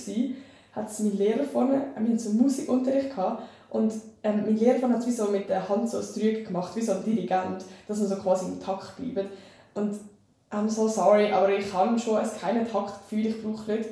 hat 0.73 0.89
es 0.89 0.99
mein 0.99 1.17
Lehrer 1.17 1.43
vorne, 1.43 1.85
wir 1.95 2.03
hatten 2.03 2.19
so 2.19 2.29
Musikunterricht 2.31 3.09
gehabt, 3.09 3.43
und 3.71 3.91
ähm, 4.21 4.43
mein 4.45 4.57
Lehrer 4.57 4.89
hat 4.89 5.05
wie 5.07 5.11
so 5.11 5.25
mit 5.25 5.49
der 5.49 5.67
Hand 5.67 5.89
so 5.89 5.97
ein 5.97 6.05
Dreieck 6.13 6.45
gemacht, 6.45 6.75
wie 6.75 6.81
so 6.81 6.91
ein 6.91 7.03
Dirigent, 7.03 7.65
dass 7.87 7.97
man 7.97 8.07
so 8.07 8.15
quasi 8.17 8.45
im 8.45 8.59
Takt 8.59 8.95
bleibt. 8.97 9.31
Und 9.73 9.95
I'm 10.53 10.69
so 10.69 10.87
sorry, 10.87 11.31
aber 11.31 11.49
ich 11.49 11.73
habe 11.73 11.97
schon 11.97 12.17
ein 12.17 12.29
keinen 12.39 12.69
Taktgefühl. 12.69 13.27
Ich 13.27 13.41
brauche 13.41 13.71
nicht 13.71 13.89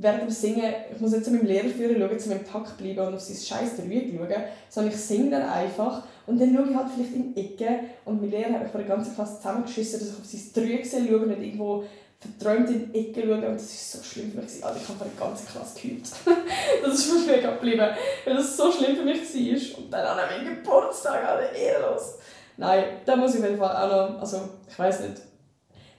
während 0.00 0.22
dem 0.22 0.30
Singen, 0.30 0.74
ich 0.92 1.00
muss 1.00 1.12
nicht 1.12 1.24
zu 1.24 1.30
meinem 1.30 1.46
Lehrer 1.46 1.68
führen, 1.68 2.00
schauen, 2.00 2.18
zu 2.18 2.28
meinem 2.30 2.46
Takt 2.46 2.78
bleiben 2.78 3.00
und 3.00 3.14
auf 3.14 3.20
sein 3.20 3.36
scheiß 3.36 3.78
Rüge 3.80 4.16
schauen, 4.16 4.42
sondern 4.68 4.94
ich 4.94 5.00
singe 5.00 5.30
dann 5.30 5.42
einfach 5.42 6.02
und 6.26 6.40
dann 6.40 6.54
schaue 6.54 6.70
ich 6.70 6.76
halt 6.76 6.88
vielleicht 6.94 7.14
in 7.14 7.34
die 7.34 7.40
Ecke 7.40 7.80
und 8.04 8.20
mein 8.20 8.30
Lehrer 8.30 8.54
hat 8.54 8.62
mich 8.62 8.72
vor 8.72 8.80
der 8.80 8.88
ganzen 8.88 9.14
Klasse 9.14 9.36
zusammengeschissen, 9.36 10.00
dass 10.00 10.08
ich 10.08 10.14
auf 10.18 10.24
sein 10.24 10.64
Rüge 10.64 10.84
schaue 10.84 11.18
und 11.20 11.28
nicht 11.28 11.42
irgendwo 11.42 11.84
verträumt 12.18 12.70
in 12.70 12.92
die 12.92 12.98
Ecke 12.98 13.22
schaue 13.22 13.34
und 13.34 13.42
das 13.42 13.62
ist 13.64 13.92
so 13.92 14.02
schlimm 14.02 14.32
für 14.32 14.38
mich. 14.38 14.64
Also 14.64 14.80
ich 14.80 14.88
habe 14.88 14.98
vor 14.98 15.06
der 15.06 15.26
ganzen 15.26 15.46
Klasse 15.46 15.80
gehüllt. 15.80 16.10
das 16.82 16.94
ist 16.94 17.26
mir 17.26 17.36
mega 17.36 17.50
geblieben, 17.52 17.88
weil 18.24 18.36
das 18.36 18.56
so 18.56 18.72
schlimm 18.72 18.96
für 18.96 19.04
mich 19.04 19.20
war. 19.20 19.78
Und 19.78 19.92
dann 19.92 20.06
an 20.06 20.16
meinem 20.16 20.56
Geburtstag, 20.56 21.26
alle 21.26 21.50
ehrenlos. 21.54 22.14
Nein, 22.56 22.84
da 23.04 23.16
muss 23.16 23.34
ich 23.34 23.40
auf 23.40 23.46
jeden 23.46 23.58
Fall 23.58 23.74
auch 23.74 24.10
noch, 24.10 24.20
also 24.20 24.40
ich 24.68 24.78
weiß 24.78 25.00
nicht, 25.00 25.29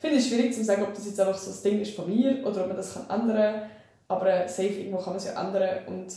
finde 0.02 0.18
es 0.18 0.28
schwierig 0.28 0.54
zu 0.54 0.64
sagen, 0.64 0.84
ob 0.84 0.94
das 0.94 1.06
jetzt 1.06 1.20
einfach 1.20 1.38
so 1.38 1.52
das 1.52 1.62
Ding 1.62 1.80
ist 1.80 1.96
von 1.96 2.10
mir 2.10 2.46
oder 2.46 2.62
ob 2.62 2.68
man 2.68 2.78
das 2.78 2.94
kann 2.94 3.22
ändern 3.22 3.54
kann. 3.54 3.70
Aber 4.08 4.48
safe 4.48 4.68
irgendwo 4.68 4.98
kann 4.98 5.14
man 5.14 5.18
es 5.18 5.26
ja 5.26 5.40
ändern. 5.40 5.86
Und 5.88 6.08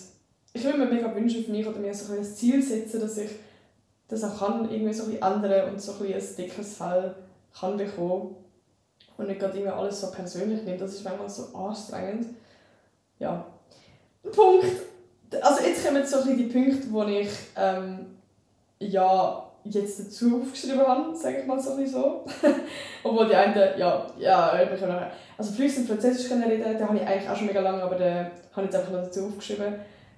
ich 0.54 0.64
würde 0.64 0.78
mir 0.78 0.86
mega 0.86 1.14
wünschen 1.14 1.44
für 1.44 1.50
mich 1.50 1.66
oder 1.66 1.78
mir 1.78 1.94
so 1.94 2.12
ein 2.12 2.24
Ziel 2.24 2.62
setzen, 2.62 3.00
dass 3.00 3.18
ich 3.18 3.30
das 4.08 4.24
auch 4.24 4.38
kann, 4.38 4.70
irgendwie 4.70 4.92
so 4.92 5.04
ein 5.04 5.12
ändern 5.12 5.70
und 5.70 5.80
so 5.80 5.92
ein, 5.92 6.14
ein 6.14 6.36
dickeres 6.36 6.76
Fell 6.76 7.14
kann 7.58 7.76
bekommen. 7.76 8.36
Und 9.16 9.28
nicht 9.28 9.38
gerade 9.38 9.58
immer 9.58 9.76
alles 9.76 10.00
so 10.00 10.10
persönlich 10.10 10.62
nehmen. 10.64 10.78
Das 10.78 10.94
ist 10.94 11.04
manchmal 11.04 11.28
so 11.28 11.54
anstrengend. 11.54 12.34
Ja. 13.18 13.46
Punkt. 14.22 14.66
Also 15.40 15.62
jetzt 15.62 15.86
kommen 15.86 16.04
so 16.06 16.22
ein 16.22 16.36
die 16.36 16.44
Punkte, 16.44 16.90
wo 16.90 17.04
ich 17.04 17.28
ähm, 17.56 18.06
ja 18.78 19.43
jetzt 19.64 20.00
dazu 20.00 20.40
aufgeschrieben 20.42 20.86
habe, 20.86 21.16
sage 21.16 21.38
ich 21.40 21.46
mal 21.46 21.60
sowieso. 21.60 22.24
Obwohl 23.02 23.28
die 23.28 23.34
einen, 23.34 23.54
ja, 23.78 24.06
ja, 24.18 24.62
ich 24.62 24.80
kann 24.80 24.88
nachher. 24.88 25.12
Also 25.38 25.52
fließend 25.52 25.88
Französisch 25.88 26.28
können 26.28 26.44
reden, 26.44 26.76
den 26.76 26.88
habe 26.88 26.96
ich 26.96 27.06
eigentlich 27.06 27.28
auch 27.28 27.36
schon 27.36 27.46
mega 27.46 27.60
lange, 27.60 27.82
aber 27.82 27.96
den 27.96 28.14
habe 28.16 28.30
ich 28.58 28.64
jetzt 28.64 28.76
einfach 28.76 28.92
noch 28.92 29.02
dazu 29.02 29.26
aufgeschrieben. 29.26 29.74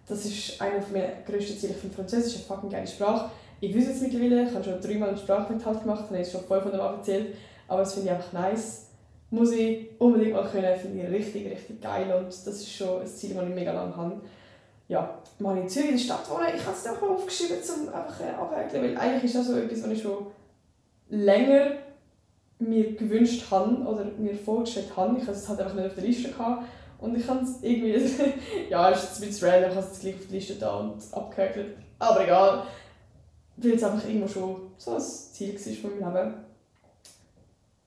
Das 0.08 0.24
ist 0.24 0.60
einer 0.60 0.82
meiner 0.92 1.08
grössten 1.26 1.58
Ziele. 1.58 1.72
Ich 1.72 1.78
finde 1.78 1.94
Französisch 1.94 2.36
eine 2.36 2.44
fucking 2.44 2.70
geile 2.70 2.86
Sprache. 2.86 3.30
Ich 3.60 3.74
weiß 3.74 3.88
es 3.88 4.02
mittlerweile, 4.02 4.44
ich 4.44 4.54
habe 4.54 4.64
schon 4.64 4.80
dreimal 4.80 5.08
einen 5.10 5.18
Sprachmethod 5.18 5.80
gemacht, 5.80 6.04
habe 6.04 6.18
jetzt 6.18 6.32
schon 6.32 6.42
voll 6.42 6.60
von 6.60 6.72
dem 6.72 6.80
erzählt, 6.80 7.34
aber 7.68 7.80
das 7.80 7.94
finde 7.94 8.10
ich 8.10 8.14
einfach 8.14 8.32
nice. 8.32 8.86
Muss 9.30 9.50
ich 9.52 9.90
unbedingt 9.98 10.34
mal 10.34 10.46
können, 10.48 10.78
finde 10.78 11.02
ich 11.02 11.10
richtig, 11.10 11.50
richtig 11.50 11.80
geil 11.80 12.12
und 12.16 12.28
das 12.28 12.46
ist 12.46 12.70
schon 12.70 13.00
ein 13.00 13.06
Ziel, 13.06 13.34
das 13.34 13.48
ich 13.48 13.54
mega 13.54 13.72
lange 13.72 13.96
habe 13.96 14.20
ja, 14.88 15.18
mal 15.38 15.58
in 15.58 15.68
Zürich 15.68 15.90
in 15.90 15.96
der 15.96 16.02
Stadt 16.02 16.30
wohnen. 16.30 16.46
Ich 16.54 16.64
habe 16.64 16.76
es 16.76 16.86
auch 16.86 17.02
aufgeschrieben, 17.02 17.58
um 17.58 17.94
einfach 17.94 18.20
äh, 18.20 18.82
weil 18.82 18.96
eigentlich 18.96 19.24
ist 19.24 19.34
das 19.34 19.46
so 19.46 19.56
etwas, 19.56 19.82
was 19.82 19.90
ich 19.90 20.02
schon 20.02 20.26
länger 21.08 21.72
mir 22.58 22.94
gewünscht 22.94 23.50
habe 23.50 23.76
oder 23.82 24.04
mir 24.18 24.34
vorgestellt 24.34 24.96
habe. 24.96 25.18
Ich 25.18 25.22
hatte 25.22 25.32
es 25.32 25.48
halt 25.48 25.60
einfach 25.60 25.74
nicht 25.74 25.86
auf 25.86 25.94
der 25.94 26.04
Liste 26.04 26.30
gehabt. 26.30 26.64
Und 26.98 27.16
ich 27.16 27.28
habe 27.28 27.44
es 27.44 27.62
irgendwie, 27.62 27.94
ja, 28.70 28.90
es 28.90 29.02
ist 29.02 29.22
ein 29.22 29.28
bisschen 29.28 29.48
random, 29.48 29.70
ich 29.70 29.76
habe 29.76 29.86
es 29.92 30.00
gleich 30.00 30.14
auf 30.14 30.26
die 30.28 30.34
Liste 30.34 30.54
da 30.54 30.76
und 30.76 31.02
abgehäkelt. 31.12 31.76
Aber 31.98 32.24
egal. 32.24 32.62
weil 33.56 33.72
es 33.72 33.84
einfach 33.84 34.06
irgendwo 34.06 34.28
schon 34.28 34.70
so 34.78 34.94
ein 34.94 35.00
Ziel 35.00 35.54
war 35.54 35.90
von 35.90 36.00
meinem 36.00 36.14
Leben. 36.14 36.34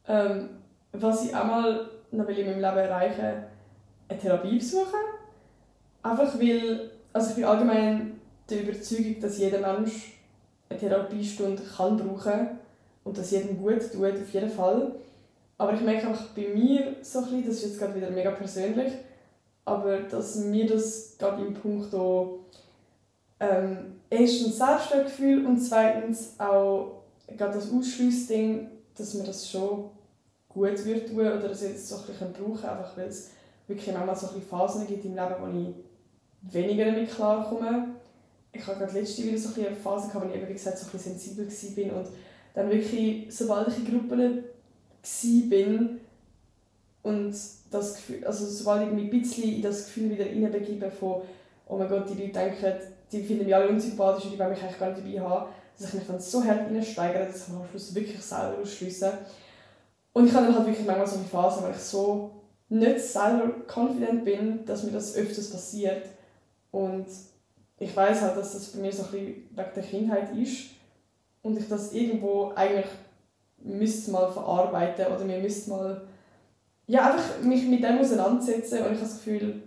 Ähm, 0.07 0.49
was 0.91 1.25
ich 1.25 1.35
auch 1.35 1.45
mal 1.45 1.89
noch 2.12 2.27
will 2.27 2.38
in 2.38 2.45
meinem 2.45 2.62
Leben 2.62 2.89
erreichen 2.89 3.43
eine 4.07 4.19
Therapie 4.19 4.57
besuchen. 4.57 5.18
Einfach 6.01 6.39
weil, 6.39 6.91
also 7.13 7.29
ich 7.29 7.35
bin 7.35 7.45
allgemein 7.45 8.19
der 8.49 8.63
Überzeugung, 8.63 9.19
dass 9.19 9.38
jeder 9.38 9.59
Mensch 9.59 10.13
eine 10.69 10.79
Therapiestunde 10.79 11.62
kann 11.63 11.97
brauchen 11.97 12.49
und 13.03 13.17
dass 13.17 13.31
jedem 13.31 13.57
gut 13.57 13.91
tut, 13.91 14.03
auf 14.03 14.33
jeden 14.33 14.49
Fall. 14.49 14.95
Aber 15.57 15.73
ich 15.73 15.81
merke 15.81 16.07
einfach 16.07 16.27
bei 16.35 16.47
mir 16.53 16.95
so 17.01 17.19
ein 17.19 17.45
das 17.45 17.55
ist 17.55 17.65
jetzt 17.65 17.79
gerade 17.79 17.95
wieder 17.95 18.09
mega 18.12 18.31
persönlich, 18.31 18.93
aber 19.65 19.99
dass 19.99 20.35
mir 20.38 20.67
das 20.67 21.15
gerade 21.17 21.45
im 21.45 21.53
Punkt 21.53 21.93
ähm, 23.41 23.99
erstens 24.09 24.57
Selbstwertgefühl 24.57 25.45
und 25.45 25.59
zweitens 25.59 26.35
auch 26.39 27.03
gerade 27.27 27.53
das 27.53 27.71
Ausschlussding, 27.71 28.69
dass 28.95 29.13
mir 29.13 29.23
das 29.23 29.49
schon 29.49 29.89
gut 30.47 30.85
wird 30.85 31.09
tun 31.09 31.19
oder 31.19 31.47
dass 31.47 31.62
ich 31.62 31.75
es 31.75 31.89
so 31.89 31.97
ein 31.97 32.05
bisschen 32.05 32.33
brauchen 32.33 32.62
kann, 32.62 32.77
einfach 32.77 32.97
weil 32.97 33.07
es 33.07 33.31
wirklich 33.67 33.93
manchmal 33.93 34.15
so 34.15 34.27
ein 34.27 34.41
Phasen 34.41 34.88
gibt 34.88 35.05
im 35.05 35.15
Leben, 35.15 35.35
wo 35.39 35.47
ich 35.47 35.88
weniger 36.41 36.86
damit 36.86 37.12
klarkomme. 37.12 37.95
Ich 38.52 38.65
habe 38.65 38.80
gerade 38.80 38.99
letzte 38.99 39.23
wieder 39.23 39.38
so 39.38 39.60
eine 39.60 39.75
Phase 39.75 40.08
gehabt, 40.08 40.25
wo 40.25 40.30
ich 40.30 40.36
eben, 40.36 40.49
wie 40.49 40.54
gesagt, 40.54 40.78
so 40.78 40.86
ein 40.86 40.91
bisschen 40.91 41.19
sensibel 41.19 41.91
war 41.91 41.99
und 41.99 42.08
dann 42.54 42.69
wirklich, 42.69 43.28
sobald 43.30 43.67
ich 43.67 43.78
in 43.78 43.86
Gruppen 43.86 44.19
war 44.19 45.89
und 47.04 47.36
das 47.71 47.95
Gefühl, 47.95 48.25
also 48.25 48.45
sobald 48.45 48.88
ich 48.88 48.93
mich 48.93 49.04
ein 49.06 49.21
bisschen 49.21 49.56
in 49.56 49.62
das 49.62 49.86
Gefühl 49.86 50.10
wieder 50.10 50.25
hineinbegebe 50.25 50.89
von 50.91 51.21
oh 51.69 51.78
mein 51.78 51.88
Gott, 51.88 52.10
die 52.10 52.21
Leute 52.21 52.34
denken, 52.34 52.73
die 53.12 53.23
finden 53.23 53.45
mich 53.45 53.56
alle 53.56 53.69
unsympathisch 53.69 54.25
und 54.25 54.34
die 54.34 54.39
wollen 54.39 54.49
mich 54.49 54.62
eigentlich 54.62 54.80
gar 54.80 54.91
nicht 54.91 55.02
dabei 55.02 55.30
haben, 55.30 55.49
dass 55.78 55.89
ich 55.89 55.93
mich 55.95 56.08
dann 56.08 56.19
so 56.19 56.43
hart 56.43 56.67
hineinsteigere, 56.67 57.25
dass 57.25 57.47
ich 57.47 57.54
am 57.54 57.67
Schluss 57.69 57.95
wirklich 57.95 58.21
selber 58.21 58.58
ausschließe. 58.62 59.13
Und 60.13 60.28
ich 60.28 60.34
habe 60.34 60.47
dann 60.47 60.56
halt 60.56 60.67
wirklich 60.67 60.86
manchmal 60.86 61.08
so 61.08 61.17
eine 61.17 61.25
Phase, 61.25 61.63
weil 61.63 61.71
ich 61.71 61.78
so 61.78 62.32
nicht 62.69 62.99
selber 62.99 63.52
confident 63.67 64.25
bin, 64.25 64.65
dass 64.65 64.84
mir 64.84 64.91
das 64.91 65.15
öfters 65.15 65.49
passiert. 65.52 66.06
Und 66.71 67.08
ich 67.79 67.95
weiß 67.95 68.21
halt, 68.21 68.38
dass 68.38 68.53
das 68.53 68.67
bei 68.67 68.79
mir 68.79 68.91
so 68.91 69.03
ein 69.03 69.12
bisschen 69.12 69.27
wegen 69.55 69.71
der 69.75 69.84
Kindheit 69.84 70.36
ist 70.36 70.71
und 71.41 71.58
ich 71.58 71.67
das 71.67 71.93
irgendwo 71.93 72.51
eigentlich 72.55 72.88
müsste 73.58 74.12
mal 74.12 74.32
verarbeiten 74.32 75.08
oder 75.08 75.25
mir 75.25 75.39
müsste 75.39 75.69
mal 75.69 76.01
ja, 76.88 77.12
einfach 77.12 77.41
mich 77.43 77.65
mit 77.67 77.84
dem 77.84 77.99
auseinandersetzen 77.99 78.79
und 78.79 78.93
ich 78.93 78.99
habe 78.99 79.01
das 79.01 79.17
Gefühl, 79.17 79.62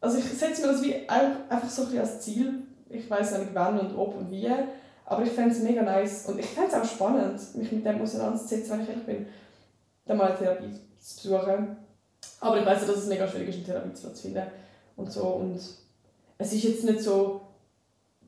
also 0.00 0.18
ich 0.18 0.24
setze 0.24 0.62
mir 0.62 0.72
das 0.72 0.82
wie 0.82 1.08
einfach 1.08 1.68
so 1.68 1.86
ein 1.86 1.98
als 1.98 2.20
Ziel. 2.20 2.62
Ich 2.88 3.08
weiß 3.08 3.38
nicht 3.38 3.54
wann 3.54 3.78
und 3.78 3.96
ob 3.96 4.16
und 4.16 4.30
wie, 4.30 4.50
aber 5.06 5.22
ich 5.22 5.30
fände 5.30 5.54
es 5.54 5.62
mega 5.62 5.82
nice 5.82 6.26
und 6.26 6.38
ich 6.40 6.46
fände 6.46 6.70
es 6.70 6.74
auch 6.74 6.84
spannend, 6.84 7.40
mich 7.54 7.70
mit 7.70 7.86
dem 7.86 8.02
auseinanderzusetzen, 8.02 8.72
wenn 8.72 8.80
ich 8.82 8.88
ehrlich 8.88 9.06
bin, 9.06 9.26
dann 10.04 10.16
mal 10.16 10.32
eine 10.32 10.38
Therapie 10.38 10.72
zu 10.98 11.28
besuchen. 11.28 11.76
Aber 12.40 12.58
ich 12.58 12.66
weiß 12.66 12.80
ja, 12.80 12.86
dass 12.88 12.96
es 12.96 13.06
mega 13.06 13.26
schwierig 13.28 13.48
ist, 13.48 13.54
einen 13.56 13.66
Therapieplatz 13.66 14.16
zu 14.16 14.22
finden 14.22 14.46
und 14.96 15.12
so 15.12 15.22
und 15.22 15.60
es 16.42 16.52
ist 16.52 16.64
jetzt 16.64 16.84
nicht 16.84 17.00
so 17.00 17.40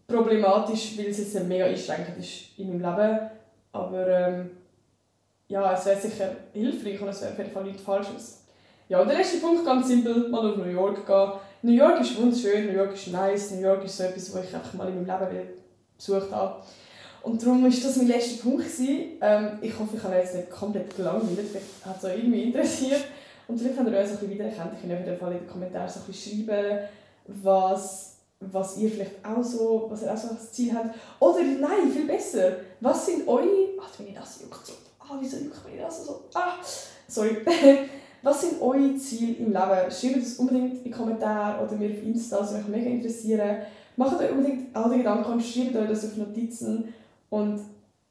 problematisch, 0.07 0.97
weil 0.97 1.07
es 1.07 1.19
jetzt 1.19 1.35
mega 1.47 1.67
einschränkend 1.67 2.19
ist 2.19 2.59
in 2.59 2.69
meinem 2.69 2.99
Leben, 2.99 3.21
aber 3.73 4.09
ähm, 4.09 4.51
ja, 5.49 5.75
es 5.75 5.87
wäre 5.87 6.01
sicher 6.01 6.31
hilfreich 6.53 7.01
und 7.01 7.09
es 7.09 7.21
wäre 7.23 7.33
auf 7.33 7.39
jeden 7.39 7.51
Fall 7.51 7.65
nichts 7.65 7.83
Falsches. 7.83 8.45
Ja, 8.89 9.01
und 9.01 9.09
der 9.09 9.17
letzte 9.17 9.39
Punkt, 9.39 9.65
ganz 9.65 9.89
simpel, 9.89 10.29
mal 10.29 10.51
nach 10.51 10.57
New 10.57 10.71
York 10.71 11.07
gehen. 11.07 11.33
New 11.63 11.73
York 11.73 12.01
ist 12.01 12.21
wunderschön, 12.21 12.67
New 12.67 12.75
York 12.75 12.93
ist 12.93 13.09
nice, 13.09 13.53
New 13.53 13.63
York 13.63 13.85
ist 13.85 13.97
so 13.97 14.05
etwas, 14.05 14.35
was 14.35 14.45
ich 14.45 14.55
einfach 14.55 14.75
mal 14.75 14.89
in 14.89 15.07
meinem 15.07 15.33
Leben 15.33 15.49
besucht 15.97 16.31
habe. 16.31 16.63
Und 17.23 17.43
darum 17.43 17.63
war 17.63 17.71
das 17.71 17.97
mein 17.97 18.07
letzter 18.09 18.43
Punkt. 18.43 18.67
Ähm, 18.79 19.59
ich 19.63 19.79
hoffe, 19.79 19.97
ich 19.97 20.03
habe 20.03 20.17
jetzt 20.17 20.35
nicht 20.35 20.51
komplett 20.51 20.95
gelangweilt, 20.95 21.49
vielleicht 21.51 21.87
hat 21.87 21.97
es 21.97 22.05
euch 22.05 22.19
irgendwie 22.19 22.43
interessiert. 22.43 23.05
Und 23.49 23.59
vielleicht 23.59 23.79
habt 23.79 23.89
ihr 23.89 23.97
euch 23.97 24.05
ein 24.05 24.11
bisschen 24.11 24.31
wiedererkannt. 24.31 24.73
Ich 24.75 24.89
kann 24.89 24.99
auf 24.99 25.07
jeden 25.07 25.19
Fall 25.19 25.33
in 25.33 25.39
den 25.39 25.49
Kommentaren 25.49 25.89
so 25.89 26.01
ein 26.01 26.07
bisschen 26.07 26.47
schreiben, 26.47 26.79
was, 27.27 28.17
was 28.41 28.77
ihr 28.79 28.91
vielleicht 28.91 29.25
auch 29.25 29.43
so, 29.43 29.87
was 29.89 30.03
ihr 30.03 30.13
auch 30.13 30.17
so 30.17 30.29
als 30.29 30.53
Ziel 30.53 30.75
habt. 30.75 30.95
Oder 31.21 31.43
nein, 31.43 31.91
viel 31.93 32.07
besser, 32.07 32.57
was 32.81 33.07
sind 33.07 33.27
eure, 33.27 33.49
ach, 33.81 34.01
ich 34.01 34.15
das 34.15 34.41
juckt 34.43 34.67
so, 34.67 34.73
ah, 35.01 35.17
wieso 35.21 35.39
juckt 35.39 35.65
mich 35.65 35.81
das 35.81 36.07
so, 36.07 36.25
ah, 36.35 36.55
sorry. 37.09 37.39
Was 38.25 38.41
sind 38.41 38.63
eure 38.63 38.97
Ziele 38.97 39.35
im 39.35 39.53
Leben? 39.53 39.91
Schreibt 39.91 40.17
es 40.17 40.39
unbedingt 40.39 40.79
in 40.79 40.85
die 40.85 40.91
Kommentare 40.91 41.63
oder 41.63 41.77
mir 41.77 41.91
auf 41.91 42.03
Insta, 42.03 42.39
das 42.39 42.55
würde 42.55 42.71
mich 42.71 42.79
mega 42.79 42.91
interessieren. 42.91 43.59
Macht 43.97 44.19
euch 44.19 44.31
unbedingt 44.31 44.75
all 44.75 44.91
die 44.91 44.97
Gedanken 44.97 45.31
und 45.31 45.43
schreibt 45.45 45.77
euch 45.77 45.89
das 45.91 46.07
auf 46.07 46.17
Notizen 46.17 46.95
und 47.29 47.61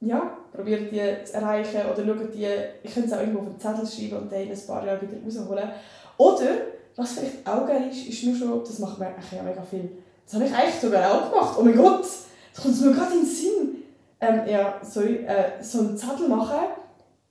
ja, 0.02 0.38
probiert 0.54 0.92
die 0.92 1.26
zu 1.26 1.34
erreichen 1.34 1.82
oder 1.92 2.06
schaut 2.06 2.34
die, 2.34 2.48
ich 2.84 2.94
könnte 2.94 3.08
es 3.08 3.14
auch 3.14 3.22
irgendwo 3.22 3.40
auf 3.40 3.48
einen 3.48 3.60
Zettel 3.60 3.88
schreiben 3.88 4.22
und 4.22 4.32
dann 4.32 4.42
in 4.42 4.52
ein 4.52 4.68
paar 4.68 4.86
Jahre 4.86 5.02
wieder 5.02 5.18
rausholen. 5.26 5.70
Oder, 6.18 6.50
was 6.96 7.14
vielleicht 7.14 7.48
auch 7.48 7.66
geil 7.66 7.90
ist, 7.90 8.08
ist 8.08 8.24
nur 8.24 8.36
schon, 8.36 8.64
das 8.64 8.80
macht 8.80 9.00
man 9.00 9.10
ja 9.32 9.44
mega 9.44 9.62
viel. 9.62 9.90
Das 10.26 10.36
habe 10.36 10.46
ich 10.46 10.56
eigentlich 10.56 10.80
sogar 10.80 11.12
auch 11.12 11.32
gemacht. 11.32 11.56
Oh 11.60 11.64
mein 11.64 11.76
Gott, 11.76 12.02
das 12.02 12.64
kommt 12.64 12.82
mir 12.82 12.94
gerade 12.94 13.14
in 13.14 13.20
den 13.20 13.26
Sinn. 13.26 13.84
Ähm, 14.22 14.42
ja, 14.48 14.76
sorry, 14.82 15.26
äh, 15.26 15.62
so 15.62 15.80
einen 15.80 15.98
Zettel 15.98 16.28
machen 16.28 16.60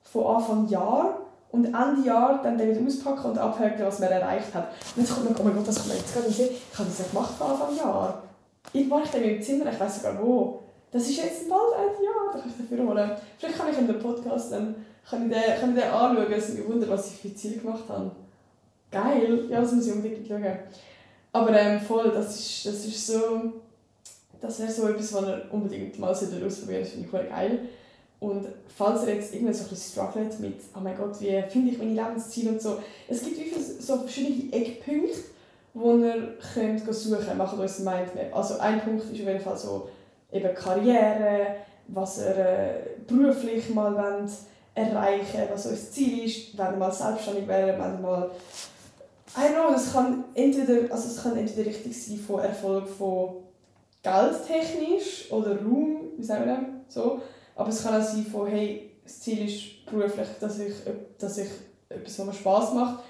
von 0.03 0.35
Anfang 0.35 0.67
Jahr 0.67 1.21
und 1.51 1.65
Ende 1.65 2.05
Jahr 2.05 2.41
dann 2.43 2.57
den 2.57 2.69
wieder 2.69 2.85
auspacken 2.85 3.31
und 3.31 3.37
abhören, 3.37 3.73
was 3.79 3.99
man 3.99 4.09
erreicht 4.09 4.53
hat. 4.53 4.69
Und 4.95 5.01
jetzt 5.01 5.13
kommt 5.13 5.29
man, 5.29 5.39
oh 5.39 5.43
mein 5.43 5.55
Gott, 5.55 5.67
das 5.67 5.77
kommt 5.77 5.89
mir 5.89 5.95
jetzt 5.95 6.13
gerade 6.13 6.27
in 6.27 6.33
den 6.33 6.37
Sinn. 6.37 6.55
Ich 6.71 6.79
habe 6.79 6.89
das 6.89 6.99
ja 6.99 7.05
gemacht 7.11 7.33
von 7.37 7.51
Anfang 7.51 7.75
Jahr. 7.75 8.23
Irgendwo 8.73 8.95
war 8.95 9.03
ich 9.03 9.09
dann 9.09 9.23
im 9.23 9.41
Zimmer, 9.41 9.71
ich 9.71 9.79
weiß 9.79 10.01
sogar 10.01 10.21
wo. 10.21 10.59
Das 10.91 11.03
ist 11.03 11.17
jetzt 11.17 11.49
bald 11.49 11.73
ein 11.75 12.03
Jahr, 12.03 12.33
da 12.33 12.39
kann 12.39 12.49
ich 12.49 12.69
dafür 12.69 12.87
holen. 12.87 13.11
Vielleicht 13.39 13.57
kann 13.57 13.69
ich 13.71 13.77
in 13.77 13.87
dem 13.87 13.99
Podcast 13.99 14.51
dann 14.51 14.75
kann 15.09 15.29
ich 15.29 15.35
den, 15.35 15.59
kann 15.59 15.75
ich 15.75 15.83
den 15.83 15.91
anschauen, 15.91 16.31
es 16.31 16.43
also, 16.43 16.53
mich 16.57 16.67
wundern, 16.67 16.89
was 16.91 17.07
ich 17.07 17.17
für 17.17 17.35
Ziele 17.35 17.57
gemacht 17.57 17.83
habe. 17.89 18.11
Geil, 18.93 19.45
ja, 19.49 19.61
das 19.61 19.71
muss 19.71 19.87
ich 19.87 19.93
unbedingt 19.93 20.27
schauen. 20.27 20.45
Aber 21.31 21.59
ähm, 21.59 21.81
voll, 21.81 22.11
das 22.13 22.39
ist, 22.39 22.65
das 22.67 22.85
ist 22.85 23.07
so, 23.07 23.53
das 24.39 24.59
wäre 24.59 24.71
so 24.71 24.87
etwas, 24.87 25.13
was 25.13 25.23
ihr 25.23 25.45
unbedingt 25.51 25.97
mal 25.97 26.11
ausprobieren 26.11 26.49
sollte, 26.49 26.75
das 26.75 26.89
finde 26.89 27.05
ich 27.05 27.07
voll 27.07 27.25
geil. 27.25 27.59
Und 28.19 28.47
falls 28.77 29.05
ihr 29.05 29.15
jetzt 29.15 29.33
irgendwie 29.33 29.53
so 29.53 29.63
ein 29.63 29.69
bisschen 29.69 29.91
struggelt 29.91 30.39
mit, 30.39 30.55
oh 30.75 30.79
mein 30.81 30.95
Gott, 30.95 31.19
wie 31.19 31.43
finde 31.49 31.71
ich 31.71 31.77
meine 31.77 31.93
Lebensziele 31.93 32.51
und 32.51 32.61
so, 32.61 32.77
es 33.09 33.23
gibt 33.23 33.37
wie 33.37 33.59
so 33.59 33.97
verschiedene 33.97 34.53
Eckpunkte, 34.53 35.17
wo 35.73 35.97
ihr 35.97 36.37
könnt 36.53 36.93
suchen 36.93 37.25
könnt. 37.25 37.37
Macht 37.37 37.57
uns 37.57 37.79
ein 37.79 37.85
Mindmap. 37.85 38.35
Also 38.35 38.59
ein 38.59 38.79
Punkt 38.79 39.03
ist 39.03 39.11
auf 39.11 39.17
jeden 39.17 39.39
Fall 39.39 39.57
so 39.57 39.89
eben 40.31 40.53
Karriere, 40.53 41.47
was 41.87 42.19
ihr 42.19 42.37
äh, 42.37 42.73
beruflich 43.07 43.69
mal 43.73 43.93
wollt 43.95 44.31
erreichen 44.75 45.41
was 45.51 45.67
euer 45.67 45.75
Ziel 45.75 46.25
ist, 46.25 46.57
wenn 46.57 46.73
ihr 46.73 46.77
mal 46.77 46.91
selbstständig 46.91 47.47
wäre, 47.47 47.77
wenn 47.79 47.93
ihr 47.93 47.99
mal 47.99 48.31
I 49.35 49.51
know, 49.51 49.71
das 49.71 49.91
kann 49.91 50.25
entweder, 50.35 50.93
also 50.93 51.07
es 51.07 51.23
kann 51.23 51.35
entweder 51.37 51.67
richtig 51.67 51.99
sein 51.99 52.17
von 52.17 52.39
Erfolg 52.39 52.87
von 52.87 53.43
geldtechnisch 54.03 55.31
oder 55.31 55.57
Raum, 55.61 56.11
wie 56.17 56.23
sagen 56.23 56.45
wir 56.45 56.55
das, 56.55 56.93
so, 56.93 57.21
aber 57.55 57.69
es 57.69 57.83
kann 57.83 57.99
auch 57.99 58.05
sein 58.05 58.25
von, 58.25 58.47
hey, 58.47 58.91
das 59.03 59.19
Ziel 59.21 59.45
ist 59.45 59.85
beruflich, 59.85 60.27
dass 60.39 60.59
ich, 60.59 60.73
dass 61.17 61.37
ich 61.37 61.49
etwas, 61.89 62.19
was 62.19 62.25
mir 62.25 62.33
Spass 62.33 62.73
macht, 62.73 63.03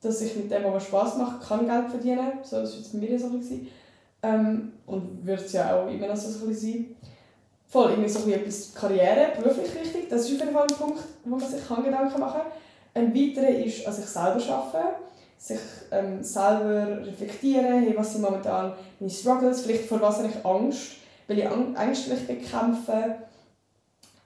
dass 0.00 0.20
ich 0.20 0.36
mit 0.36 0.50
dem, 0.50 0.64
was 0.64 0.72
mir 0.72 0.80
Spass 0.80 1.16
macht, 1.16 1.46
kann 1.46 1.66
Geld 1.66 1.88
verdienen. 1.88 2.32
So, 2.42 2.56
das 2.60 2.72
war 2.72 2.78
jetzt 2.78 2.92
bei 2.92 2.98
mir 2.98 3.18
so. 3.18 3.30
Ähm, 4.22 4.72
und 4.86 5.26
wird 5.26 5.40
es 5.40 5.52
ja 5.52 5.76
auch 5.76 5.90
immer 5.90 6.08
noch 6.08 6.16
so 6.16 6.46
ein 6.46 6.54
sein. 6.54 6.96
Voll, 7.68 7.90
irgendwie 7.90 8.08
so 8.08 8.28
etwas 8.28 8.74
Karriere, 8.74 9.32
beruflich 9.36 9.72
richtig, 9.74 10.08
das 10.08 10.22
ist 10.22 10.34
auf 10.34 10.40
jeden 10.40 10.52
Fall 10.52 10.66
ein 10.68 10.76
Punkt, 10.76 11.00
wo 11.24 11.36
man 11.36 11.48
sich 11.48 11.60
Gedanken 11.68 12.20
machen 12.20 12.40
kann. 12.40 12.52
Ein 12.94 13.14
weiterer 13.14 13.48
ist 13.48 13.86
an 13.86 13.92
sich 13.92 14.06
selber 14.06 14.42
arbeiten, 14.52 14.96
sich 15.40 15.58
ähm, 15.90 16.22
selber 16.22 17.04
reflektieren, 17.04 17.82
hey, 17.82 17.94
was 17.96 18.12
sind 18.12 18.22
momentan 18.22 18.74
meine 19.00 19.10
Struggles, 19.10 19.62
vielleicht 19.62 19.86
vor 19.86 20.00
was 20.02 20.18
habe 20.18 20.28
ich 20.28 20.44
Angst, 20.44 20.96
will 21.26 21.38
ich 21.38 21.46
ängstlich 21.46 22.26
bekämpfen? 22.26 23.14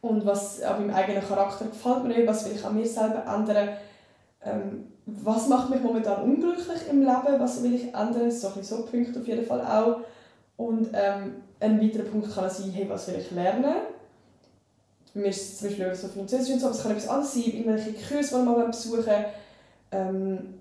Und 0.01 0.27
was 0.27 0.61
an 0.61 0.87
meinem 0.87 0.95
eigenen 0.95 1.27
Charakter 1.27 1.67
gefällt 1.67 2.03
mir 2.03 2.11
nicht, 2.11 2.27
was 2.27 2.45
will 2.45 2.57
ich 2.57 2.65
an 2.65 2.75
mir 2.75 2.87
selber 2.87 3.25
ändern, 3.27 3.71
ähm, 4.45 4.93
was 5.07 5.49
macht 5.49 5.71
mich 5.71 5.81
momentan 5.81 6.23
unglücklich 6.23 6.89
im 6.91 7.01
Leben, 7.01 7.39
was 7.41 7.63
will 7.63 7.75
ich 7.75 7.95
ändern, 7.95 8.31
so, 8.31 8.51
so 8.61 8.85
Punkte 8.85 9.21
auf 9.21 9.27
jeden 9.27 9.47
Fall 9.47 9.61
auch. 9.61 10.01
Und 10.57 10.89
ähm, 10.93 11.37
ein 11.61 11.81
weiterer 11.81 12.05
Punkt 12.05 12.35
kann 12.35 12.51
sein, 12.51 12.71
hey, 12.73 12.89
was 12.89 13.09
will 13.09 13.17
ich 13.19 13.31
lernen. 13.31 13.77
Bei 15.15 15.21
mir 15.21 15.29
ist 15.29 15.43
es 15.43 15.59
zum 15.59 15.69
Beispiel 15.69 15.95
so 15.95 16.09
Französisch 16.09 16.55
und 16.55 16.61
so, 16.61 16.67
aber 16.67 16.75
es 16.75 16.83
kann 16.83 16.91
etwas 16.91 17.09
anderes 17.09 17.35
sein, 17.35 17.45
irgendwelche 17.45 17.93
Kurse, 17.93 18.39
die 18.39 18.45
man 18.45 18.67
besuchen. 18.67 19.25
Ähm, 19.93 20.55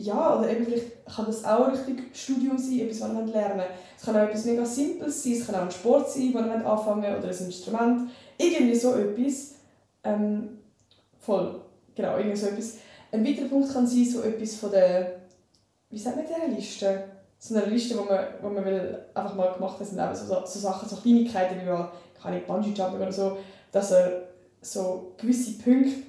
ja, 0.00 0.38
oder 0.38 0.50
eben 0.50 0.64
vielleicht 0.64 1.06
kann 1.06 1.26
das 1.26 1.44
auch 1.44 1.66
ein 1.66 1.74
richtig 1.74 2.14
Studium 2.14 2.56
sein, 2.56 2.80
etwas, 2.80 3.00
was 3.00 3.12
man 3.12 3.28
lernen 3.28 3.64
Es 3.96 4.04
kann 4.04 4.16
auch 4.16 4.22
etwas 4.22 4.44
mega 4.44 4.64
Simples 4.64 5.22
sein, 5.22 5.32
es 5.32 5.46
kann 5.46 5.54
auch 5.56 5.62
ein 5.62 5.70
Sport 5.70 6.10
sein, 6.10 6.30
wo 6.32 6.38
man 6.38 6.62
anfangen 6.62 7.16
oder 7.16 7.28
ein 7.28 7.44
Instrument, 7.46 8.10
irgendwie 8.38 8.74
so 8.74 8.94
etwas. 8.94 9.54
Ähm, 10.02 10.58
voll, 11.18 11.60
genau, 11.94 12.16
irgendwie 12.16 12.36
so 12.36 12.46
etwas. 12.46 12.78
Ein 13.12 13.26
weiterer 13.26 13.48
Punkt 13.48 13.72
kann 13.72 13.86
sein, 13.86 14.04
so 14.04 14.22
etwas 14.22 14.56
von 14.56 14.70
der, 14.70 15.20
wie 15.90 15.98
sagt 15.98 16.16
man 16.16 16.26
der 16.26 16.56
Liste? 16.56 17.04
so 17.42 17.54
einer 17.54 17.66
Liste, 17.66 17.96
wo 17.96 18.04
man, 18.04 18.54
man 18.54 18.64
will, 18.64 18.98
einfach 19.14 19.34
mal 19.34 19.52
gemacht 19.54 19.80
hat 19.80 19.90
im 19.90 19.96
Leben, 19.96 20.14
so, 20.14 20.24
so 20.44 20.58
Sachen, 20.58 20.88
so 20.88 20.96
Kleinigkeiten 20.96 21.60
wie 21.60 21.64
mal, 21.64 21.90
keine 22.22 22.40
Bungee-Jumping 22.40 23.00
oder 23.00 23.12
so, 23.12 23.38
dass 23.72 23.92
er 23.92 24.28
so 24.60 25.14
gewisse 25.16 25.52
Punkte, 25.52 26.02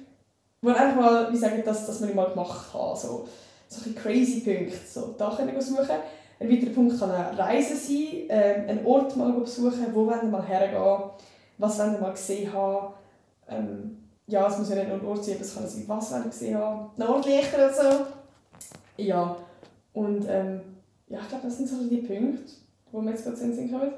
wo 0.60 0.68
er 0.68 0.76
einfach 0.76 1.00
mal, 1.00 1.32
wie 1.32 1.38
sagen, 1.38 1.62
dass, 1.64 1.86
dass 1.86 2.00
man 2.00 2.14
mal 2.14 2.30
gemacht 2.30 2.74
hat, 2.74 2.98
so, 2.98 3.26
so 3.72 3.90
ein 3.90 3.94
crazy 3.94 4.40
Punkte, 4.40 4.76
so, 4.86 5.14
da 5.16 5.34
können 5.34 5.54
wir 5.54 5.62
suchen. 5.62 5.96
Ein 6.38 6.50
weiterer 6.50 6.70
Punkt 6.70 6.98
kann 6.98 7.10
eine 7.10 7.38
Reise 7.38 7.76
sein, 7.76 8.26
ähm, 8.28 8.68
einen 8.68 8.86
Ort 8.86 9.16
mal 9.16 9.32
besuchen, 9.32 9.86
wo 9.92 10.06
wollen 10.06 10.22
wir 10.22 10.38
mal 10.38 10.46
hergehen, 10.46 11.10
was 11.58 11.78
wollen 11.78 11.92
wir 11.92 12.00
mal 12.00 12.12
gesehen 12.12 12.52
haben, 12.52 12.94
ähm, 13.48 13.98
ja, 14.26 14.46
es 14.48 14.58
muss 14.58 14.70
ja 14.70 14.76
nicht 14.76 14.88
nur 14.88 14.98
ein 14.98 15.06
Ort 15.06 15.24
sein, 15.24 15.34
aber 15.34 15.44
es 15.44 15.54
kann 15.54 15.68
sein, 15.68 15.84
was 15.86 16.12
wollen 16.12 16.24
wir 16.24 16.30
gesehen 16.30 16.58
haben, 16.58 16.90
Nordlichter 16.96 17.56
oder 17.56 17.72
so. 17.72 18.06
Ja, 18.96 19.36
und 19.92 20.26
ähm, 20.28 20.60
ja, 21.08 21.18
ich 21.20 21.28
glaube, 21.28 21.44
das 21.44 21.56
sind 21.56 21.68
so 21.68 21.76
die 21.88 21.98
Punkte, 21.98 22.52
wo 22.90 23.02
wir 23.02 23.10
jetzt 23.10 23.24
gerade 23.24 23.36
sind 23.36 23.70
kommen. 23.70 23.92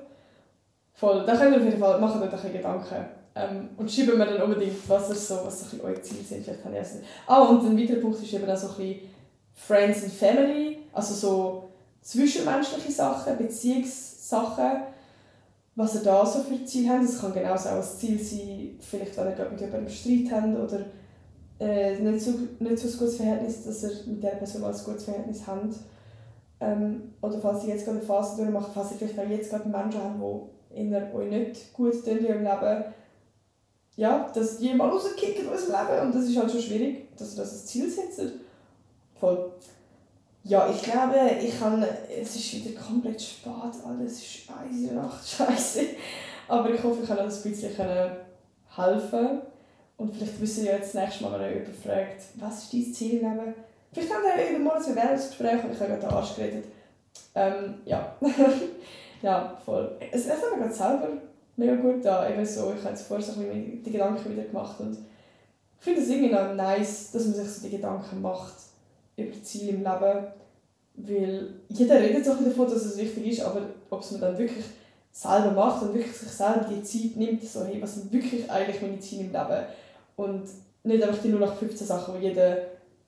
Voll, 0.93 1.25
da 1.27 1.37
könnt 1.37 1.53
ihr 1.53 1.59
auf 1.59 1.65
jeden 1.65 1.81
Fall 1.81 2.01
machen, 2.01 2.23
euch 2.23 2.45
ein 2.45 2.53
Gedanken. 2.53 3.05
Ähm, 3.37 3.71
und 3.77 3.91
schreiben 3.91 4.17
mir 4.17 4.27
dann 4.27 4.43
unbedingt, 4.43 4.89
was 4.89 5.11
ist 5.11 5.27
so, 5.27 5.41
was 5.45 5.71
so 5.71 5.83
eure 5.83 6.01
Ziele 6.01 6.23
sind. 6.23 6.45
Vielleicht 6.45 6.63
kann 6.63 6.73
ich 6.73 6.81
essen. 6.81 7.03
Ah, 7.27 7.43
und 7.43 7.65
ein 7.67 7.77
weiterer 7.77 8.01
Punkt 8.01 8.23
ist 8.23 8.33
eben 8.33 8.49
auch 8.49 8.57
so 8.57 8.69
ein 8.69 8.77
bisschen 8.77 9.01
Friends 9.55 10.03
and 10.03 10.13
Family, 10.13 10.79
also 10.93 11.15
so 11.15 11.69
zwischenmenschliche 12.03 12.93
Sachen, 12.93 13.39
Beziehungssachen, 13.39 14.83
was 15.77 15.95
ihr 15.95 16.03
da 16.03 16.25
so 16.27 16.41
für 16.41 16.65
Ziele 16.65 16.91
habt. 16.91 17.05
Das 17.05 17.21
kann 17.21 17.33
genauso 17.33 17.71
auch 17.71 17.77
ein 17.77 17.83
Ziel 17.83 18.19
sein, 18.19 18.79
vielleicht 18.81 19.17
wenn 19.17 19.27
ihr 19.27 19.51
mit 19.51 19.61
jemandem 19.61 19.89
Streit 19.89 20.31
habt 20.31 20.59
oder 20.59 20.85
äh, 21.61 21.99
nicht, 21.99 22.25
so, 22.25 22.33
nicht 22.59 22.79
so 22.79 22.89
ein 22.89 22.99
gutes 22.99 23.17
Verhältnis, 23.17 23.65
dass 23.65 23.83
ihr 23.83 23.91
mit 24.07 24.23
dieser 24.23 24.37
Person 24.37 24.63
mal 24.63 24.75
ein 24.75 24.85
gutes 24.85 25.05
Verhältnis 25.05 25.47
habt. 25.47 25.75
Ähm, 26.61 27.15
oder 27.21 27.39
falls 27.39 27.65
ihr 27.65 27.75
jetzt 27.75 27.85
gerade 27.85 27.99
eine 27.99 28.07
Phase 28.07 28.37
durchmacht, 28.37 28.71
falls 28.75 28.93
ihr 28.93 28.99
vielleicht 28.99 29.19
auch 29.19 29.29
jetzt 29.29 29.51
gerade 29.51 29.69
Menschen 29.69 30.01
habt, 30.03 30.21
die 30.71 30.81
in 30.81 30.95
euch 30.95 31.31
nicht 31.31 31.73
gut 31.73 32.05
tun 32.05 32.19
im 32.19 32.43
Leben, 32.43 32.85
ja, 33.97 34.31
dass 34.35 34.59
die 34.59 34.75
mal 34.75 34.89
rauskicken 34.89 35.49
aus 35.49 35.67
dem 35.67 35.75
Leben 35.75 36.07
und 36.07 36.15
das 36.15 36.25
ist 36.25 36.37
halt 36.37 36.51
schon 36.51 36.61
schwierig, 36.61 37.17
dass 37.17 37.35
ihr 37.35 37.43
das 37.43 37.53
als 37.53 37.67
Ziel 37.67 37.89
setzt. 37.89 38.21
Voll. 39.19 39.53
Ja, 40.47 40.69
ich 40.69 40.83
glaube, 40.83 41.17
ich 41.41 41.59
kann, 41.59 41.83
es 41.83 42.37
ist 42.37 42.55
wieder 42.55 42.79
komplett 42.79 43.21
spät, 43.21 43.53
alles 43.87 44.13
ist 44.13 44.43
1 44.51 44.91
Uhr 44.91 45.03
Nacht, 45.03 45.27
scheiße. 45.29 45.81
Aber 46.49 46.69
ich 46.69 46.83
hoffe, 46.83 47.03
ich 47.03 47.09
kann 47.09 47.19
euch 47.19 47.35
ein 47.35 47.51
bisschen 47.51 47.75
helfen. 48.77 49.41
Und 49.97 50.15
vielleicht 50.15 50.41
wissen 50.41 50.67
ihr 50.67 50.73
jetzt 50.73 50.95
das 50.95 51.03
nächste 51.03 51.25
Mal, 51.25 51.41
wenn 51.41 51.51
ihr 51.51 51.61
jemand 51.61 51.77
fragt, 51.77 52.23
was 52.35 52.65
ist 52.65 52.75
dein 52.75 52.93
Ziel 52.93 53.21
im? 53.21 53.55
Vielleicht 53.93 54.13
haben 54.13 54.23
wir 54.25 54.59
mal 54.59 54.77
ein 54.77 54.85
Bewerbungsgespräch 54.85 55.65
und 55.65 55.73
ich 55.73 55.81
habe 55.81 55.91
gerade 55.91 56.01
den 56.01 56.11
Arsch 56.11 56.35
geredet. 56.35 56.65
Ähm, 57.35 57.75
ja. 57.85 58.17
ja, 59.23 59.57
voll. 59.65 59.97
Es, 60.11 60.27
es 60.27 60.33
hat 60.33 60.51
mir 60.53 60.63
gerade 60.63 60.75
selber 60.75 61.09
mega 61.57 61.77
gut 61.77 62.05
da. 62.05 62.29
Eben 62.29 62.45
so, 62.45 62.75
ich 62.77 62.81
habe 62.81 62.91
jetzt 62.91 63.07
vorher 63.07 63.25
so 63.25 63.41
die 63.41 63.91
Gedanken 63.91 64.33
wieder 64.33 64.43
gemacht 64.43 64.79
und 64.81 64.99
ich 65.79 65.85
finde 65.85 66.01
es 66.01 66.09
irgendwie 66.09 66.35
noch 66.35 66.55
nice, 66.55 67.13
dass 67.13 67.25
man 67.25 67.35
sich 67.35 67.49
so 67.49 67.63
die 67.63 67.77
Gedanken 67.77 68.21
macht 68.21 68.55
über 69.17 69.43
Ziele 69.43 69.71
im 69.73 69.79
Leben. 69.79 70.27
Weil 70.97 71.49
jeder 71.69 72.01
redet 72.01 72.25
so 72.25 72.35
davon, 72.35 72.67
dass 72.67 72.85
es 72.85 72.97
wichtig 72.97 73.27
ist, 73.27 73.43
aber 73.43 73.63
ob 73.91 74.01
es 74.01 74.13
man 74.13 74.21
dann 74.21 74.39
wirklich 74.39 74.65
selber 75.11 75.51
macht 75.51 75.83
und 75.83 75.95
wirklich 75.95 76.17
sich 76.17 76.31
selber 76.31 76.67
die 76.71 76.83
Zeit 76.83 77.17
nimmt, 77.17 77.43
so, 77.43 77.65
hey, 77.65 77.81
was 77.83 77.95
sind 77.95 78.13
wirklich 78.13 78.51
eigentlich 78.51 78.81
meine 78.81 79.01
Ziele 79.01 79.25
im 79.25 79.33
Leben? 79.33 79.67
Und 80.17 80.45
nicht 80.85 81.03
einfach 81.03 81.23
die 81.23 81.33
0815 81.33 81.87
Sachen, 81.87 82.15
wo 82.15 82.19
jeder 82.19 82.59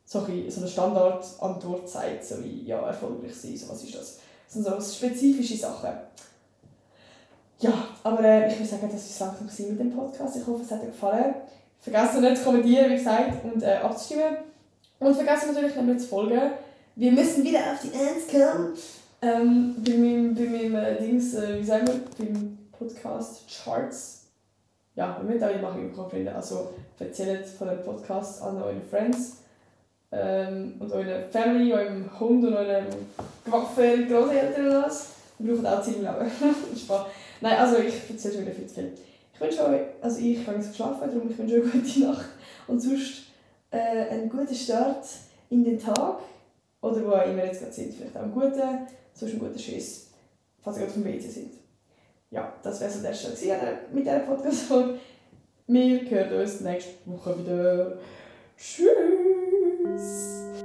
so 0.04 0.24
eine 0.24 0.68
Standardantwort 0.68 1.88
sagt, 1.88 2.24
so 2.24 2.42
wie 2.42 2.62
ja, 2.64 2.78
erfolgreich 2.80 3.34
sein, 3.34 3.56
so 3.56 3.68
was 3.68 3.82
ist 3.82 3.94
das? 3.94 4.18
Sind 4.46 4.64
so 4.64 4.80
spezifische 4.80 5.56
Sachen. 5.56 5.90
Ja, 7.58 7.72
aber 8.04 8.22
äh, 8.22 8.48
ich 8.48 8.58
würde 8.58 8.68
sagen, 8.68 8.90
das 8.92 9.20
war 9.20 9.32
es 9.32 9.40
langsam 9.40 9.68
mit 9.68 9.80
dem 9.80 9.90
Podcast. 9.90 10.36
Ich 10.36 10.46
hoffe, 10.46 10.62
es 10.62 10.70
hat 10.70 10.80
euch 10.80 10.86
gefallen. 10.86 11.34
Vergesst 11.80 12.20
nicht 12.20 12.36
zu 12.36 12.44
kommentieren, 12.44 12.90
wie 12.90 12.96
gesagt, 12.96 13.44
und 13.44 13.62
äh, 13.62 13.76
abzustimmen. 13.76 14.36
Und 14.98 15.14
vergesst 15.14 15.46
natürlich 15.46 15.76
nicht 15.76 16.00
zu 16.00 16.08
folgen. 16.08 16.52
Wir 16.94 17.12
müssen 17.12 17.44
wieder 17.44 17.58
auf 17.58 17.80
die 17.82 17.92
Ends 17.92 18.26
kommen. 18.30 18.72
Ähm, 19.22 19.74
bei 19.84 19.92
meinem, 19.92 20.34
bei 20.34 20.44
meinem 20.44 20.74
äh, 20.76 20.98
Dings, 20.98 21.34
äh, 21.34 21.58
wie 21.58 21.64
sagen 21.64 21.86
wir, 21.86 22.00
beim 22.18 22.58
Podcast 22.72 23.42
Charts. 23.48 24.26
Ja, 24.94 25.18
wir 25.20 25.30
müssen 25.30 25.44
auch 25.44 25.62
machen, 25.62 25.92
Freunde. 25.92 26.34
Also 26.34 26.70
erzählt 26.98 27.46
von 27.46 27.68
dem 27.68 27.84
Podcast 27.84 28.42
an 28.42 28.62
eure 28.62 28.80
Friends 28.90 29.38
ähm, 30.12 30.74
und 30.78 30.90
eurer 30.92 31.28
Family, 31.30 31.72
eurem 31.72 32.08
Hund 32.18 32.44
und 32.44 32.54
eurem 32.54 32.86
Waffen, 33.46 34.08
Großeltern 34.08 34.66
und 34.66 34.84
was. 34.84 35.08
Wir 35.38 35.54
brauchen 35.54 35.66
auch 35.66 35.82
Zeit 35.82 35.96
im 35.96 36.02
Leben. 36.02 36.30
Spaß. 36.76 37.06
Nein, 37.42 37.58
also 37.58 37.76
ich 37.78 37.94
erzähle 38.08 38.34
schon 38.34 38.42
wieder 38.42 38.54
viel 38.54 38.66
zu 38.66 38.74
viel. 38.74 38.92
Ich 39.34 39.40
wünsche 39.40 39.66
euch, 39.66 39.80
also 40.00 40.18
ich 40.18 40.46
habe 40.46 40.56
jetzt 40.56 40.70
geschlafen, 40.70 41.10
darum 41.12 41.30
ich 41.30 41.38
wünsche 41.38 41.56
euch 41.56 41.62
eine 41.62 41.82
gute 41.82 42.00
Nacht 42.00 42.26
und 42.66 42.80
sonst 42.80 43.25
äh, 43.76 44.08
einen 44.10 44.28
guten 44.28 44.54
Start 44.54 45.06
in 45.50 45.64
den 45.64 45.78
Tag 45.78 46.18
oder 46.80 47.04
wo 47.04 47.12
auch 47.12 47.26
immer 47.26 47.44
jetzt 47.44 47.60
gerade 47.60 47.72
sind. 47.72 47.94
Vielleicht 47.94 48.16
auch 48.16 48.22
einen 48.22 48.32
guten, 48.32 48.60
sonst 49.12 49.32
einen 49.32 49.40
guten 49.40 49.58
Schiss, 49.58 50.08
falls 50.60 50.76
ihr 50.76 50.82
gerade 50.82 50.94
vom 50.94 51.04
WC 51.04 51.28
sind. 51.28 51.52
Ja, 52.30 52.52
das 52.62 52.80
wäre 52.80 52.90
so 52.90 53.02
der 53.02 53.14
Start 53.14 53.92
mit 53.92 54.04
dieser 54.04 54.20
Podcast-Folge. 54.20 54.98
Wir 55.68 56.10
hören 56.10 56.40
uns 56.40 56.60
nächste 56.60 56.92
Woche 57.06 57.38
wieder. 57.38 57.98
Tschüss! 58.56 60.55